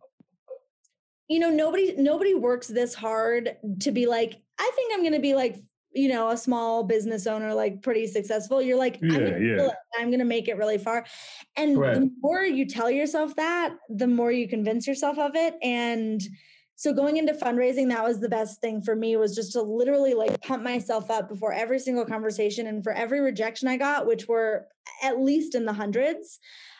you 1.27 1.39
know, 1.39 1.49
nobody 1.49 1.93
nobody 1.97 2.33
works 2.33 2.67
this 2.67 2.93
hard 2.93 3.57
to 3.81 3.91
be 3.91 4.05
like, 4.05 4.41
I 4.59 4.71
think 4.75 4.93
I'm 4.93 5.01
going 5.01 5.13
to 5.13 5.19
be 5.19 5.35
like 5.35 5.57
you 5.93 6.09
know 6.09 6.29
a 6.29 6.37
small 6.37 6.83
business 6.83 7.27
owner 7.27 7.53
like 7.53 7.81
pretty 7.81 8.07
successful 8.07 8.61
you're 8.61 8.77
like 8.77 8.99
yeah, 9.01 9.13
I'm, 9.13 9.23
gonna 9.23 9.39
yeah. 9.39 9.69
I'm 9.97 10.11
gonna 10.11 10.25
make 10.25 10.47
it 10.47 10.57
really 10.57 10.77
far 10.77 11.05
and 11.55 11.77
Right. 11.77 11.95
the 11.95 12.11
more 12.21 12.41
you 12.43 12.65
tell 12.65 12.89
yourself 12.89 13.35
that 13.35 13.75
the 13.89 14.07
more 14.07 14.31
you 14.31 14.47
convince 14.47 14.87
yourself 14.87 15.17
of 15.17 15.35
it 15.35 15.55
and 15.61 16.21
so 16.75 16.91
going 16.91 17.17
into 17.17 17.33
fundraising 17.33 17.89
that 17.89 18.03
was 18.03 18.19
the 18.19 18.29
best 18.29 18.59
thing 18.59 18.81
for 18.81 18.95
me 18.95 19.15
was 19.15 19.35
just 19.35 19.53
to 19.53 19.61
literally 19.61 20.13
like 20.13 20.41
pump 20.41 20.63
myself 20.63 21.11
up 21.11 21.29
before 21.29 21.53
every 21.53 21.79
single 21.79 22.05
conversation 22.05 22.67
and 22.67 22.83
for 22.83 22.91
every 22.91 23.19
rejection 23.19 23.67
i 23.67 23.77
got 23.77 24.07
which 24.07 24.27
were 24.27 24.67
at 25.03 25.19
least 25.19 25.55
in 25.55 25.65
the 25.65 25.73
hundreds 25.73 26.39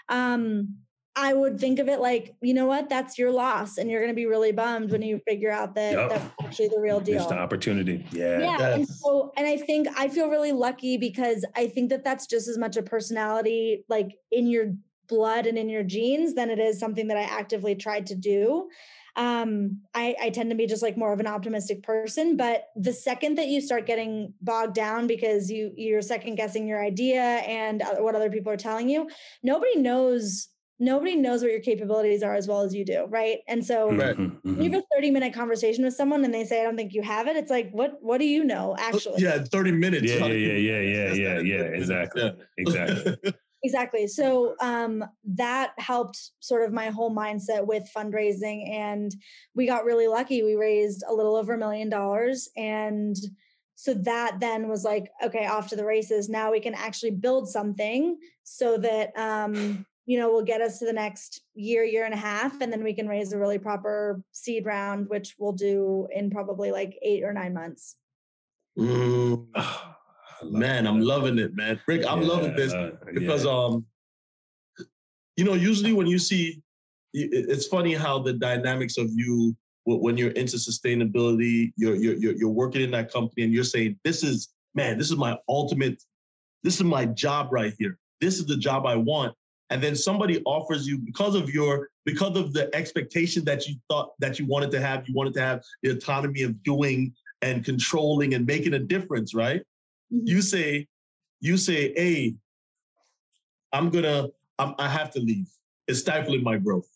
um 0.10 0.76
I 1.16 1.34
would 1.34 1.60
think 1.60 1.78
of 1.80 1.88
it 1.88 2.00
like, 2.00 2.36
you 2.42 2.54
know 2.56 2.66
what, 2.66 2.90
that's 2.90 3.20
your 3.20 3.32
loss. 3.32 3.78
And 3.78 3.90
you're 3.90 4.02
going 4.02 4.12
to 4.12 4.16
be 4.16 4.26
really 4.26 4.52
bummed 4.52 4.92
when 4.92 5.04
you 5.04 5.20
figure 5.28 5.52
out 5.52 5.76
that 5.76 5.94
Yep. 5.94 6.10
that's 6.10 6.26
actually 6.44 6.70
the 6.70 6.80
real 6.80 7.00
deal 7.00 7.16
Missed 7.16 7.30
the 7.30 7.38
opportunity. 7.38 8.06
Yeah. 8.12 8.40
yeah 8.40 8.74
and 8.76 8.88
so 8.88 9.32
and 9.38 9.46
i 9.46 9.58
think 9.58 9.88
i 9.96 10.08
feel 10.08 10.28
really 10.30 10.52
lucky 10.52 10.98
because 10.98 11.46
i 11.56 11.68
think 11.68 11.90
that 11.92 12.04
that's 12.04 12.26
just 12.26 12.48
as 12.48 12.58
much 12.58 12.78
a 12.78 12.82
personality 12.84 13.86
like 13.90 14.10
in 14.32 14.48
your 14.48 14.74
blood 15.08 15.46
and 15.46 15.58
in 15.58 15.70
your 15.70 15.84
genes 15.84 16.34
than 16.34 16.50
it 16.50 16.60
is 16.60 16.80
something 16.80 17.08
that 17.08 17.18
i 17.18 17.22
actively 17.24 17.76
tried 17.76 18.08
to 18.08 18.16
do 18.16 18.70
um 19.16 19.80
I, 19.94 20.16
I 20.20 20.30
tend 20.32 20.50
to 20.50 20.56
be 20.56 20.66
just 20.66 20.82
like 20.82 20.98
more 20.98 21.14
of 21.14 21.20
an 21.20 21.28
optimistic 21.28 21.84
person 21.84 22.36
but 22.38 22.70
the 22.76 22.94
second 22.94 23.38
that 23.38 23.48
you 23.48 23.62
start 23.62 23.86
getting 23.86 24.34
bogged 24.42 24.74
down 24.74 25.06
because 25.06 25.52
you 25.52 25.72
you're 25.76 26.02
second 26.02 26.36
guessing 26.36 26.68
your 26.68 26.84
idea 26.84 27.22
and 27.22 27.82
uh, 27.84 27.96
what 27.98 28.16
other 28.16 28.32
people 28.32 28.52
are 28.52 28.58
telling 28.58 28.90
you 28.90 29.08
nobody 29.44 29.78
knows 29.78 30.48
nobody 30.84 31.16
knows 31.16 31.42
what 31.42 31.52
your 31.52 31.62
capabilities 31.62 32.24
are 32.24 32.36
as 32.36 32.48
well 32.48 32.62
as 32.62 32.74
you 32.74 32.84
do 32.86 33.06
right 33.10 33.40
and 33.48 33.66
so 33.66 33.92
Right. 33.92 34.18
Mhm, 34.18 34.44
when 34.44 34.56
mhm. 34.56 34.64
you 34.64 34.72
have 34.72 34.82
a 34.82 34.96
30 34.96 35.12
minute 35.12 35.34
conversation 35.34 35.84
with 35.84 35.94
someone 35.94 36.24
and 36.26 36.34
they 36.34 36.46
say, 36.46 36.62
I 36.62 36.64
don't 36.64 36.76
think 36.76 36.94
you 36.94 37.02
have 37.04 37.28
it, 37.28 37.36
it's 37.36 37.52
like, 37.52 37.72
what 37.72 37.98
what 38.02 38.20
do 38.20 38.26
you 38.26 38.44
know 38.44 38.76
actually? 38.78 39.22
Yeah, 39.22 39.44
30 39.44 39.72
minutes. 39.72 40.06
Yeah, 40.06 40.20
How 40.20 40.28
yeah, 40.28 40.34
yeah, 40.34 40.80
yeah, 40.80 41.14
yeah, 41.14 41.14
yeah, 41.14 41.40
yeah. 41.42 41.64
Exactly. 41.64 42.32
Exactly. 42.58 43.32
Exactly. 43.66 44.08
So 44.08 44.56
um, 44.60 45.06
that 45.24 45.72
helped 45.78 46.32
sort 46.42 46.66
of 46.66 46.74
my 46.74 46.90
whole 46.90 47.16
mindset 47.16 47.66
with 47.66 47.90
fundraising. 47.96 48.70
And 48.70 49.16
we 49.56 49.66
got 49.66 49.86
really 49.86 50.10
lucky. 50.10 50.44
We 50.44 50.56
raised 50.56 51.02
a 51.08 51.14
little 51.14 51.38
over 51.38 51.54
a 51.54 51.58
million 51.58 51.88
dollars. 51.88 52.50
And 52.58 53.16
so 53.76 53.94
that 53.94 54.42
then 54.42 54.68
was 54.68 54.84
like, 54.84 55.10
okay, 55.24 55.46
off 55.46 55.70
to 55.70 55.78
the 55.78 55.86
races. 55.86 56.28
Now 56.28 56.52
we 56.52 56.60
can 56.60 56.74
actually 56.74 57.12
build 57.12 57.48
something 57.48 58.18
so 58.44 58.78
that, 58.80 59.18
um, 59.18 59.86
you 60.06 60.20
know, 60.20 60.30
will 60.30 60.44
get 60.44 60.62
us 60.62 60.80
to 60.80 60.86
the 60.86 60.94
next 60.94 61.42
year, 61.56 61.84
year 61.84 62.06
and 62.06 62.14
a 62.14 62.18
half. 62.18 62.60
And 62.62 62.72
then 62.72 62.84
we 62.84 62.94
can 62.94 63.08
raise 63.08 63.32
a 63.32 63.38
really 63.38 63.58
proper 63.58 64.22
seed 64.32 64.66
round, 64.66 65.08
which 65.10 65.36
we'll 65.40 65.54
do 65.54 66.08
in 66.14 66.30
probably 66.30 66.72
like 66.72 66.98
eight 67.02 67.24
or 67.24 67.34
nine 67.34 67.54
months. 67.54 67.96
Mm, 68.78 69.48
I 69.56 69.86
love 70.42 70.52
man, 70.52 70.88
I'm 70.88 71.00
loving 71.00 71.38
it, 71.38 71.56
man. 71.56 71.80
Rick, 71.88 72.06
I'm 72.08 72.24
loving 72.24 72.56
this 72.56 72.74
Yeah, 72.74 72.90
because 73.14 73.46
yeah. 73.46 73.52
um 73.52 73.86
you 75.36 75.46
know 75.46 75.54
usually 75.54 75.94
when 75.94 76.08
you 76.08 76.20
see 76.20 76.62
it's 77.14 77.68
funny 77.68 77.94
how 77.94 78.20
the 78.20 78.34
dynamics 78.34 78.98
of 78.98 79.10
you 79.14 79.56
when 79.86 80.18
you're 80.18 80.32
into 80.32 80.58
sustainability 80.58 81.72
you're 81.76 81.96
you're 81.96 82.16
you're, 82.16 82.34
you're 82.34 82.50
working 82.50 82.82
in 82.82 82.92
that 82.92 83.12
company 83.12 83.44
and 83.44 83.54
you're 83.54 83.64
saying 83.64 84.00
this 84.04 84.24
is 84.24 84.54
man 84.74 84.98
this 84.98 85.12
is 85.12 85.18
my 85.18 85.38
ultimate 85.48 86.02
this 86.64 86.76
is 86.76 86.84
my 86.84 87.06
job 87.06 87.50
right 87.52 87.74
here 87.78 87.98
this 88.22 88.40
is 88.40 88.46
the 88.46 88.58
job 88.58 88.86
i 88.86 88.96
want 88.96 89.36
and 89.74 89.82
then 89.82 89.96
somebody 89.96 90.40
offers 90.46 90.88
you 90.88 91.00
because 91.00 91.34
of 91.34 91.50
your 91.50 91.90
because 92.06 92.38
of 92.38 92.54
the 92.54 92.74
expectation 92.76 93.44
that 93.46 93.68
you 93.68 93.76
thought 93.90 94.12
that 94.20 94.38
you 94.38 94.46
wanted 94.46 94.70
to 94.70 94.80
have 94.80 95.08
you 95.08 95.16
wanted 95.16 95.34
to 95.34 95.42
have 95.42 95.64
the 95.82 95.90
autonomy 95.90 96.44
of 96.44 96.62
doing 96.62 97.12
and 97.42 97.66
controlling 97.66 98.36
and 98.36 98.46
making 98.46 98.76
a 98.76 98.80
difference 98.80 99.34
right 99.34 99.64
Mhm. 100.14 100.28
you 100.34 100.42
say 100.44 100.88
you 101.42 101.58
say 101.58 101.92
hey 101.96 102.36
i'm 103.74 103.90
gonna 103.90 104.28
I'm, 104.60 104.76
i 104.78 104.88
have 104.88 105.10
to 105.16 105.20
leave 105.20 105.50
it's 105.88 106.00
stifling 106.02 106.44
my 106.44 106.58
growth 106.58 106.90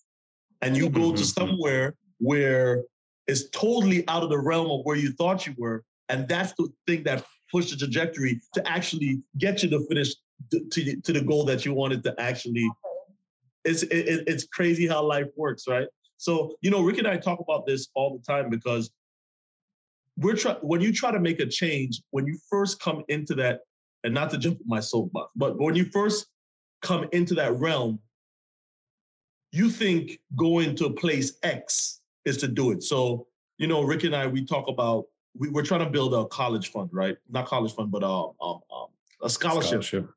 and 0.61 0.78
you 0.78 0.88
go 0.88 1.11
to 1.15 1.23
Mhm. 1.23 1.34
somewhere 1.39 1.95
where 2.19 2.84
it's 3.25 3.49
totally 3.49 4.07
out 4.07 4.21
of 4.21 4.30
the 4.30 4.39
realm 4.51 4.69
of 4.75 4.82
where 4.86 4.97
you 5.03 5.11
thought 5.13 5.47
you 5.47 5.55
were 5.57 5.84
and 6.09 6.28
that's 6.28 6.53
the 6.59 6.67
thing 6.86 7.01
that 7.09 7.25
pushed 7.51 7.71
the 7.71 7.78
trajectory 7.84 8.39
to 8.53 8.59
actually 8.69 9.19
get 9.39 9.63
you 9.63 9.69
to 9.75 9.80
finish 9.88 10.13
to, 10.51 10.63
to, 10.71 11.01
to 11.01 11.13
the 11.13 11.21
goal 11.21 11.43
that 11.45 11.65
you 11.65 11.73
wanted 11.73 12.03
to 12.03 12.15
actually 12.19 12.69
it's 13.65 13.83
it, 13.83 14.07
it- 14.07 14.23
it's 14.27 14.45
crazy 14.47 14.88
how 14.88 15.03
life 15.03 15.27
works 15.35 15.67
right? 15.67 15.88
So 16.17 16.55
you 16.61 16.71
know 16.71 16.81
rick 16.81 16.97
and 16.97 17.07
i 17.07 17.17
talk 17.17 17.39
about 17.39 17.65
this 17.67 17.89
all 17.95 18.17
the 18.17 18.23
time 18.23 18.49
because 18.49 18.89
we're 20.17 20.35
trying 20.35 20.57
when 20.61 20.81
you 20.81 20.91
try 20.91 21.11
to 21.11 21.19
make 21.19 21.39
a 21.39 21.45
change 21.45 22.01
when 22.11 22.25
you 22.25 22.38
first 22.49 22.79
come 22.79 23.03
into 23.07 23.35
that 23.35 23.59
and 24.03 24.13
not 24.13 24.29
to 24.31 24.38
jump 24.38 24.57
on 24.59 24.67
my 24.67 24.79
soapbox 24.79 25.31
but 25.35 25.59
when 25.59 25.75
you 25.75 25.85
first 25.85 26.27
come 26.81 27.07
into 27.11 27.33
that 27.35 27.53
realm 27.59 27.99
you 29.51 29.69
think 29.69 30.19
going 30.35 30.75
to 30.75 30.89
place 30.89 31.33
x 31.43 32.01
is 32.25 32.38
to 32.38 32.47
do 32.47 32.71
it. 32.71 32.83
So 32.83 33.27
you 33.57 33.67
know 33.67 33.81
rick 33.83 34.03
and 34.03 34.15
i 34.15 34.25
we 34.27 34.45
talk 34.45 34.67
about 34.67 35.05
we, 35.39 35.49
we're 35.49 35.63
trying 35.63 35.81
to 35.85 35.89
build 35.89 36.13
a 36.13 36.25
college 36.27 36.71
fund 36.71 36.89
right? 36.91 37.17
Not 37.29 37.45
college 37.45 37.73
fund 37.73 37.91
but 37.91 38.03
um, 38.03 38.31
um, 38.41 38.59
um, 38.73 38.88
a 39.21 39.29
scholarship. 39.29 39.83
Scholarship. 39.83 40.09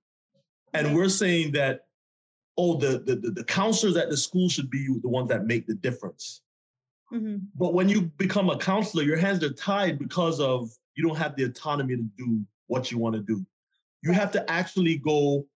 And 0.74 0.94
we're 0.94 1.08
saying 1.08 1.52
that 1.52 1.86
oh 2.56 2.76
the, 2.76 2.98
the 3.00 3.16
the 3.16 3.30
the 3.30 3.44
counselors 3.44 3.96
at 3.96 4.10
the 4.10 4.16
school 4.16 4.48
should 4.48 4.70
be 4.70 4.86
the 5.02 5.08
ones 5.08 5.28
that 5.28 5.46
make 5.46 5.66
the 5.66 5.74
difference. 5.74 6.42
Mhm. 7.12 7.40
but 7.56 7.74
when 7.74 7.88
you 7.88 8.02
become 8.18 8.50
a 8.50 8.56
counselor 8.56 9.02
your 9.02 9.16
hands 9.16 9.42
are 9.42 9.52
tied 9.52 9.98
because 9.98 10.38
of 10.38 10.70
you 10.94 11.06
don't 11.06 11.16
have 11.16 11.34
the 11.34 11.44
autonomy 11.44 11.96
to 11.96 12.08
do 12.16 12.44
what 12.66 12.90
you 12.90 12.98
want 12.98 13.16
to 13.16 13.22
do. 13.22 13.44
You 14.02 14.12
have 14.12 14.30
to 14.32 14.50
actually 14.50 14.96
go 14.96 15.46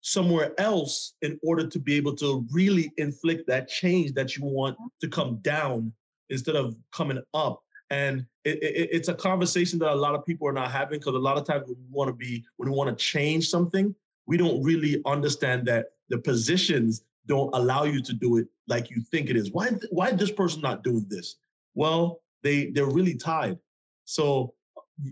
somewhere 0.00 0.52
else 0.58 1.14
in 1.22 1.38
order 1.42 1.66
to 1.66 1.78
be 1.78 1.94
able 1.94 2.14
to 2.16 2.44
really 2.50 2.92
inflict 2.96 3.46
that 3.46 3.68
change 3.68 4.12
that 4.14 4.36
you 4.36 4.44
want 4.44 4.76
to 5.00 5.08
come 5.08 5.36
down 5.42 5.92
instead 6.30 6.56
of 6.56 6.74
coming 6.92 7.22
up. 7.34 7.62
And 7.90 8.26
it, 8.44 8.62
it, 8.62 8.88
it's 8.90 9.08
a 9.08 9.14
conversation 9.14 9.78
that 9.80 9.92
a 9.92 9.94
lot 9.94 10.14
of 10.14 10.26
people 10.26 10.48
are 10.48 10.52
not 10.52 10.72
having 10.72 10.98
because 10.98 11.14
a 11.14 11.18
lot 11.18 11.38
of 11.38 11.46
times 11.46 11.68
when 11.68 11.76
we 11.76 11.86
want 11.90 12.08
to 12.08 12.14
be 12.14 12.44
when 12.56 12.70
we 12.70 12.76
want 12.76 12.96
to 12.96 13.04
change 13.04 13.48
something 13.48 13.94
we 14.26 14.36
don't 14.36 14.62
really 14.62 15.02
understand 15.06 15.66
that 15.66 15.86
the 16.08 16.18
positions 16.18 17.02
don't 17.26 17.54
allow 17.54 17.84
you 17.84 18.02
to 18.02 18.12
do 18.12 18.36
it 18.36 18.46
like 18.68 18.90
you 18.90 19.00
think 19.10 19.30
it 19.30 19.36
is. 19.36 19.52
Why 19.52 19.70
why 19.90 20.08
is 20.08 20.18
this 20.18 20.32
person 20.32 20.60
not 20.60 20.82
doing 20.84 21.06
this? 21.08 21.36
Well 21.74 22.22
they 22.42 22.66
they're 22.70 22.86
really 22.86 23.14
tied. 23.14 23.58
So 24.04 24.54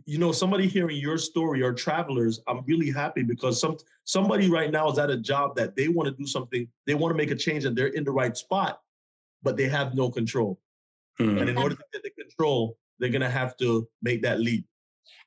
you 0.04 0.18
know 0.18 0.30
somebody 0.30 0.66
hearing 0.68 0.96
your 0.98 1.16
story 1.16 1.62
or 1.62 1.72
travelers 1.72 2.40
i'm 2.46 2.62
really 2.66 2.90
happy 2.90 3.22
because 3.22 3.58
some 3.58 3.76
somebody 4.04 4.48
right 4.50 4.70
now 4.70 4.90
is 4.90 4.98
at 4.98 5.10
a 5.10 5.16
job 5.16 5.56
that 5.56 5.74
they 5.74 5.88
want 5.88 6.06
to 6.06 6.14
do 6.14 6.26
something 6.26 6.68
they 6.86 6.94
want 6.94 7.10
to 7.12 7.16
make 7.16 7.30
a 7.30 7.34
change 7.34 7.64
and 7.64 7.76
they're 7.76 7.88
in 7.88 8.04
the 8.04 8.10
right 8.10 8.36
spot 8.36 8.82
but 9.42 9.56
they 9.56 9.66
have 9.68 9.94
no 9.94 10.10
control. 10.10 10.60
Mhm. 11.18 11.40
and 11.40 11.48
in 11.48 11.56
order 11.56 11.74
to 11.74 11.84
get 11.92 12.02
the 12.02 12.10
control 12.10 12.76
they're 12.98 13.08
going 13.10 13.22
to 13.22 13.30
have 13.30 13.56
to 13.56 13.88
make 14.02 14.20
that 14.22 14.38
leap 14.40 14.66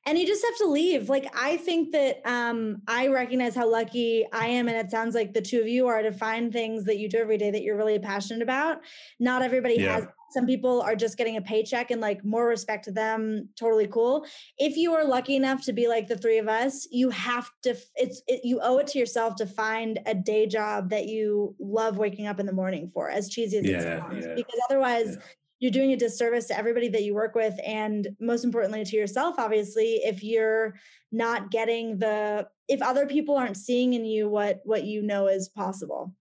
and 0.06 0.18
you 0.18 0.26
just 0.26 0.44
have 0.44 0.56
to 0.58 0.66
leave. 0.66 1.08
Like 1.08 1.26
i 1.34 1.56
think 1.56 1.92
that 1.92 2.20
um 2.24 2.82
i 2.88 3.06
recognize 3.08 3.54
how 3.54 3.70
lucky 3.70 4.26
i 4.32 4.46
am 4.46 4.68
and 4.68 4.76
it 4.76 4.90
sounds 4.90 5.14
like 5.14 5.32
the 5.32 5.40
two 5.40 5.60
of 5.60 5.68
you 5.68 5.86
are 5.86 6.02
to 6.02 6.12
find 6.12 6.52
things 6.52 6.84
that 6.84 6.98
you 6.98 7.08
do 7.08 7.18
every 7.18 7.38
day 7.38 7.50
that 7.50 7.62
you're 7.62 7.76
really 7.76 7.98
passionate 7.98 8.42
about. 8.42 8.78
Not 9.20 9.42
everybody 9.42 9.74
Yeah. 9.76 9.94
has 9.94 10.06
some 10.32 10.46
people 10.46 10.82
are 10.82 10.96
just 10.96 11.16
getting 11.16 11.36
a 11.36 11.42
paycheck 11.42 11.92
and 11.92 12.00
like 12.00 12.24
more 12.24 12.48
respect 12.48 12.84
to 12.84 12.90
them 12.90 13.48
totally 13.56 13.86
cool. 13.86 14.26
If 14.58 14.76
you 14.76 14.92
are 14.92 15.04
lucky 15.04 15.36
enough 15.36 15.64
to 15.66 15.72
be 15.72 15.86
like 15.86 16.08
the 16.08 16.18
three 16.18 16.38
of 16.38 16.48
us 16.48 16.86
you 16.90 17.10
have 17.10 17.48
to 17.62 17.76
it's 17.94 18.20
it, 18.26 18.44
you 18.44 18.60
owe 18.62 18.78
it 18.78 18.86
to 18.88 18.98
yourself 18.98 19.36
to 19.36 19.46
find 19.46 20.00
a 20.06 20.14
day 20.14 20.46
job 20.46 20.90
that 20.90 21.06
you 21.06 21.54
love 21.60 21.98
waking 21.98 22.26
up 22.26 22.40
in 22.40 22.46
the 22.46 22.52
morning 22.52 22.90
for 22.92 23.08
as 23.10 23.28
cheesy 23.28 23.58
as 23.58 23.64
it 23.64 23.82
sounds. 23.82 24.26
yeah, 24.26 24.34
because 24.34 24.60
otherwise 24.68 25.16
yeah. 25.18 25.22
You're 25.64 25.72
doing 25.72 25.92
a 25.92 25.96
disservice 25.96 26.46
to 26.46 26.56
everybody 26.56 26.88
that 26.88 27.02
you 27.02 27.14
work 27.14 27.34
with 27.34 27.58
and 27.66 28.08
most 28.20 28.44
importantly 28.44 28.84
to 28.84 28.96
yourself 28.96 29.34
obviously 29.38 30.00
if 30.04 30.22
you're 30.22 30.74
not 31.10 31.50
getting 31.50 31.98
the 31.98 32.46
if 32.68 32.80
other 32.82 33.06
people 33.06 33.36
aren't 33.36 33.56
seeing 33.56 33.94
in 33.94 34.04
you 34.04 34.28
what 34.28 34.60
what 34.64 34.84
you 34.84 35.02
know 35.02 35.26
is 35.26 35.48
possible 35.48 36.14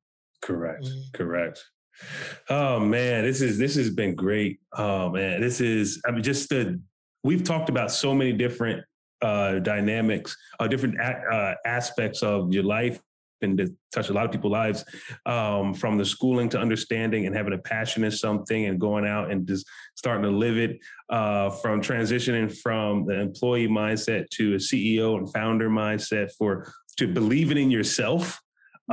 Correct. 0.43 0.83
Mm. 0.83 1.13
Correct. 1.13 1.63
Oh 2.49 2.79
man, 2.79 3.23
this 3.23 3.41
is 3.41 3.57
this 3.57 3.75
has 3.75 3.89
been 3.89 4.13
great. 4.13 4.59
Oh 4.73 5.09
man, 5.09 5.39
this 5.39 5.61
is 5.61 6.01
I 6.05 6.11
mean 6.11 6.21
just 6.21 6.49
the 6.49 6.81
we've 7.23 7.43
talked 7.43 7.69
about 7.69 7.91
so 7.91 8.13
many 8.13 8.33
different 8.33 8.83
uh 9.21 9.59
dynamics, 9.59 10.35
uh 10.59 10.67
different 10.67 10.99
a- 10.99 11.33
uh, 11.33 11.55
aspects 11.65 12.21
of 12.21 12.53
your 12.53 12.63
life 12.63 12.99
and 13.43 13.57
to 13.57 13.73
touch 13.93 14.09
a 14.09 14.13
lot 14.13 14.25
of 14.25 14.31
people's 14.31 14.51
lives 14.51 14.85
um, 15.25 15.73
from 15.73 15.97
the 15.97 16.05
schooling 16.05 16.49
to 16.49 16.59
understanding 16.59 17.25
and 17.25 17.35
having 17.35 17.53
a 17.53 17.57
passion 17.57 18.03
in 18.03 18.11
something 18.11 18.65
and 18.65 18.79
going 18.79 19.05
out 19.05 19.31
and 19.31 19.47
just 19.47 19.65
starting 19.95 20.23
to 20.23 20.29
live 20.29 20.57
it 20.57 20.79
uh, 21.09 21.49
from 21.49 21.81
transitioning 21.81 22.55
from 22.61 23.05
the 23.05 23.19
employee 23.19 23.67
mindset 23.67 24.29
to 24.29 24.53
a 24.53 24.57
CEO 24.57 25.17
and 25.17 25.31
founder 25.31 25.69
mindset 25.69 26.31
for 26.37 26.71
to 26.97 27.07
believing 27.07 27.57
in 27.57 27.71
yourself 27.71 28.39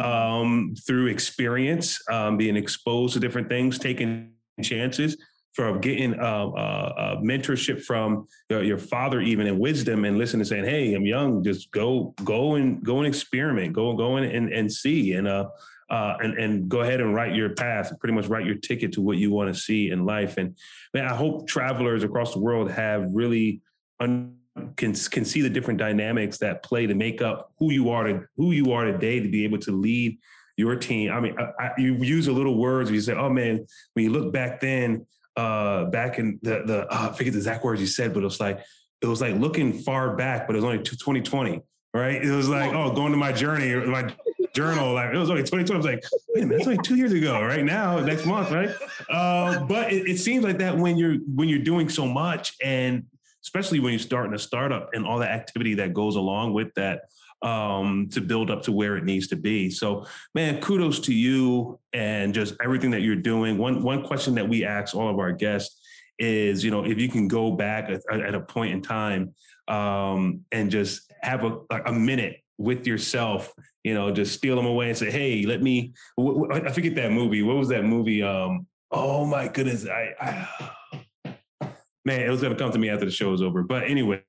um, 0.00 0.74
through 0.86 1.06
experience, 1.06 1.98
um, 2.10 2.36
being 2.36 2.56
exposed 2.56 3.14
to 3.14 3.20
different 3.20 3.48
things, 3.48 3.78
taking 3.78 4.32
chances 4.62 5.16
from 5.52 5.80
getting 5.80 6.14
uh, 6.18 6.46
uh, 6.46 6.92
uh, 6.96 7.16
mentorship 7.20 7.82
from 7.82 8.26
your, 8.48 8.62
your, 8.62 8.78
father 8.78 9.20
even 9.20 9.46
and 9.46 9.58
wisdom 9.58 10.04
and 10.04 10.16
listening 10.16 10.40
and 10.40 10.48
saying 10.48 10.64
hey 10.64 10.94
i'm 10.94 11.04
young 11.04 11.42
just 11.42 11.70
go 11.70 12.14
go 12.24 12.54
and 12.54 12.82
go 12.84 12.98
and 12.98 13.06
experiment 13.06 13.72
go 13.72 13.94
go 13.94 14.16
in 14.16 14.24
and, 14.24 14.52
and 14.52 14.72
see 14.72 15.12
and 15.12 15.28
uh, 15.28 15.48
uh 15.90 16.16
and 16.20 16.38
and 16.38 16.68
go 16.68 16.80
ahead 16.80 17.00
and 17.00 17.14
write 17.14 17.34
your 17.34 17.50
path 17.50 17.92
pretty 17.98 18.14
much 18.14 18.26
write 18.26 18.46
your 18.46 18.54
ticket 18.54 18.92
to 18.92 19.00
what 19.00 19.16
you 19.16 19.30
want 19.30 19.52
to 19.52 19.60
see 19.60 19.90
in 19.90 20.04
life 20.04 20.38
and 20.38 20.56
man 20.94 21.04
i 21.04 21.14
hope 21.14 21.46
travelers 21.46 22.04
across 22.04 22.32
the 22.32 22.40
world 22.40 22.70
have 22.70 23.06
really 23.12 23.60
un- 23.98 24.34
can 24.76 24.94
can 24.94 25.24
see 25.24 25.40
the 25.40 25.50
different 25.50 25.78
dynamics 25.78 26.38
that 26.38 26.62
play 26.62 26.86
to 26.86 26.94
make 26.94 27.22
up 27.22 27.52
who 27.58 27.70
you 27.72 27.90
are 27.90 28.04
to 28.04 28.24
who 28.36 28.52
you 28.52 28.72
are 28.72 28.84
today 28.84 29.20
to 29.20 29.28
be 29.28 29.44
able 29.44 29.58
to 29.58 29.72
lead 29.72 30.18
your 30.56 30.76
team. 30.76 31.10
I 31.10 31.20
mean, 31.20 31.36
I, 31.38 31.64
I, 31.64 31.70
you 31.78 31.94
use 31.94 32.28
a 32.28 32.32
little 32.32 32.58
words. 32.58 32.90
You 32.90 33.00
say, 33.00 33.14
"Oh 33.14 33.30
man," 33.30 33.66
when 33.94 34.04
you 34.04 34.10
look 34.10 34.32
back 34.32 34.60
then, 34.60 35.06
uh, 35.40 35.84
back 35.86 36.18
in 36.18 36.38
the 36.42 36.62
the 36.64 36.86
uh, 36.92 37.10
I 37.10 37.16
forget 37.16 37.32
the 37.32 37.38
exact 37.38 37.64
words 37.64 37.80
you 37.80 37.86
said, 37.86 38.12
but 38.12 38.20
it 38.20 38.24
was 38.24 38.40
like 38.40 38.60
it 39.00 39.06
was 39.06 39.20
like 39.20 39.34
looking 39.36 39.72
far 39.72 40.14
back, 40.16 40.46
but 40.46 40.54
it 40.54 40.58
was 40.58 40.64
only 40.64 40.82
2020, 40.82 41.62
right? 41.94 42.22
It 42.22 42.30
was 42.30 42.48
like, 42.48 42.72
oh, 42.74 42.92
going 42.92 43.12
to 43.12 43.16
my 43.16 43.32
journey, 43.32 43.74
my 43.86 44.14
journal, 44.54 44.92
like 44.92 45.14
it 45.14 45.18
was 45.18 45.30
only 45.30 45.42
2020. 45.42 45.72
I 45.72 45.76
was 45.76 45.86
like, 45.86 46.04
wait 46.34 46.44
a 46.44 46.46
minute, 46.46 46.58
it's 46.58 46.66
only 46.68 46.82
two 46.82 46.96
years 46.96 47.12
ago, 47.12 47.40
right 47.40 47.64
now, 47.64 47.98
next 48.00 48.26
month, 48.26 48.50
right? 48.50 48.70
Uh, 49.08 49.64
but 49.64 49.90
it, 49.92 50.06
it 50.06 50.18
seems 50.18 50.44
like 50.44 50.58
that 50.58 50.76
when 50.76 50.98
you're 50.98 51.16
when 51.34 51.48
you're 51.48 51.64
doing 51.72 51.88
so 51.88 52.06
much 52.06 52.54
and 52.62 53.04
especially 53.42 53.80
when 53.80 53.92
you're 53.92 53.98
starting 53.98 54.34
a 54.34 54.38
startup 54.38 54.90
and 54.92 55.06
all 55.06 55.18
the 55.18 55.28
activity 55.28 55.74
that 55.74 55.94
goes 55.94 56.16
along 56.16 56.52
with 56.52 56.72
that 56.74 57.04
um, 57.42 58.08
to 58.12 58.20
build 58.20 58.50
up 58.50 58.62
to 58.62 58.72
where 58.72 58.96
it 58.96 59.04
needs 59.04 59.28
to 59.28 59.36
be. 59.36 59.70
So, 59.70 60.06
man, 60.34 60.60
kudos 60.60 61.00
to 61.00 61.14
you 61.14 61.78
and 61.92 62.34
just 62.34 62.54
everything 62.62 62.90
that 62.90 63.02
you're 63.02 63.16
doing. 63.16 63.58
One 63.58 63.82
one 63.82 64.02
question 64.02 64.34
that 64.34 64.48
we 64.48 64.64
ask 64.64 64.94
all 64.94 65.08
of 65.08 65.18
our 65.18 65.32
guests 65.32 65.80
is, 66.18 66.62
you 66.62 66.70
know, 66.70 66.84
if 66.84 66.98
you 66.98 67.08
can 67.08 67.28
go 67.28 67.52
back 67.52 67.88
at, 67.88 68.02
at 68.12 68.34
a 68.34 68.40
point 68.40 68.74
in 68.74 68.82
time 68.82 69.34
um, 69.68 70.44
and 70.52 70.70
just 70.70 71.10
have 71.22 71.44
a, 71.44 71.58
a 71.86 71.92
minute 71.92 72.36
with 72.58 72.86
yourself, 72.86 73.52
you 73.82 73.94
know, 73.94 74.10
just 74.10 74.34
steal 74.34 74.54
them 74.54 74.66
away 74.66 74.88
and 74.90 74.98
say, 74.98 75.10
hey, 75.10 75.44
let 75.46 75.62
me. 75.62 75.94
I 76.18 76.70
forget 76.70 76.94
that 76.96 77.12
movie. 77.12 77.42
What 77.42 77.56
was 77.56 77.68
that 77.68 77.84
movie? 77.84 78.22
Um, 78.22 78.66
oh 78.90 79.24
my 79.24 79.48
goodness, 79.48 79.86
I, 79.86 80.10
I 80.20 81.28
man, 82.04 82.20
it 82.20 82.28
was 82.28 82.42
to 82.42 82.54
come 82.54 82.72
to 82.72 82.78
me 82.78 82.90
after 82.90 83.06
the 83.06 83.10
show 83.10 83.30
was 83.30 83.42
over. 83.42 83.62
But 83.62 83.84
anyway, 83.84 84.22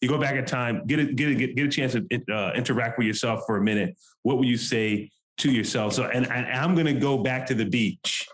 you 0.00 0.08
go 0.08 0.18
back 0.18 0.36
in 0.36 0.44
time, 0.44 0.86
get 0.86 0.98
a, 0.98 1.04
get 1.04 1.28
a, 1.28 1.34
get 1.34 1.66
a 1.66 1.68
chance 1.68 1.92
to 1.92 2.22
uh, 2.32 2.52
interact 2.54 2.98
with 2.98 3.06
yourself 3.06 3.42
for 3.46 3.56
a 3.56 3.62
minute. 3.62 3.96
What 4.22 4.38
would 4.38 4.48
you 4.48 4.56
say 4.56 5.10
to 5.38 5.50
yourself? 5.50 5.94
So, 5.94 6.04
and, 6.04 6.30
and 6.30 6.46
I'm 6.46 6.74
going 6.74 6.86
to 6.86 6.92
go 6.92 7.18
back 7.18 7.46
to 7.46 7.54
the 7.54 7.64
beach. 7.64 8.26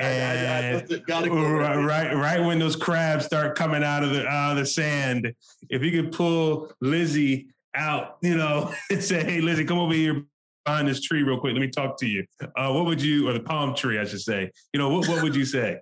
And 0.00 0.88
I, 0.92 1.16
I, 1.16 1.18
I 1.18 1.28
go 1.28 1.50
right, 1.50 1.76
right, 1.76 2.14
right 2.14 2.40
when 2.40 2.58
those 2.58 2.76
crabs 2.76 3.26
start 3.26 3.56
coming 3.56 3.82
out 3.82 4.02
of 4.02 4.10
the 4.10 4.26
out 4.26 4.52
of 4.52 4.58
the 4.58 4.66
sand, 4.66 5.32
if 5.68 5.82
you 5.82 5.90
could 5.90 6.12
pull 6.12 6.72
Lizzie 6.80 7.48
out, 7.74 8.18
you 8.22 8.36
know, 8.36 8.72
and 8.90 9.02
say, 9.02 9.22
"Hey, 9.22 9.40
Lizzie, 9.40 9.64
come 9.64 9.78
over 9.78 9.94
here 9.94 10.24
behind 10.64 10.88
this 10.88 11.02
tree 11.02 11.22
real 11.22 11.38
quick. 11.38 11.52
Let 11.52 11.60
me 11.60 11.68
talk 11.68 11.98
to 11.98 12.06
you." 12.06 12.24
Uh, 12.40 12.72
what 12.72 12.86
would 12.86 13.02
you, 13.02 13.28
or 13.28 13.32
the 13.32 13.40
palm 13.40 13.74
tree, 13.74 13.98
I 13.98 14.04
should 14.04 14.22
say? 14.22 14.50
You 14.72 14.78
know, 14.78 14.88
what 14.88 15.08
what 15.08 15.22
would 15.22 15.36
you 15.36 15.44
say? 15.44 15.80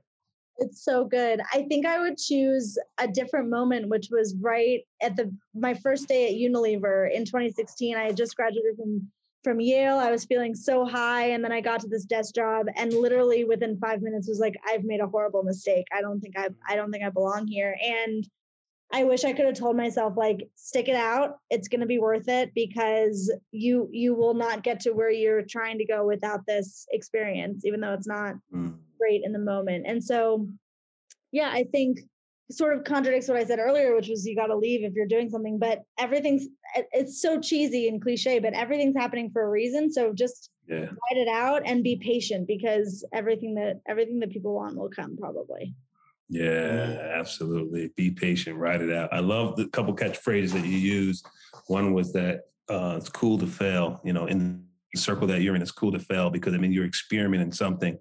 It's 0.61 0.85
so 0.85 1.05
good. 1.05 1.41
I 1.53 1.63
think 1.63 1.87
I 1.87 1.99
would 1.99 2.19
choose 2.19 2.79
a 2.99 3.09
different 3.09 3.49
moment, 3.49 3.89
which 3.89 4.09
was 4.11 4.37
right 4.41 4.81
at 5.03 5.17
the 5.17 5.35
my 5.55 5.73
first 5.75 6.07
day 6.07 6.29
at 6.29 6.35
Unilever 6.35 7.11
in 7.13 7.25
2016. 7.25 7.97
I 7.97 8.05
had 8.05 8.17
just 8.17 8.37
graduated 8.37 8.77
from 8.77 9.09
from 9.43 9.59
Yale. 9.59 9.97
I 9.97 10.11
was 10.11 10.27
feeling 10.27 10.55
so 10.55 10.85
high, 10.85 11.31
and 11.31 11.43
then 11.43 11.51
I 11.51 11.63
got 11.63 11.81
to 11.81 11.89
this 11.89 12.05
desk 12.05 12.35
job, 12.35 12.67
and 12.77 12.93
literally 12.93 13.45
within 13.45 13.79
five 13.79 14.03
minutes 14.03 14.29
was 14.29 14.39
like, 14.39 14.55
I've 14.69 14.85
made 14.85 15.01
a 15.01 15.07
horrible 15.07 15.43
mistake. 15.43 15.87
I 15.97 16.03
don't 16.03 16.21
think 16.21 16.39
I 16.39 16.49
I 16.69 16.77
don't 16.77 16.93
think 16.93 17.05
I 17.05 17.09
belong 17.09 17.47
here. 17.47 17.77
And 17.83 18.29
I 18.93 19.05
wish 19.05 19.25
I 19.25 19.33
could 19.33 19.47
have 19.47 19.55
told 19.55 19.77
myself 19.77 20.15
like 20.17 20.49
stick 20.57 20.89
it 20.89 20.97
out. 20.97 21.39
It's 21.49 21.69
going 21.69 21.81
to 21.81 21.87
be 21.87 21.99
worth 21.99 22.29
it 22.29 22.53
because 22.55 23.33
you 23.51 23.89
you 23.93 24.15
will 24.15 24.35
not 24.35 24.63
get 24.63 24.81
to 24.81 24.91
where 24.93 25.11
you're 25.11 25.43
trying 25.43 25.79
to 25.79 25.87
go 25.87 26.07
without 26.07 26.45
this 26.47 26.87
experience 26.91 27.65
even 27.65 27.81
though 27.81 27.95
it's 27.95 28.09
not 28.09 28.35
mm. 28.53 28.75
Great 29.01 29.23
in 29.25 29.33
the 29.33 29.39
moment. 29.39 29.87
And 29.87 30.03
so 30.03 30.49
yeah, 31.33 31.51
I 31.53 31.65
think 31.65 32.01
sort 32.51 32.77
of 32.77 32.83
contradicts 32.83 33.29
what 33.29 33.37
I 33.37 33.45
said 33.45 33.61
earlier 33.61 33.95
which 33.95 34.09
was 34.09 34.27
you 34.27 34.35
got 34.35 34.49
to 34.49 34.57
leave 34.57 34.83
if 34.83 34.93
you're 34.93 35.07
doing 35.07 35.31
something 35.31 35.57
but 35.57 35.83
everything's 36.01 36.49
it's 36.91 37.23
so 37.23 37.39
cheesy 37.39 37.87
and 37.87 38.03
cliche 38.03 38.41
but 38.41 38.55
everything's 38.55 38.97
happening 38.97 39.31
for 39.31 39.43
a 39.43 39.49
reason 39.49 39.93
so 39.93 40.13
just 40.13 40.51
yeah. 40.71 40.87
write 40.87 41.17
it 41.17 41.29
out 41.29 41.63
and 41.67 41.83
be 41.83 41.97
patient 41.97 42.47
because 42.47 43.05
everything 43.13 43.55
that 43.57 43.81
everything 43.89 44.21
that 44.21 44.31
people 44.31 44.55
want 44.55 44.77
will 44.77 44.89
come 44.89 45.17
probably. 45.17 45.75
Yeah, 46.29 47.13
absolutely. 47.19 47.91
Be 47.97 48.13
patient, 48.13 48.57
write 48.57 48.81
it 48.81 48.93
out. 48.93 49.13
I 49.13 49.19
love 49.19 49.57
the 49.57 49.67
couple 49.67 49.95
catchphrases 49.97 50.53
that 50.53 50.65
you 50.65 50.79
use. 50.79 51.25
One 51.67 51.93
was 51.93 52.13
that 52.13 52.43
uh, 52.69 52.95
it's 52.97 53.09
cool 53.09 53.37
to 53.39 53.49
fail, 53.49 54.01
you 54.05 54.13
know, 54.13 54.27
in 54.27 54.39
the 54.39 54.61
circle 54.97 55.27
that 55.29 55.43
you're 55.43 55.55
in, 55.55 55.63
it's 55.63 55.71
cool 55.71 55.93
to 55.93 55.99
fail 55.99 56.31
because 56.31 56.55
I 56.55 56.59
mean 56.59 56.73
you're 56.73 56.85
experimenting 56.85 57.53
something 57.53 57.99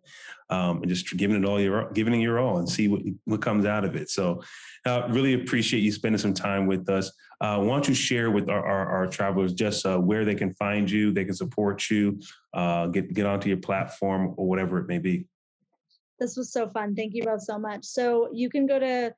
um, 0.50 0.78
and 0.78 0.90
just 0.90 1.16
giving 1.18 1.42
it 1.42 1.48
all 1.48 1.60
your 1.60 1.92
giving 1.92 2.14
it 2.14 2.24
your 2.24 2.40
all 2.40 2.58
and 2.58 2.70
see 2.70 2.88
what 2.88 3.02
what 3.26 3.42
comes 3.42 3.66
out 3.66 3.86
of 3.86 3.96
it. 3.96 4.10
So 4.10 4.42
uh, 4.86 5.08
really 5.10 5.34
appreciate 5.34 5.82
you 5.82 5.92
spending 5.92 6.20
some 6.20 6.34
time 6.34 6.68
with 6.68 6.90
us. 6.90 7.12
Uh, 7.42 7.60
why 7.60 7.74
don't 7.74 7.88
you 7.88 7.94
share 7.94 8.32
with 8.32 8.50
our, 8.50 8.66
our, 8.66 8.88
our 8.88 9.08
travelers 9.08 9.54
just 9.54 9.86
uh, 9.86 9.98
where 9.98 10.26
they 10.26 10.36
can 10.36 10.54
find 10.56 10.90
you, 10.90 11.12
they 11.12 11.24
can 11.24 11.36
support 11.36 11.90
you, 11.90 12.20
uh, 12.54 12.88
get 12.88 13.14
get 13.14 13.26
onto 13.26 13.48
your 13.48 13.58
platform 13.58 14.34
or 14.38 14.48
whatever 14.48 14.80
it 14.80 14.88
may 14.88 15.00
be. 15.00 15.26
This 16.20 16.36
was 16.36 16.52
so 16.52 16.68
fun. 16.68 16.96
Thank 16.96 17.14
you 17.14 17.24
both 17.24 17.44
so 17.44 17.58
much. 17.58 17.86
So 17.86 18.30
you 18.34 18.50
can 18.50 18.66
go 18.66 18.78
to 18.80 19.14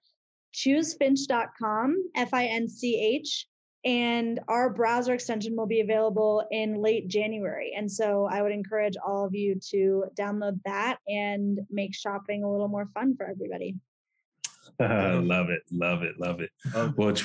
choosefinch.com, 0.54 1.96
F 2.16 2.34
I 2.34 2.46
N 2.46 2.68
C 2.68 3.00
H, 3.00 3.48
and 3.84 4.40
our 4.48 4.70
browser 4.70 5.14
extension 5.14 5.56
will 5.56 5.66
be 5.66 5.82
available 5.82 6.44
in 6.52 6.82
late 6.82 7.08
January. 7.08 7.74
And 7.76 7.92
so 7.92 8.28
I 8.32 8.42
would 8.42 8.52
encourage 8.52 8.96
all 9.06 9.26
of 9.26 9.34
you 9.34 9.60
to 9.72 10.06
download 10.16 10.60
that 10.66 10.98
and 11.08 11.60
make 11.70 11.96
shopping 11.96 12.44
a 12.44 12.52
little 12.52 12.68
more 12.68 12.88
fun 12.94 13.16
for 13.16 13.26
everybody. 13.26 13.76
love 14.80 15.50
it, 15.50 15.62
love 15.72 16.04
it, 16.04 16.20
love 16.20 16.42
it. 16.42 16.52
Well, 16.96 17.16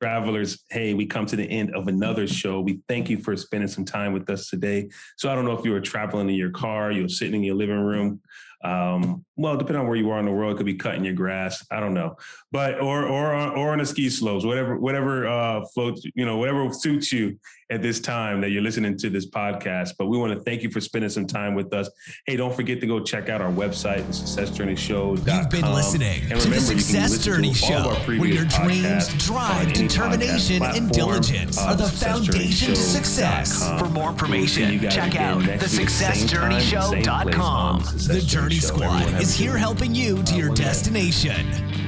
travelers, 0.00 0.64
hey, 0.70 0.94
we 0.94 1.06
come 1.06 1.26
to 1.26 1.36
the 1.36 1.44
end 1.44 1.74
of 1.74 1.88
another 1.88 2.26
show. 2.26 2.60
We 2.60 2.80
thank 2.88 3.10
you 3.10 3.18
for 3.18 3.36
spending 3.36 3.68
some 3.68 3.84
time 3.84 4.12
with 4.12 4.30
us 4.30 4.48
today. 4.48 4.88
So 5.16 5.30
I 5.30 5.34
don't 5.34 5.44
know 5.44 5.58
if 5.58 5.64
you 5.64 5.72
were 5.72 5.80
traveling 5.80 6.28
in 6.28 6.36
your 6.36 6.50
car, 6.50 6.92
you 6.92 7.02
were 7.02 7.08
sitting 7.08 7.34
in 7.34 7.42
your 7.42 7.56
living 7.56 7.80
room, 7.80 8.20
um, 8.64 9.24
well, 9.36 9.56
depending 9.56 9.80
on 9.80 9.86
where 9.86 9.96
you 9.96 10.10
are 10.10 10.18
in 10.18 10.24
the 10.24 10.32
world, 10.32 10.54
it 10.54 10.56
could 10.56 10.66
be 10.66 10.74
cutting 10.74 11.04
your 11.04 11.14
grass. 11.14 11.64
I 11.70 11.78
don't 11.78 11.94
know, 11.94 12.16
but 12.50 12.80
or 12.80 13.06
or 13.06 13.32
or 13.56 13.72
on 13.72 13.78
the 13.78 13.86
ski 13.86 14.10
slopes, 14.10 14.44
whatever 14.44 14.76
whatever 14.78 15.28
uh, 15.28 15.64
floats, 15.72 16.02
you 16.14 16.26
know, 16.26 16.38
whatever 16.38 16.72
suits 16.72 17.12
you 17.12 17.38
at 17.70 17.82
this 17.82 18.00
time 18.00 18.40
that 18.40 18.50
you're 18.50 18.62
listening 18.62 18.96
to 18.96 19.10
this 19.10 19.30
podcast. 19.30 19.92
But 19.96 20.06
we 20.06 20.18
want 20.18 20.32
to 20.32 20.40
thank 20.40 20.64
you 20.64 20.70
for 20.70 20.80
spending 20.80 21.10
some 21.10 21.26
time 21.26 21.54
with 21.54 21.72
us. 21.72 21.88
Hey, 22.26 22.36
don't 22.36 22.52
forget 22.52 22.80
to 22.80 22.88
go 22.88 22.98
check 22.98 23.28
out 23.28 23.40
our 23.40 23.52
website, 23.52 24.04
the 24.08 24.12
Success 24.12 24.50
Journey 24.50 24.74
Show. 24.74 25.14
You've 25.14 25.50
been 25.50 25.72
listening 25.72 26.22
and 26.30 26.40
to 26.40 26.48
the 26.48 26.60
Success 26.60 27.24
Journey 27.24 27.54
Show, 27.54 27.94
where 28.06 28.26
your 28.26 28.46
dreams, 28.46 29.14
drive, 29.24 29.72
determination, 29.72 30.64
and 30.64 30.90
diligence 30.90 31.58
uh, 31.58 31.66
are 31.66 31.76
the 31.76 31.86
foundation 31.86 32.74
to 32.74 32.76
success. 32.76 33.68
For 33.78 33.88
more 33.88 34.10
information, 34.10 34.80
check 34.90 35.14
out 35.14 35.42
thesuccessjourneyshow.com. 35.42 37.82
The 38.08 38.20
Journey 38.26 38.47
Squad 38.56 39.20
is 39.20 39.34
here 39.34 39.58
helping 39.58 39.94
you 39.94 40.22
to 40.22 40.34
your 40.34 40.54
destination. 40.54 41.87